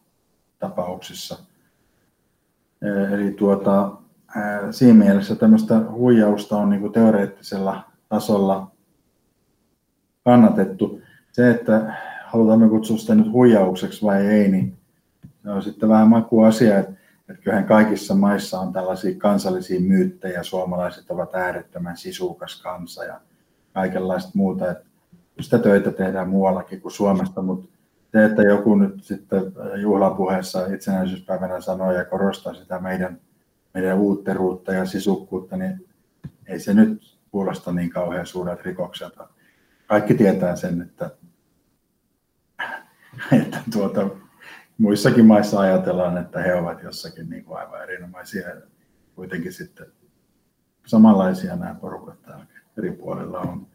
tapauksissa. 0.58 1.38
Eli 3.12 3.30
tuota, 3.30 3.92
siinä 4.70 5.04
mielessä 5.04 5.36
tämmöistä 5.36 5.80
huijausta 5.90 6.56
on 6.56 6.70
niin 6.70 6.92
teoreettisella 6.92 7.84
tasolla 8.08 8.70
kannatettu. 10.24 11.00
Se, 11.32 11.50
että 11.50 11.94
halutaanko 12.26 12.68
kutsua 12.68 12.96
sitä 12.96 13.14
nyt 13.14 13.32
huijaukseksi 13.32 14.02
vai 14.02 14.26
ei, 14.26 14.48
niin 14.48 14.76
se 15.42 15.50
on 15.50 15.62
sitten 15.62 15.88
vähän 15.88 16.08
makuasia, 16.08 16.78
että, 16.78 16.92
että 17.28 17.42
kyllähän 17.42 17.64
kaikissa 17.66 18.14
maissa 18.14 18.60
on 18.60 18.72
tällaisia 18.72 19.18
kansallisia 19.18 19.80
myyttejä, 19.80 20.42
suomalaiset 20.42 21.10
ovat 21.10 21.34
äärettömän 21.34 21.96
sisukas 21.96 22.62
kansa 22.62 23.04
ja 23.04 23.20
kaikenlaista 23.74 24.30
muuta, 24.34 24.70
että 24.70 24.84
sitä 25.40 25.58
töitä 25.58 25.90
tehdään 25.90 26.28
muuallakin 26.28 26.80
kuin 26.80 26.92
Suomesta, 26.92 27.42
mutta 27.42 27.68
se, 28.12 28.24
että 28.24 28.42
joku 28.42 28.74
nyt 28.74 29.04
sitten 29.04 29.42
juhlapuheessa 29.76 30.66
itsenäisyyspäivänä 30.66 31.60
sanoo 31.60 31.92
ja 31.92 32.04
korostaa 32.04 32.54
sitä 32.54 32.78
meidän, 32.78 33.20
meidän 33.76 33.98
uutteruutta 33.98 34.72
ja 34.72 34.84
sisukkuutta, 34.84 35.56
niin 35.56 35.88
ei 36.46 36.60
se 36.60 36.74
nyt 36.74 37.18
kuulosta 37.30 37.72
niin 37.72 37.90
kauhean 37.90 38.26
suuret 38.26 38.62
rikokselta. 38.62 39.28
Kaikki 39.86 40.14
tietää 40.14 40.56
sen, 40.56 40.82
että, 40.82 41.10
että 43.32 43.58
tuota, 43.72 44.08
muissakin 44.78 45.26
maissa 45.26 45.60
ajatellaan, 45.60 46.18
että 46.18 46.42
he 46.42 46.54
ovat 46.54 46.82
jossakin 46.82 47.30
niin 47.30 47.44
kuin 47.44 47.58
aivan 47.58 47.82
erinomaisia. 47.82 48.48
Kuitenkin 49.14 49.52
sitten 49.52 49.86
samanlaisia 50.86 51.56
nämä 51.56 51.74
porukat 51.74 52.22
täällä 52.22 52.46
eri 52.78 52.92
puolilla 52.92 53.40
on. 53.40 53.66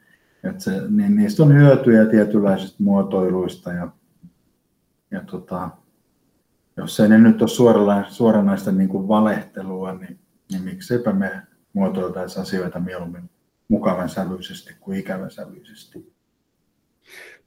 Että 0.43 0.63
se, 0.63 0.81
niin 0.89 1.15
niistä 1.15 1.43
on 1.43 1.53
hyötyjä 1.53 2.05
tietynlaisista 2.05 2.83
muotoiluista 2.83 3.73
ja, 3.73 3.87
ja 5.11 5.21
tota, 5.21 5.69
jos 6.81 6.99
ei 6.99 7.09
ne 7.09 7.17
nyt 7.17 7.41
ole 7.41 7.49
suoranaista, 7.49 8.13
suoranaista 8.13 8.71
niin 8.71 8.89
kuin 8.89 9.07
valehtelua, 9.07 9.93
niin, 9.93 10.19
niin 10.51 10.63
mikseipä 10.63 11.13
me 11.13 11.41
muotoiltaisiin 11.73 12.41
asioita 12.41 12.79
mieluummin 12.79 13.29
mukavan 13.67 14.09
sävyisesti 14.09 14.73
kuin 14.79 14.99
ikävän 14.99 15.31
sävyisesti. 15.31 16.13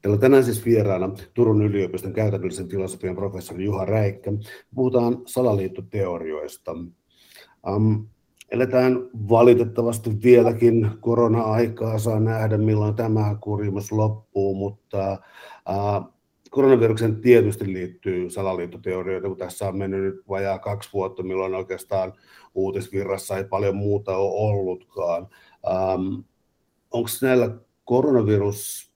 Täällä 0.03 0.19
tänään 0.19 0.45
siis 0.45 0.65
vieraana 0.65 1.11
Turun 1.35 1.63
yliopiston 1.63 2.13
käytännöllisen 2.13 2.69
filosofian 2.69 3.17
professori 3.17 3.65
Juha 3.65 3.85
Räikkä. 3.85 4.33
Puhutaan 4.75 5.23
salaliittoteorioista. 5.27 6.73
Um, 7.69 8.09
eletään 8.51 8.97
valitettavasti 9.29 10.11
vieläkin 10.23 10.91
korona-aikaa, 11.01 11.99
saa 11.99 12.21
nähdä 12.21 12.59
milloin 12.59 12.95
tämä 12.95 13.37
kurimus 13.41 13.93
loppuu, 13.93 14.55
mutta 14.55 15.19
uh, 15.69 16.14
koronaviruksen 16.55 17.21
tietysti 17.21 17.73
liittyy 17.73 18.31
salaliittoteorioita, 18.31 19.29
kun 19.29 19.37
tässä 19.37 19.69
on 19.69 19.79
mennyt 19.79 20.03
nyt 20.03 20.29
vajaa 20.29 20.59
kaksi 20.59 20.91
vuotta, 20.93 21.23
milloin 21.23 21.55
oikeastaan 21.55 22.13
uutisvirrassa 22.55 23.37
ei 23.37 23.45
paljon 23.45 23.77
muuta 23.77 24.17
ole 24.17 24.51
ollutkaan. 24.51 25.29
Um, 25.67 26.25
Onko 26.91 27.09
näillä 27.23 27.51
koronavirus 27.85 28.93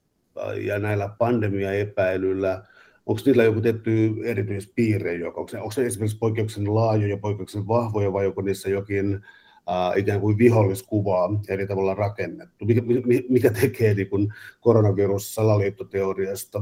ja 0.61 0.79
näillä 0.79 1.15
pandemiaepäilyillä, 1.19 2.65
onko 3.07 3.23
niillä 3.27 3.45
joku 3.45 3.61
tietty 3.61 4.15
erityispiirre, 4.25 5.27
onko, 5.27 5.41
onko 5.41 5.71
se 5.71 5.87
esimerkiksi 5.87 6.19
poikkeuksen 6.19 6.75
laajoja, 6.75 7.17
poikkeuksen 7.17 7.69
vahvoja 7.69 8.13
vai 8.13 8.27
onko 8.27 8.43
niissä 8.43 8.71
jokin 8.71 9.15
äh, 9.15 9.99
ikään 9.99 10.21
kuin 10.21 10.39
viholliskuvaa 10.39 11.41
eri 11.49 11.67
tavalla 11.67 11.95
rakennettu? 11.95 12.65
Mikä, 12.65 12.83
mikä 13.29 13.51
tekee 13.51 13.95
niin 13.95 14.35
koronavirus 14.61 15.35
salaliittoteoriasta 15.35 16.61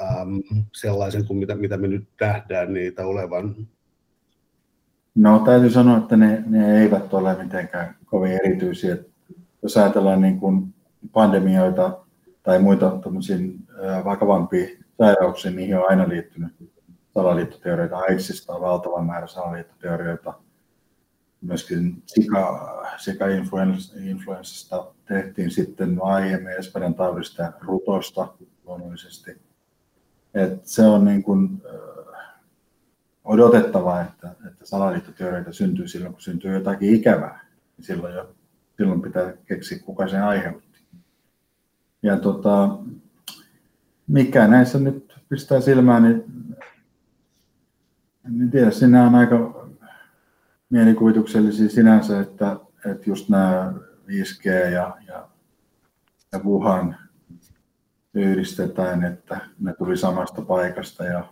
ähm, 0.00 0.38
sellaisen 0.72 1.26
kuin 1.26 1.38
mitä, 1.38 1.54
mitä 1.54 1.76
me 1.76 1.88
nyt 1.88 2.08
nähdään 2.20 2.72
niitä 2.72 3.06
olevan? 3.06 3.56
No 5.14 5.38
täytyy 5.38 5.70
sanoa, 5.70 5.98
että 5.98 6.16
ne, 6.16 6.42
ne 6.46 6.80
eivät 6.80 7.14
ole 7.14 7.42
mitenkään 7.42 7.96
kovin 8.04 8.32
erityisiä. 8.32 8.96
Jos 9.62 9.76
ajatellaan 9.76 10.20
niin 10.20 10.40
kuin 10.40 10.74
pandemioita 11.12 11.98
tai 12.42 12.58
muita 12.58 12.92
vakavampia 14.04 14.68
sairauksia, 14.98 15.50
niihin 15.50 15.78
on 15.78 15.90
aina 15.90 16.08
liittynyt 16.08 16.52
salaliittoteorioita. 17.14 17.98
AIDSista 17.98 18.52
on 18.52 18.60
valtava 18.60 19.02
määrä 19.02 19.26
salaliittoteorioita. 19.26 20.34
Myöskin 21.40 22.02
Zika, 22.98 23.26
influenssasta 24.04 24.92
tehtiin 25.08 25.50
sitten 25.50 25.98
aiemmin 26.02 26.52
Espanjan 26.52 26.94
taudista 26.94 27.42
ja 27.42 27.52
rutosta 27.60 28.34
luonnollisesti. 28.64 29.45
Et 30.36 30.66
se 30.66 30.82
on 30.82 31.04
niin 31.04 31.22
kuin, 31.22 31.62
odotettavaa, 33.24 34.02
että, 34.02 34.34
että 34.46 34.66
salaliittoteorioita 34.66 35.52
syntyy 35.52 35.88
silloin, 35.88 36.12
kun 36.12 36.22
syntyy 36.22 36.54
jotakin 36.54 36.94
ikävää. 36.94 37.46
Silloin, 37.80 38.14
jo, 38.14 38.34
silloin 38.76 39.02
pitää 39.02 39.32
keksiä, 39.46 39.78
kuka 39.78 40.08
sen 40.08 40.22
aiheuttaa 40.22 40.66
ja 42.06 42.16
tota, 42.16 42.78
mikä 44.06 44.48
näissä 44.48 44.78
nyt 44.78 45.16
pistää 45.28 45.60
silmään, 45.60 46.02
niin 46.02 46.24
en 48.26 48.50
tiedä, 48.50 48.70
sinä 48.70 49.06
on 49.06 49.14
aika 49.14 49.66
mielikuvituksellisia 50.70 51.68
sinänsä, 51.68 52.20
että, 52.20 52.56
että 52.84 53.10
just 53.10 53.28
nämä 53.28 53.72
5G 54.08 54.46
ja, 54.46 54.96
ja, 55.06 55.28
ja 56.32 56.38
Wuhan 56.44 56.96
yhdistetään, 58.16 59.04
että 59.04 59.40
ne 59.60 59.74
tuli 59.74 59.96
samasta 59.96 60.42
paikasta 60.42 61.04
ja 61.04 61.24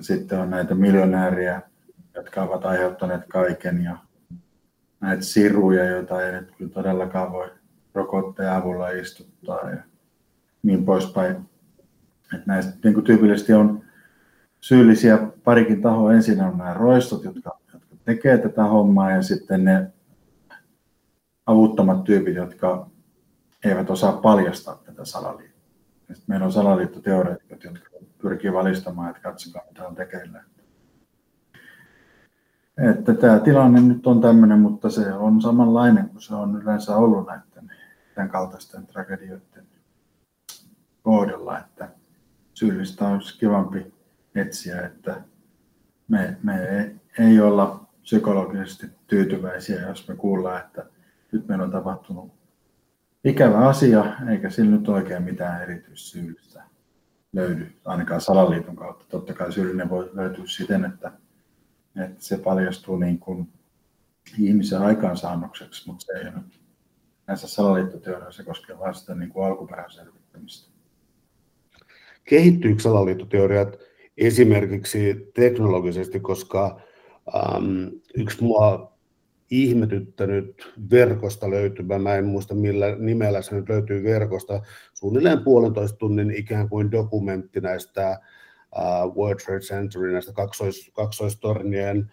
sitten 0.00 0.40
on 0.40 0.50
näitä 0.50 0.74
miljonääriä, 0.74 1.62
jotka 2.14 2.42
ovat 2.42 2.66
aiheuttaneet 2.66 3.22
kaiken 3.28 3.84
ja 3.84 3.96
näitä 5.00 5.22
siruja, 5.22 5.84
joita 5.84 6.26
ei 6.26 6.32
nyt 6.32 6.52
kyllä 6.58 6.70
todellakaan 6.70 7.32
voi 7.32 7.50
rokotteen 7.94 8.52
avulla 8.52 8.88
istuttaa 8.88 9.70
ja 9.70 9.82
niin 10.62 10.84
poispäin. 10.84 11.36
Että 12.34 12.46
näistä 12.46 12.72
niin 12.84 12.94
kuin 12.94 13.04
tyypillisesti 13.04 13.52
on 13.52 13.84
syyllisiä 14.60 15.18
parikin 15.44 15.82
tahoa. 15.82 16.12
Ensin 16.12 16.42
on 16.42 16.58
nämä 16.58 16.74
roistot, 16.74 17.24
jotka, 17.24 17.58
jotka 17.72 17.96
tekee 18.04 18.38
tätä 18.38 18.64
hommaa 18.64 19.10
ja 19.10 19.22
sitten 19.22 19.64
ne 19.64 19.92
avuttomat 21.46 22.04
tyypit, 22.04 22.34
jotka 22.34 22.90
eivät 23.64 23.90
osaa 23.90 24.12
paljastaa 24.12 24.82
tätä 24.84 25.04
salaliittoa. 25.04 25.51
Meillä 26.26 26.46
on 26.46 26.52
salaliittoteoreetikot, 26.52 27.64
jotka 27.64 27.90
pyrkii 28.22 28.52
valistamaan, 28.52 29.10
että 29.10 29.22
katsokaa 29.22 29.62
mitä 29.68 29.88
on 29.88 29.94
tekeillä. 29.94 30.44
Että 32.90 33.14
tämä 33.14 33.38
tilanne 33.38 33.80
nyt 33.80 34.06
on 34.06 34.20
tämmöinen, 34.20 34.58
mutta 34.58 34.90
se 34.90 35.12
on 35.12 35.42
samanlainen 35.42 36.08
kuin 36.08 36.22
se 36.22 36.34
on 36.34 36.62
yleensä 36.62 36.96
ollut 36.96 37.26
näiden 37.26 37.72
tämän 38.14 38.30
kaltaisten 38.30 38.86
tragedioiden 38.86 39.66
kohdalla, 41.02 41.58
että 41.58 41.88
syyllistä 42.54 43.08
olisi 43.08 43.38
kivampi 43.38 43.94
etsiä, 44.34 44.80
että 44.80 45.22
me, 46.08 46.36
me 46.42 46.64
ei, 46.64 46.94
ei 47.18 47.40
olla 47.40 47.86
psykologisesti 48.02 48.86
tyytyväisiä, 49.06 49.88
jos 49.88 50.08
me 50.08 50.16
kuullaan, 50.16 50.60
että 50.60 50.86
nyt 51.32 51.48
meillä 51.48 51.64
on 51.64 51.70
tapahtunut 51.70 52.41
ikävä 53.24 53.58
asia, 53.68 54.04
eikä 54.30 54.50
sillä 54.50 54.70
nyt 54.70 54.88
oikein 54.88 55.22
mitään 55.22 55.62
erityissyyllistä 55.62 56.62
löydy, 57.32 57.72
ainakaan 57.84 58.20
salaliiton 58.20 58.76
kautta. 58.76 59.04
Totta 59.08 59.34
kai 59.34 59.52
syyllinen 59.52 59.90
voi 59.90 60.10
löytyä 60.12 60.44
siten, 60.46 60.84
että, 60.84 61.12
että 62.04 62.24
se 62.24 62.38
paljastuu 62.38 62.96
niin 62.96 63.18
kuin 63.18 63.48
ihmisen 64.38 64.82
aikaansaannokseksi, 64.82 65.88
mutta 65.88 66.04
se 66.06 66.12
ei 66.12 66.24
ole 66.28 66.42
näissä 67.26 67.48
salaliittoteorioissa 67.48 68.44
koskee 68.44 68.78
vain 68.78 68.94
sitä 68.94 69.14
niin 69.14 69.30
kuin 69.30 69.46
alkuperäselvittämistä. 69.46 70.72
Kehittyykö 72.24 72.82
salaliittoteoriat 72.82 73.78
esimerkiksi 74.16 75.30
teknologisesti, 75.34 76.20
koska 76.20 76.80
ähm, 77.34 77.88
yksi 78.14 78.44
mua 78.44 78.91
ihmetyttänyt 79.52 80.72
verkosta 80.90 81.50
löytymä, 81.50 81.98
mä 81.98 82.14
en 82.14 82.24
muista 82.24 82.54
millä 82.54 82.96
nimellä 82.98 83.42
se 83.42 83.54
nyt 83.54 83.68
löytyy 83.68 84.04
verkosta, 84.04 84.60
suunnilleen 84.94 85.44
puolentoista 85.44 85.98
tunnin 85.98 86.30
ikään 86.30 86.68
kuin 86.68 86.90
dokumentti 86.90 87.60
näistä 87.60 88.20
uh, 88.76 89.16
World 89.16 89.40
Trade 89.40 89.60
Centerin, 89.60 90.12
näistä 90.12 90.32
kaksois, 90.32 90.90
kaksoistornien 90.94 92.12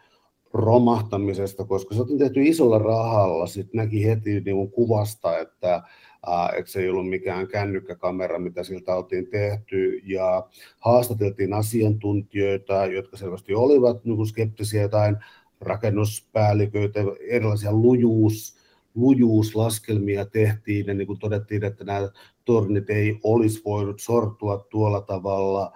romahtamisesta, 0.54 1.66
koska 1.66 1.96
se 1.96 2.02
on 2.02 2.18
tehty 2.18 2.44
isolla 2.44 2.80
rahalla. 2.80 3.48
Sitten 3.48 3.78
näki 3.78 4.06
heti 4.06 4.40
niin 4.40 4.72
kuvasta, 4.72 5.38
että, 5.38 5.82
ää, 6.28 6.50
että 6.58 6.72
se 6.72 6.80
ei 6.80 6.90
ollut 6.90 7.10
mikään 7.10 7.48
kännykkäkamera, 7.48 8.40
mitä 8.40 8.64
siltä 8.64 8.96
oltiin 8.96 9.28
tehty. 9.30 10.02
Ja 10.04 10.48
haastateltiin 10.80 11.54
asiantuntijoita, 11.54 12.86
jotka 12.86 13.18
selvästi 13.18 13.56
olivat 13.56 14.06
niin 14.06 14.28
skeptisiä 14.28 14.82
jotain 14.82 15.18
rakennuspäälliköitä, 15.62 17.00
erilaisia 17.28 17.74
lujuus, 17.74 18.58
lujuuslaskelmia 18.96 20.26
tehtiin 20.26 20.88
ja 20.88 20.94
niin 20.94 21.08
kuin 21.08 21.20
todettiin, 21.20 21.64
että 21.64 21.84
nämä 21.84 22.10
tornit 22.46 22.90
ei 22.90 23.20
olisi 23.24 23.62
voinut 23.66 24.00
sortua 24.00 24.68
tuolla 24.70 25.02
tavalla. 25.02 25.72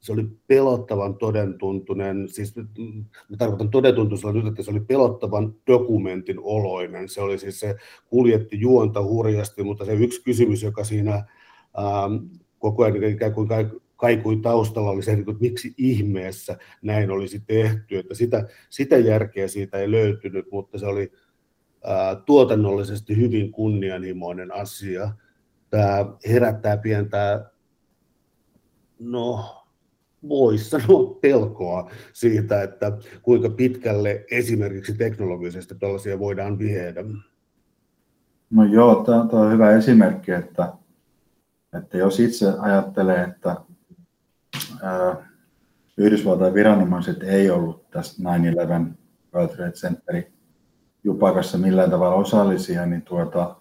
Se 0.00 0.12
oli 0.12 0.26
pelottavan 0.46 1.16
todentuntunen, 1.16 2.28
siis 2.28 2.56
mä 3.28 3.36
tarkoitan 3.38 3.70
todentuntuisella 3.70 4.32
nyt, 4.32 4.46
että 4.46 4.62
se 4.62 4.70
oli 4.70 4.80
pelottavan 4.80 5.54
dokumentin 5.66 6.36
oloinen. 6.42 7.08
Se 7.08 7.20
oli 7.20 7.38
siis 7.38 7.60
se 7.60 7.76
kuljetti 8.06 8.60
juonta 8.60 9.02
hurjasti, 9.02 9.62
mutta 9.62 9.84
se 9.84 9.92
yksi 9.92 10.22
kysymys, 10.22 10.62
joka 10.62 10.84
siinä 10.84 11.24
koko 12.58 12.84
ajan 12.84 13.04
ikään 13.04 13.34
kuin 13.34 13.48
kaikui 13.96 14.36
taustalla 14.36 14.90
oli 14.90 15.02
se, 15.02 15.12
että 15.12 15.32
miksi 15.40 15.74
ihmeessä 15.78 16.56
näin 16.82 17.10
olisi 17.10 17.42
tehty. 17.46 17.98
Että 17.98 18.14
sitä, 18.14 18.48
sitä 18.70 18.96
järkeä 18.96 19.48
siitä 19.48 19.78
ei 19.78 19.90
löytynyt, 19.90 20.46
mutta 20.50 20.78
se 20.78 20.86
oli 20.86 21.12
ää, 21.84 22.14
tuotannollisesti 22.14 23.16
hyvin 23.16 23.52
kunnianhimoinen 23.52 24.54
asia. 24.54 25.10
Tämä 25.70 26.06
herättää 26.28 26.76
pientä, 26.76 27.50
no 28.98 29.44
voisi 30.28 30.64
sanoa 30.70 31.18
pelkoa 31.20 31.90
siitä, 32.12 32.62
että 32.62 32.92
kuinka 33.22 33.50
pitkälle 33.50 34.24
esimerkiksi 34.30 34.94
teknologisesti 34.94 35.74
tällaisia 35.74 36.18
voidaan 36.18 36.58
viedä. 36.58 37.04
No 38.50 38.64
joo, 38.64 39.04
tämä 39.04 39.20
on 39.32 39.52
hyvä 39.52 39.70
esimerkki, 39.70 40.32
että, 40.32 40.72
että 41.78 41.98
jos 41.98 42.20
itse 42.20 42.46
ajattelee, 42.58 43.22
että 43.22 43.56
Yhdysvaltain 45.96 46.54
viranomaiset 46.54 47.22
ei 47.22 47.50
ollut 47.50 47.90
tässä 47.90 48.22
9-11 48.22 48.26
World 49.34 49.56
Trade 49.56 49.72
Centerin 49.72 50.32
jupakassa 51.04 51.58
millään 51.58 51.90
tavalla 51.90 52.16
osallisia, 52.16 52.86
niin 52.86 53.02
tuota, 53.02 53.56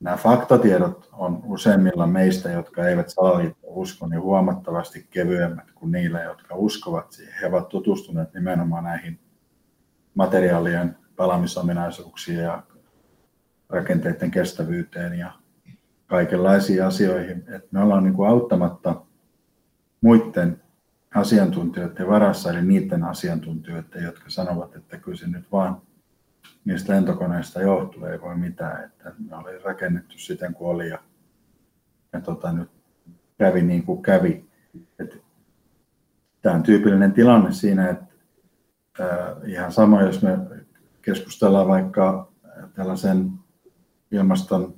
nämä 0.00 0.16
faktatiedot 0.16 1.08
on 1.12 1.42
useimmilla 1.44 2.06
meistä, 2.06 2.50
jotka 2.50 2.88
eivät 2.88 3.08
salaliitto 3.08 3.66
usko, 3.66 4.06
niin 4.06 4.20
huomattavasti 4.20 5.06
kevyemmät 5.10 5.70
kuin 5.74 5.92
niillä, 5.92 6.22
jotka 6.22 6.54
uskovat 6.54 7.12
siihen. 7.12 7.34
He 7.40 7.46
ovat 7.46 7.68
tutustuneet 7.68 8.34
nimenomaan 8.34 8.84
näihin 8.84 9.20
materiaalien 10.14 10.96
palamisominaisuuksiin 11.16 12.38
ja 12.38 12.62
rakenteiden 13.68 14.30
kestävyyteen 14.30 15.18
ja 15.18 15.32
kaikenlaisiin 16.08 16.84
asioihin. 16.84 17.38
että 17.38 17.68
me 17.70 17.80
ollaan 17.80 18.04
niin 18.04 18.14
kuin 18.14 18.28
auttamatta 18.28 19.02
muiden 20.00 20.62
asiantuntijoiden 21.14 22.08
varassa, 22.08 22.50
eli 22.50 22.62
niiden 22.62 23.04
asiantuntijoiden, 23.04 24.04
jotka 24.04 24.30
sanovat, 24.30 24.76
että 24.76 24.96
kyllä 24.98 25.18
se 25.18 25.26
nyt 25.26 25.52
vaan 25.52 25.82
niistä 26.64 26.92
lentokoneista 26.92 27.60
johtuu, 27.60 28.04
ei 28.04 28.20
voi 28.20 28.36
mitään, 28.36 28.84
että 28.84 29.12
me 29.30 29.36
oli 29.36 29.58
rakennettu 29.58 30.18
siten 30.18 30.54
kuin 30.54 30.68
oli 30.68 30.88
ja, 30.88 30.98
ja 32.12 32.20
tota, 32.20 32.52
nyt 32.52 32.70
kävi 33.38 33.62
niin 33.62 33.82
kuin 33.82 34.02
kävi. 34.02 34.44
Et, 34.98 35.22
tämä 36.42 36.54
on 36.54 36.62
tyypillinen 36.62 37.12
tilanne 37.12 37.52
siinä, 37.52 37.88
että 37.88 38.14
äh, 39.00 39.08
ihan 39.46 39.72
sama, 39.72 40.02
jos 40.02 40.22
me 40.22 40.38
keskustellaan 41.02 41.68
vaikka 41.68 42.32
tällaisen 42.74 43.30
ilmaston 44.10 44.77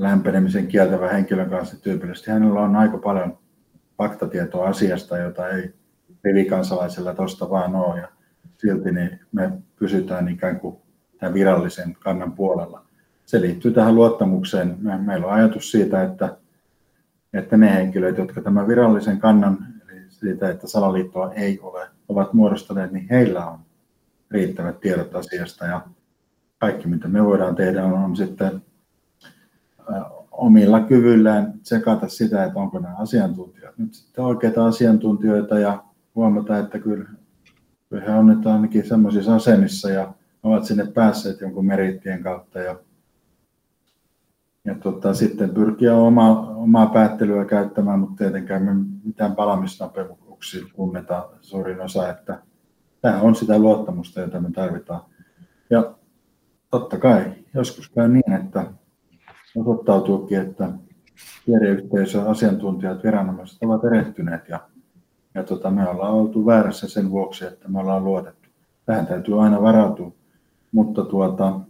lämpenemisen 0.00 0.66
kieltävä 0.66 1.08
henkilön 1.08 1.50
kanssa 1.50 1.82
tyypillisesti. 1.82 2.30
Hänellä 2.30 2.60
on 2.60 2.76
aika 2.76 2.98
paljon 2.98 3.38
faktatietoa 3.98 4.68
asiasta, 4.68 5.18
jota 5.18 5.48
ei 5.48 5.74
rivikansalaisella 6.24 7.14
tuosta 7.14 7.50
vaan 7.50 7.76
ole. 7.76 8.00
Ja 8.00 8.08
silti 8.58 8.92
niin 8.92 9.20
me 9.32 9.52
pysytään 9.76 10.28
ikään 10.28 10.60
kuin 10.60 10.76
tämän 11.18 11.34
virallisen 11.34 11.96
kannan 12.00 12.32
puolella. 12.32 12.84
Se 13.26 13.40
liittyy 13.40 13.72
tähän 13.72 13.94
luottamukseen. 13.94 14.76
Meillä 14.80 15.26
on 15.26 15.32
ajatus 15.32 15.70
siitä, 15.70 16.02
että, 16.02 16.36
että 17.32 17.56
ne 17.56 17.74
henkilöt, 17.74 18.18
jotka 18.18 18.40
tämän 18.40 18.68
virallisen 18.68 19.18
kannan, 19.18 19.58
eli 19.90 20.00
siitä, 20.08 20.50
että 20.50 20.68
salaliittoa 20.68 21.32
ei 21.32 21.60
ole, 21.60 21.88
ovat 22.08 22.32
muodostaneet, 22.32 22.92
niin 22.92 23.06
heillä 23.10 23.46
on 23.46 23.58
riittävät 24.30 24.80
tiedot 24.80 25.14
asiasta. 25.14 25.66
Ja 25.66 25.80
kaikki, 26.58 26.88
mitä 26.88 27.08
me 27.08 27.24
voidaan 27.24 27.54
tehdä, 27.54 27.84
on, 27.84 27.92
on 27.92 28.16
sitten 28.16 28.62
omilla 30.30 30.80
kyvyillään 30.80 31.60
tsekata 31.62 32.08
sitä, 32.08 32.44
että 32.44 32.58
onko 32.58 32.78
nämä 32.78 32.96
asiantuntijat 32.96 33.78
nyt 33.78 33.94
sitten 33.94 34.24
oikeita 34.24 34.66
asiantuntijoita 34.66 35.58
ja 35.58 35.84
huomata, 36.14 36.58
että 36.58 36.78
kyllä, 36.78 37.08
kyllä 37.88 38.02
he 38.02 38.10
on 38.10 38.26
nyt 38.26 38.46
ainakin 38.46 38.88
sellaisissa 38.88 39.34
asemissa 39.34 39.90
ja 39.90 40.12
ovat 40.42 40.64
sinne 40.64 40.86
päässeet 40.86 41.40
jonkun 41.40 41.66
merittien 41.66 42.22
kautta 42.22 42.58
ja, 42.58 42.76
ja 44.64 44.74
tota, 44.74 45.14
sitten 45.14 45.50
pyrkiä 45.50 45.94
oma, 45.94 46.40
omaa 46.40 46.86
päättelyä 46.86 47.44
käyttämään, 47.44 47.98
mutta 47.98 48.16
tietenkään 48.16 48.62
me 48.62 48.70
mitään 49.04 49.36
palamisnopeuksia 49.36 50.64
tunneta 50.76 51.28
suurin 51.40 51.80
osa, 51.80 52.08
että 52.08 52.42
tämä 53.00 53.20
on 53.20 53.34
sitä 53.34 53.58
luottamusta, 53.58 54.20
jota 54.20 54.40
me 54.40 54.50
tarvitaan. 54.50 55.00
Ja 55.70 55.94
totta 56.70 56.98
kai 56.98 57.32
joskus 57.54 57.90
käy 57.90 58.08
niin, 58.08 58.32
että 58.32 58.66
osoittautuukin, 59.56 60.40
että 60.40 60.72
tiedeyhteisö, 61.44 62.22
asiantuntijat, 62.22 63.04
viranomaiset 63.04 63.62
ovat 63.62 63.84
erehtyneet 63.84 64.48
ja, 64.48 64.60
ja 65.34 65.42
tota, 65.42 65.70
me 65.70 65.88
ollaan 65.88 66.14
oltu 66.14 66.46
väärässä 66.46 66.88
sen 66.88 67.10
vuoksi, 67.10 67.44
että 67.44 67.68
me 67.68 67.78
ollaan 67.78 68.04
luotettu. 68.04 68.48
Tähän 68.86 69.06
täytyy 69.06 69.42
aina 69.42 69.62
varautua, 69.62 70.12
mutta 70.72 71.04
tuota, 71.04 71.60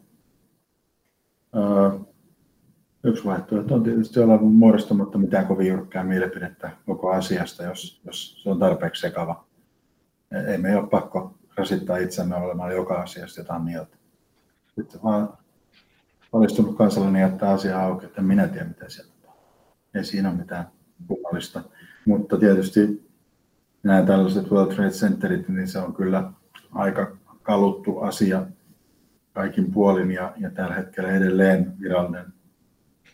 ää, 1.55 1.93
yksi 3.05 3.24
vaihtoehto 3.24 3.74
on 3.74 3.83
tietysti 3.83 4.20
olla 4.20 4.39
muodostamatta 4.39 5.18
mitään 5.18 5.47
kovin 5.47 5.66
jyrkkää 5.66 6.05
mielipidettä 6.05 6.70
koko 6.87 7.11
asiasta, 7.11 7.62
jos, 7.62 8.01
jos 8.05 8.43
se 8.43 8.51
on 8.51 8.59
tarpeeksi 8.59 9.01
sekava. 9.01 9.45
Ei 10.49 10.59
me 10.59 10.76
ole 10.76 10.89
pakko 10.89 11.35
rasittaa 11.57 11.97
itsemme 11.97 12.37
olemaan 12.37 12.72
joka 12.72 13.01
asiasta 13.01 13.41
jotain 13.41 13.62
mieltä. 13.62 13.97
Sitten 14.74 15.03
vaan 15.03 15.39
valistunut 16.33 16.76
kansalainen 16.76 17.22
jättää 17.22 17.51
asiaa 17.51 17.83
auki, 17.83 18.07
että 18.07 18.22
minä 18.22 18.49
tiedä 18.49 18.64
mitä 18.64 18.89
siellä 18.89 19.12
on. 19.26 19.35
Ei 19.95 20.05
siinä 20.05 20.28
ole 20.31 20.39
mitään 20.39 20.68
kummallista. 21.07 21.62
Mutta 22.07 22.39
tietysti 22.39 23.11
nämä 23.83 24.03
tällaiset 24.03 24.51
World 24.51 24.74
Trade 24.74 24.91
Centerit, 24.91 25.49
niin 25.49 25.68
se 25.68 25.78
on 25.78 25.95
kyllä 25.95 26.33
aika 26.72 27.16
kaluttu 27.43 27.99
asia 27.99 28.47
kaikin 29.33 29.72
puolin 29.72 30.11
ja, 30.11 30.33
ja 30.37 30.51
tällä 30.51 30.74
hetkellä 30.74 31.11
edelleen 31.11 31.72
virallinen 31.81 32.26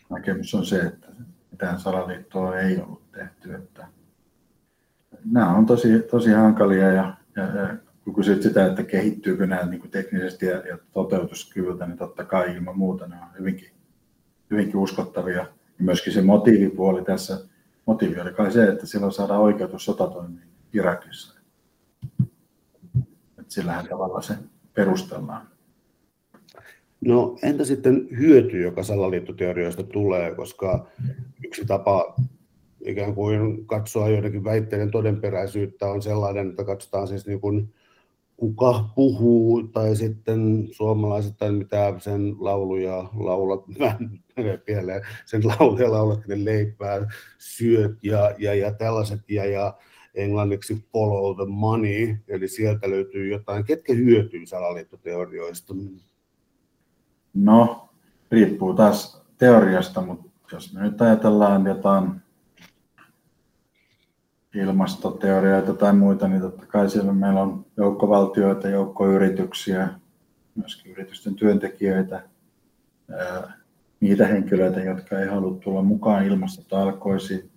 näkemys 0.09 0.55
on 0.55 0.65
se, 0.65 0.81
että 0.81 1.07
mitään 1.51 1.79
salaliittoa 1.79 2.59
ei 2.59 2.81
ollut 2.81 3.11
tehty. 3.11 3.55
Että 3.55 3.87
nämä 5.31 5.55
on 5.55 5.65
tosi, 5.65 5.99
tosi 5.99 6.31
hankalia 6.31 6.91
ja, 6.91 7.13
ja, 7.35 7.43
ja 7.43 7.75
kun 8.07 8.15
kysyt 8.15 8.41
sitä, 8.41 8.65
että 8.65 8.83
kehittyykö 8.83 9.47
nämä 9.47 9.65
niin 9.65 9.79
kuin 9.79 9.91
teknisesti 9.91 10.45
ja, 10.45 10.57
ja 10.67 10.77
toteutuskyvyltä, 10.91 11.87
niin 11.87 11.97
totta 11.97 12.23
kai 12.23 12.55
ilman 12.55 12.77
muuta 12.77 13.07
ne 13.07 13.15
on 13.15 13.39
hyvinkin, 13.39 13.69
hyvinkin 14.51 14.75
uskottavia. 14.75 15.37
Ja 15.37 15.47
myöskin 15.79 16.13
se 16.13 16.21
motiivipuoli 16.21 17.05
tässä, 17.05 17.39
motiivi 17.85 18.19
oli 18.19 18.33
kai 18.33 18.51
se, 18.51 18.67
että 18.67 18.85
silloin 18.85 19.11
saadaan 19.11 19.41
oikeutus 19.41 19.85
sotatoimiin 19.85 20.47
Irakissa. 20.73 21.39
Että 23.39 23.53
sillähän 23.53 23.87
tavalla 23.87 24.21
se 24.21 24.33
perustellaan. 24.73 25.47
No 27.01 27.37
entä 27.43 27.65
sitten 27.65 28.07
hyöty, 28.17 28.61
joka 28.61 28.83
salaliittoteorioista 28.83 29.83
tulee, 29.83 30.35
koska 30.35 30.87
yksi 31.45 31.65
tapa 31.65 32.15
ikään 32.85 33.15
kuin 33.15 33.65
katsoa 33.65 34.09
joidenkin 34.09 34.43
väitteiden 34.43 34.91
todenperäisyyttä 34.91 35.87
on 35.87 36.01
sellainen, 36.01 36.49
että 36.49 36.63
katsotaan 36.63 37.07
siis 37.07 37.27
niin 37.27 37.41
kuin 37.41 37.73
kuka 38.37 38.89
puhuu, 38.95 39.63
tai 39.63 39.95
sitten 39.95 40.67
suomalaiset, 40.71 41.37
tai 41.37 41.51
mitä 41.51 41.93
sen 41.97 42.35
lauluja 42.39 43.09
laulat, 43.13 43.63
pieleen, 44.65 45.01
sen 45.25 45.41
lauluja 45.47 45.91
laulat, 45.91 46.27
ne 46.27 46.45
leipää, 46.45 47.07
syöt 47.37 48.03
ja, 48.03 48.35
ja, 48.37 48.53
ja 48.53 48.73
tällaiset, 48.73 49.29
ja, 49.29 49.45
ja 49.45 49.77
englanniksi 50.15 50.85
follow 50.91 51.35
the 51.35 51.45
money, 51.47 52.15
eli 52.27 52.47
sieltä 52.47 52.89
löytyy 52.89 53.31
jotain. 53.31 53.65
Ketkä 53.65 53.93
hyötyy 53.93 54.45
salaliittoteorioista? 54.45 55.73
No, 57.33 57.89
riippuu 58.31 58.73
taas 58.73 59.23
teoriasta, 59.37 60.01
mutta 60.01 60.31
jos 60.51 60.73
me 60.73 60.81
nyt 60.81 61.01
ajatellaan 61.01 61.65
jotain 61.65 62.11
ilmastoteorioita 64.55 65.73
tai 65.73 65.93
muita, 65.93 66.27
niin 66.27 66.41
totta 66.41 66.65
kai 66.65 66.89
siellä 66.89 67.13
meillä 67.13 67.41
on 67.41 67.65
joukkovaltioita, 67.77 68.69
joukkoyrityksiä, 68.69 69.89
myöskin 70.55 70.91
yritysten 70.91 71.35
työntekijöitä, 71.35 72.21
niitä 73.99 74.27
henkilöitä, 74.27 74.79
jotka 74.79 75.19
ei 75.19 75.27
halua 75.27 75.57
tulla 75.59 75.81
mukaan 75.81 76.25
ilmastotalkoisiin. 76.25 77.51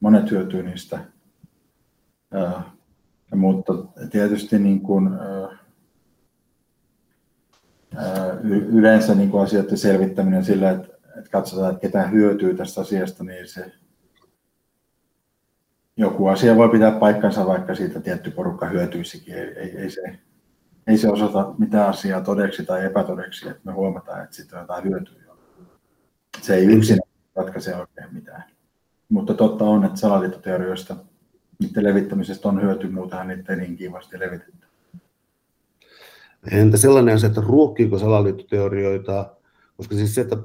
Monet 0.00 0.30
hyötyy 0.30 0.62
niistä. 0.62 0.98
mutta 3.34 3.72
tietysti 4.10 4.58
niin 4.58 4.80
kuin, 4.80 5.10
yleensä 8.72 9.14
niin 9.14 9.30
kuin 9.30 9.42
asioiden 9.42 9.78
selvittäminen 9.78 10.44
sillä, 10.44 10.70
että, 10.70 10.88
että 11.18 11.30
katsotaan, 11.30 11.74
että 11.74 11.80
ketä 11.80 12.02
hyötyy 12.06 12.54
tästä 12.54 12.80
asiasta, 12.80 13.24
niin 13.24 13.48
se 13.48 13.72
joku 15.96 16.26
asia 16.26 16.56
voi 16.56 16.68
pitää 16.68 16.92
paikkansa, 16.92 17.46
vaikka 17.46 17.74
siitä 17.74 18.00
tietty 18.00 18.30
porukka 18.30 18.66
hyötyisikin. 18.66 19.34
Ei, 19.34 19.48
ei, 19.48 19.78
ei, 19.78 19.90
se, 19.90 20.18
ei 20.86 20.98
se 20.98 21.08
osata 21.08 21.54
mitään 21.58 21.88
asiaa 21.88 22.20
todeksi 22.20 22.64
tai 22.64 22.84
epätodeksi, 22.84 23.48
että 23.48 23.60
me 23.64 23.72
huomataan, 23.72 24.24
että 24.24 24.36
siitä 24.36 24.56
on 24.56 24.62
jotain 24.62 24.84
hyötyä. 24.84 25.14
Se 26.40 26.54
ei 26.54 26.66
yksin 26.66 26.98
ratkaise 27.36 27.76
oikein 27.76 28.14
mitään. 28.14 28.44
Mutta 29.08 29.34
totta 29.34 29.64
on, 29.64 29.84
että 29.84 30.00
salaliittoteorioista, 30.00 30.96
niiden 31.58 31.84
levittämisestä 31.84 32.48
on 32.48 32.62
hyöty, 32.62 32.88
muutenhan 32.88 33.28
niitä 33.28 33.52
ei 33.52 33.58
niin 33.58 33.76
kivasti 33.76 34.18
levitetty. 34.18 34.66
Entä 36.50 36.76
sellainen 36.76 37.14
asia, 37.14 37.26
että 37.26 37.40
ruokkiiko 37.40 37.98
salaliittoteorioita, 37.98 39.36
koska 39.76 39.94
siis 39.94 40.14
se, 40.14 40.20
että 40.20 40.36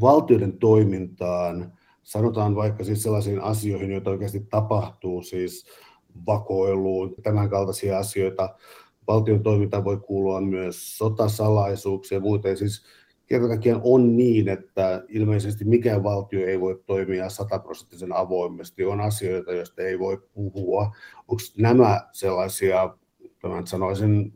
valtioiden 0.00 0.52
toimintaan, 0.52 1.72
sanotaan 2.02 2.56
vaikka 2.56 2.84
siis 2.84 3.02
sellaisiin 3.02 3.40
asioihin, 3.40 3.90
joita 3.90 4.10
oikeasti 4.10 4.40
tapahtuu, 4.40 5.22
siis 5.22 5.66
vakoiluun, 6.26 7.14
tämän 7.22 7.50
kaltaisia 7.50 7.98
asioita, 7.98 8.54
valtion 9.06 9.42
toimintaan 9.42 9.84
voi 9.84 9.96
kuulua 9.96 10.40
myös 10.40 10.98
sotasalaisuuksia 10.98 12.16
ja 12.16 12.22
muuten, 12.22 12.56
siis 12.56 12.84
kerta 13.26 13.48
kaikkiaan 13.48 13.80
on 13.84 14.16
niin, 14.16 14.48
että 14.48 15.04
ilmeisesti 15.08 15.64
mikään 15.64 16.02
valtio 16.02 16.46
ei 16.46 16.60
voi 16.60 16.82
toimia 16.86 17.28
sataprosenttisen 17.28 18.12
avoimesti. 18.12 18.84
On 18.84 19.00
asioita, 19.00 19.52
joista 19.52 19.82
ei 19.82 19.98
voi 19.98 20.22
puhua. 20.34 20.82
Onko 21.28 21.42
nämä 21.58 22.00
sellaisia, 22.12 22.94
tämän 23.42 23.66
sanoisin, 23.66 24.32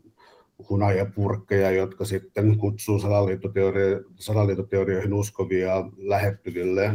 hunajapurkkeja, 0.69 1.71
jotka 1.71 2.05
sitten 2.05 2.57
kutsuu 2.57 2.99
salaliittoteorioihin 4.19 5.13
uskovia 5.13 5.89
lähettyville? 5.97 6.91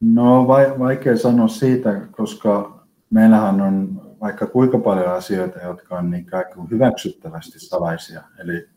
No 0.00 0.48
vaikea 0.78 1.16
sanoa 1.16 1.48
siitä, 1.48 2.00
koska 2.10 2.84
meillähän 3.10 3.60
on 3.60 4.02
vaikka 4.20 4.46
kuinka 4.46 4.78
paljon 4.78 5.12
asioita, 5.12 5.58
jotka 5.58 5.98
on 5.98 6.10
niin 6.10 6.26
hyväksyttävästi 6.70 7.60
salaisia. 7.60 8.22
Eli 8.38 8.68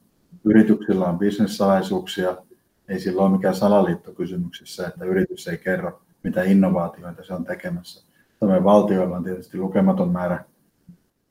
yrityksillä 0.44 1.06
on 1.06 1.20
bisnessalaisuuksia, 1.20 2.38
ei 2.88 3.00
sillä 3.00 3.22
ole 3.22 3.32
mikään 3.32 3.56
salaliitto 3.56 4.12
kysymyksessä, 4.12 4.88
että 4.88 5.06
yritys 5.06 5.48
ei 5.48 5.58
kerro, 5.58 6.02
mitä 6.24 6.44
innovaatioita 6.44 7.24
se 7.24 7.34
on 7.34 7.46
tekemässä. 7.46 8.06
Suomen 8.40 8.64
valtioilla 8.64 9.18
on 9.18 9.24
tietysti 9.24 9.58
lukematon 9.58 10.12
määrä 10.12 10.46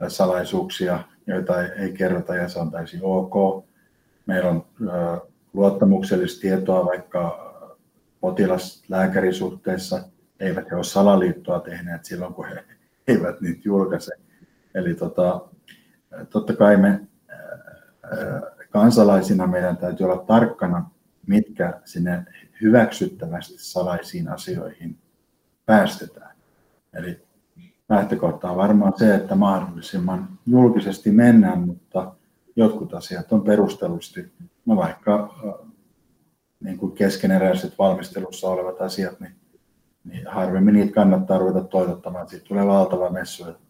salaisuuksia, 0.09 0.99
joita 1.26 1.62
ei, 1.66 1.93
kerrota 1.93 2.34
ja 2.34 2.49
se 2.49 2.59
on 2.59 2.70
täysin 2.70 3.01
ok. 3.03 3.64
Meillä 4.26 4.51
on 4.51 4.64
luottamuksellista 5.53 6.41
tietoa 6.41 6.84
vaikka 6.84 7.47
potilas-lääkärisuhteessa, 8.21 10.03
eivät 10.41 10.71
he 10.71 10.77
ole 10.77 10.85
salaliittoa 10.85 11.61
tehneet 11.61 12.05
silloin, 12.05 12.35
kun 12.35 12.49
he 12.49 12.64
eivät 13.09 13.41
niitä 13.41 13.61
julkaise. 13.64 14.12
Eli 14.75 14.95
tota, 14.95 15.41
totta 16.31 16.57
kai 16.57 16.77
me 16.77 17.01
kansalaisina 18.71 19.47
meidän 19.47 19.77
täytyy 19.77 20.05
olla 20.07 20.25
tarkkana, 20.25 20.91
mitkä 21.27 21.81
sinne 21.85 22.25
hyväksyttävästi 22.62 23.55
salaisiin 23.57 24.29
asioihin 24.29 24.99
päästetään. 25.66 26.37
Eli 26.95 27.23
lähtökohta 27.89 28.51
on 28.51 28.57
varmaan 28.57 28.93
se, 28.97 29.14
että 29.14 29.35
mahdollisimman 29.35 30.29
julkisesti 30.47 31.11
mennään, 31.11 31.61
mutta 31.61 32.14
jotkut 32.57 32.95
asiat 32.95 33.33
on 33.33 33.43
perustellusti, 33.43 34.33
no 34.66 34.77
vaikka 34.77 35.35
niin 36.61 36.78
kuin 36.78 36.92
keskeneräiset 36.92 37.78
valmistelussa 37.78 38.48
olevat 38.48 38.80
asiat, 38.80 39.20
niin, 39.20 39.32
niin 40.04 40.26
harvemmin 40.26 40.74
niitä 40.74 40.94
kannattaa 40.94 41.38
ruveta 41.38 41.64
toitottamaan. 41.64 42.28
Sitten 42.28 42.48
tulee 42.48 42.66
valtava 42.66 43.11
messu, 43.11 43.48
että 43.48 43.62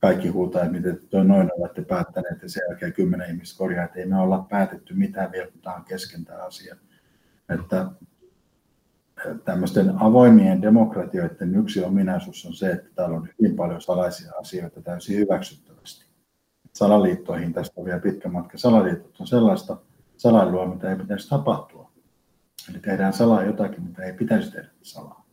kaikki 0.00 0.28
huutaa, 0.28 0.62
että 0.62 0.76
miten 0.76 1.00
toi 1.10 1.24
noin 1.24 1.50
olette 1.58 1.82
päättäneet 1.82 2.42
ja 2.42 2.48
sen 2.48 2.62
jälkeen 2.68 2.92
kymmenen 2.92 3.30
ihmistä 3.30 3.58
korjaa, 3.58 3.84
että 3.84 3.98
ei 3.98 4.06
me 4.06 4.20
olla 4.20 4.46
päätetty 4.50 4.94
mitään 4.94 5.32
vielä, 5.32 5.50
kun 5.50 5.60
tämä 5.60 5.76
on 5.76 5.84
kesken 5.84 6.24
tämä 6.24 6.44
asia. 6.44 6.76
Että 7.48 7.86
tämmöisten 9.44 10.02
avoimien 10.02 10.62
demokratioiden 10.62 11.54
yksi 11.56 11.84
ominaisuus 11.84 12.46
on 12.46 12.54
se, 12.54 12.70
että 12.70 12.88
täällä 12.94 13.16
on 13.16 13.28
hyvin 13.38 13.56
paljon 13.56 13.80
salaisia 13.80 14.32
asioita 14.40 14.82
täysin 14.82 15.16
hyväksyttävästi. 15.16 16.06
Salaliittoihin 16.72 17.52
tästä 17.52 17.80
on 17.80 17.84
vielä 17.84 18.00
pitkä 18.00 18.28
matka. 18.28 18.58
Salaliitot 18.58 19.20
on 19.20 19.26
sellaista 19.26 19.76
salailua, 20.16 20.74
mitä 20.74 20.90
ei 20.90 20.96
pitäisi 20.96 21.28
tapahtua. 21.28 21.90
Eli 22.70 22.78
tehdään 22.78 23.12
salaa 23.12 23.44
jotakin, 23.44 23.82
mitä 23.82 24.02
ei 24.02 24.12
pitäisi 24.12 24.52
tehdä 24.52 24.68
salaa. 24.82 25.26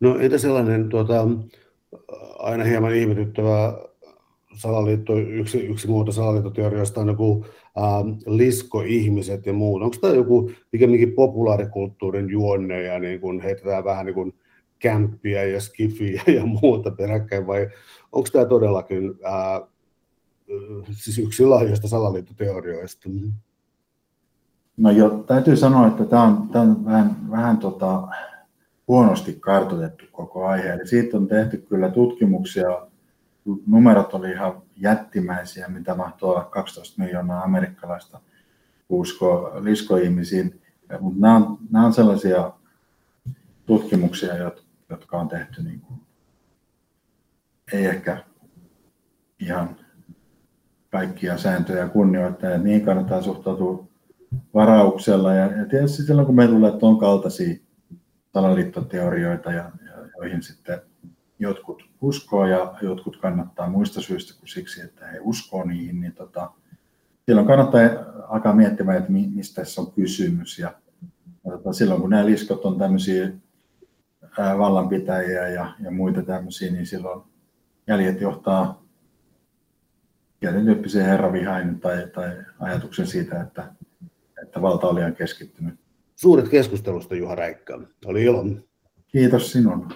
No 0.00 0.18
entä 0.18 0.38
sellainen 0.38 0.88
tuota, 0.88 1.28
aina 2.38 2.64
hieman 2.64 2.94
ihmetyttävä 2.94 3.78
salaliitto, 4.56 5.18
yksi, 5.18 5.58
yksi 5.58 5.88
muoto 5.88 6.12
salaliittoteoriasta 6.12 7.00
on 7.00 7.08
joku 7.08 7.46
äh, 7.46 8.18
liskoihmiset 8.26 9.46
ja 9.46 9.52
muut. 9.52 9.82
Onko 9.82 9.96
tämä 10.00 10.14
joku 10.14 10.50
pikemminkin 10.70 11.12
populaarikulttuurin 11.12 12.30
juonne 12.30 12.82
ja 12.82 12.98
niin 12.98 13.20
kun 13.20 13.40
heitetään 13.40 13.84
vähän 13.84 14.06
niin 14.06 14.14
kuin 14.14 14.34
kämppiä 14.78 15.44
ja 15.44 15.60
skifiä 15.60 16.22
ja 16.36 16.46
muuta 16.46 16.90
peräkkäin 16.90 17.46
vai 17.46 17.68
onko 18.12 18.28
tämä 18.32 18.44
todellakin 18.44 19.14
äh, 19.26 19.68
siis 20.90 21.18
yksi 21.18 21.44
laajoista 21.44 21.88
salaliittoteorioista? 21.88 23.08
No 24.76 24.90
jo, 24.90 25.10
täytyy 25.10 25.56
sanoa, 25.56 25.86
että 25.86 26.04
tämä 26.04 26.22
on, 26.22 26.48
tämä 26.48 26.62
on 26.64 26.84
vähän, 26.84 27.16
vähän 27.30 27.58
tota, 27.58 28.08
huonosti 28.88 29.32
kartoitettu 29.40 30.04
koko 30.12 30.46
aihe. 30.46 30.68
Eli 30.68 30.86
siitä 30.86 31.16
on 31.16 31.26
tehty 31.26 31.56
kyllä 31.56 31.90
tutkimuksia. 31.90 32.86
Numerot 33.66 34.14
oli 34.14 34.30
ihan 34.30 34.62
jättimäisiä, 34.76 35.68
mitä 35.68 35.94
mahtoi 35.94 36.30
olla 36.30 36.44
12 36.44 37.02
miljoonaa 37.02 37.42
amerikkalaista 37.42 38.20
usko 38.88 39.52
liskoihmisiin. 39.60 40.60
Mutta 41.00 41.20
nämä 41.20 41.40
nämä 41.70 41.86
on 41.86 41.92
sellaisia 41.92 42.52
tutkimuksia, 43.66 44.34
jotka 44.90 45.20
on 45.20 45.28
tehty 45.28 45.62
niin 45.62 45.80
kuin, 45.80 46.00
ei 47.72 47.86
ehkä 47.86 48.24
ihan 49.40 49.76
kaikkia 50.90 51.38
sääntöjä 51.38 51.88
kunnioittaa. 51.88 52.58
Niin 52.58 52.84
kannattaa 52.84 53.22
suhtautua 53.22 53.88
varauksella. 54.54 55.34
Ja, 55.34 55.58
ja 55.58 55.66
tietysti 55.66 56.02
silloin, 56.02 56.26
kun 56.26 56.36
me 56.36 56.46
tulee 56.46 56.72
tuon 56.72 56.98
kaltaisia 56.98 57.56
salaliittoteorioita, 58.32 59.52
ja, 59.52 59.70
ja, 59.86 60.08
joihin 60.16 60.42
sitten 60.42 60.80
jotkut 61.38 61.82
uskoo 62.00 62.46
ja 62.46 62.74
jotkut 62.82 63.16
kannattaa 63.16 63.70
muista 63.70 64.00
syistä 64.00 64.38
kuin 64.38 64.48
siksi, 64.48 64.82
että 64.82 65.06
he 65.06 65.18
uskoo 65.20 65.64
niihin, 65.64 66.00
niin 66.00 66.12
tota, 66.12 66.50
silloin 67.26 67.46
kannattaa 67.46 67.80
alkaa 68.28 68.52
miettimään, 68.52 68.98
että 68.98 69.12
mistä 69.12 69.62
tässä 69.62 69.80
on 69.80 69.92
kysymys. 69.92 70.58
Ja, 70.58 70.74
ja 71.44 71.50
tota, 71.50 71.72
silloin 71.72 72.00
kun 72.00 72.10
nämä 72.10 72.26
liskot 72.26 72.64
on 72.64 72.78
tämmöisiä 72.78 73.32
ää, 74.38 74.58
vallanpitäjiä 74.58 75.48
ja, 75.48 75.74
ja 75.80 75.90
muita 75.90 76.22
tämmöisiä, 76.22 76.72
niin 76.72 76.86
silloin 76.86 77.22
jäljet 77.86 78.20
johtaa 78.20 78.84
tietyn 80.40 80.64
tyyppiseen 80.64 81.06
herravihain 81.06 81.80
tai, 81.80 82.08
tai 82.14 82.36
ajatuksen 82.58 83.06
siitä, 83.06 83.42
että, 83.42 83.72
että 84.54 84.62
valta 84.62 84.88
oli 84.88 85.00
keskittynyt 85.18 85.74
Suuret 86.16 86.48
keskustelusta 86.48 87.14
Juha 87.14 87.34
Räikkä. 87.34 87.78
Oli 88.04 88.22
ilo. 88.22 88.44
Kiitos 89.06 89.52
sinun. 89.52 89.88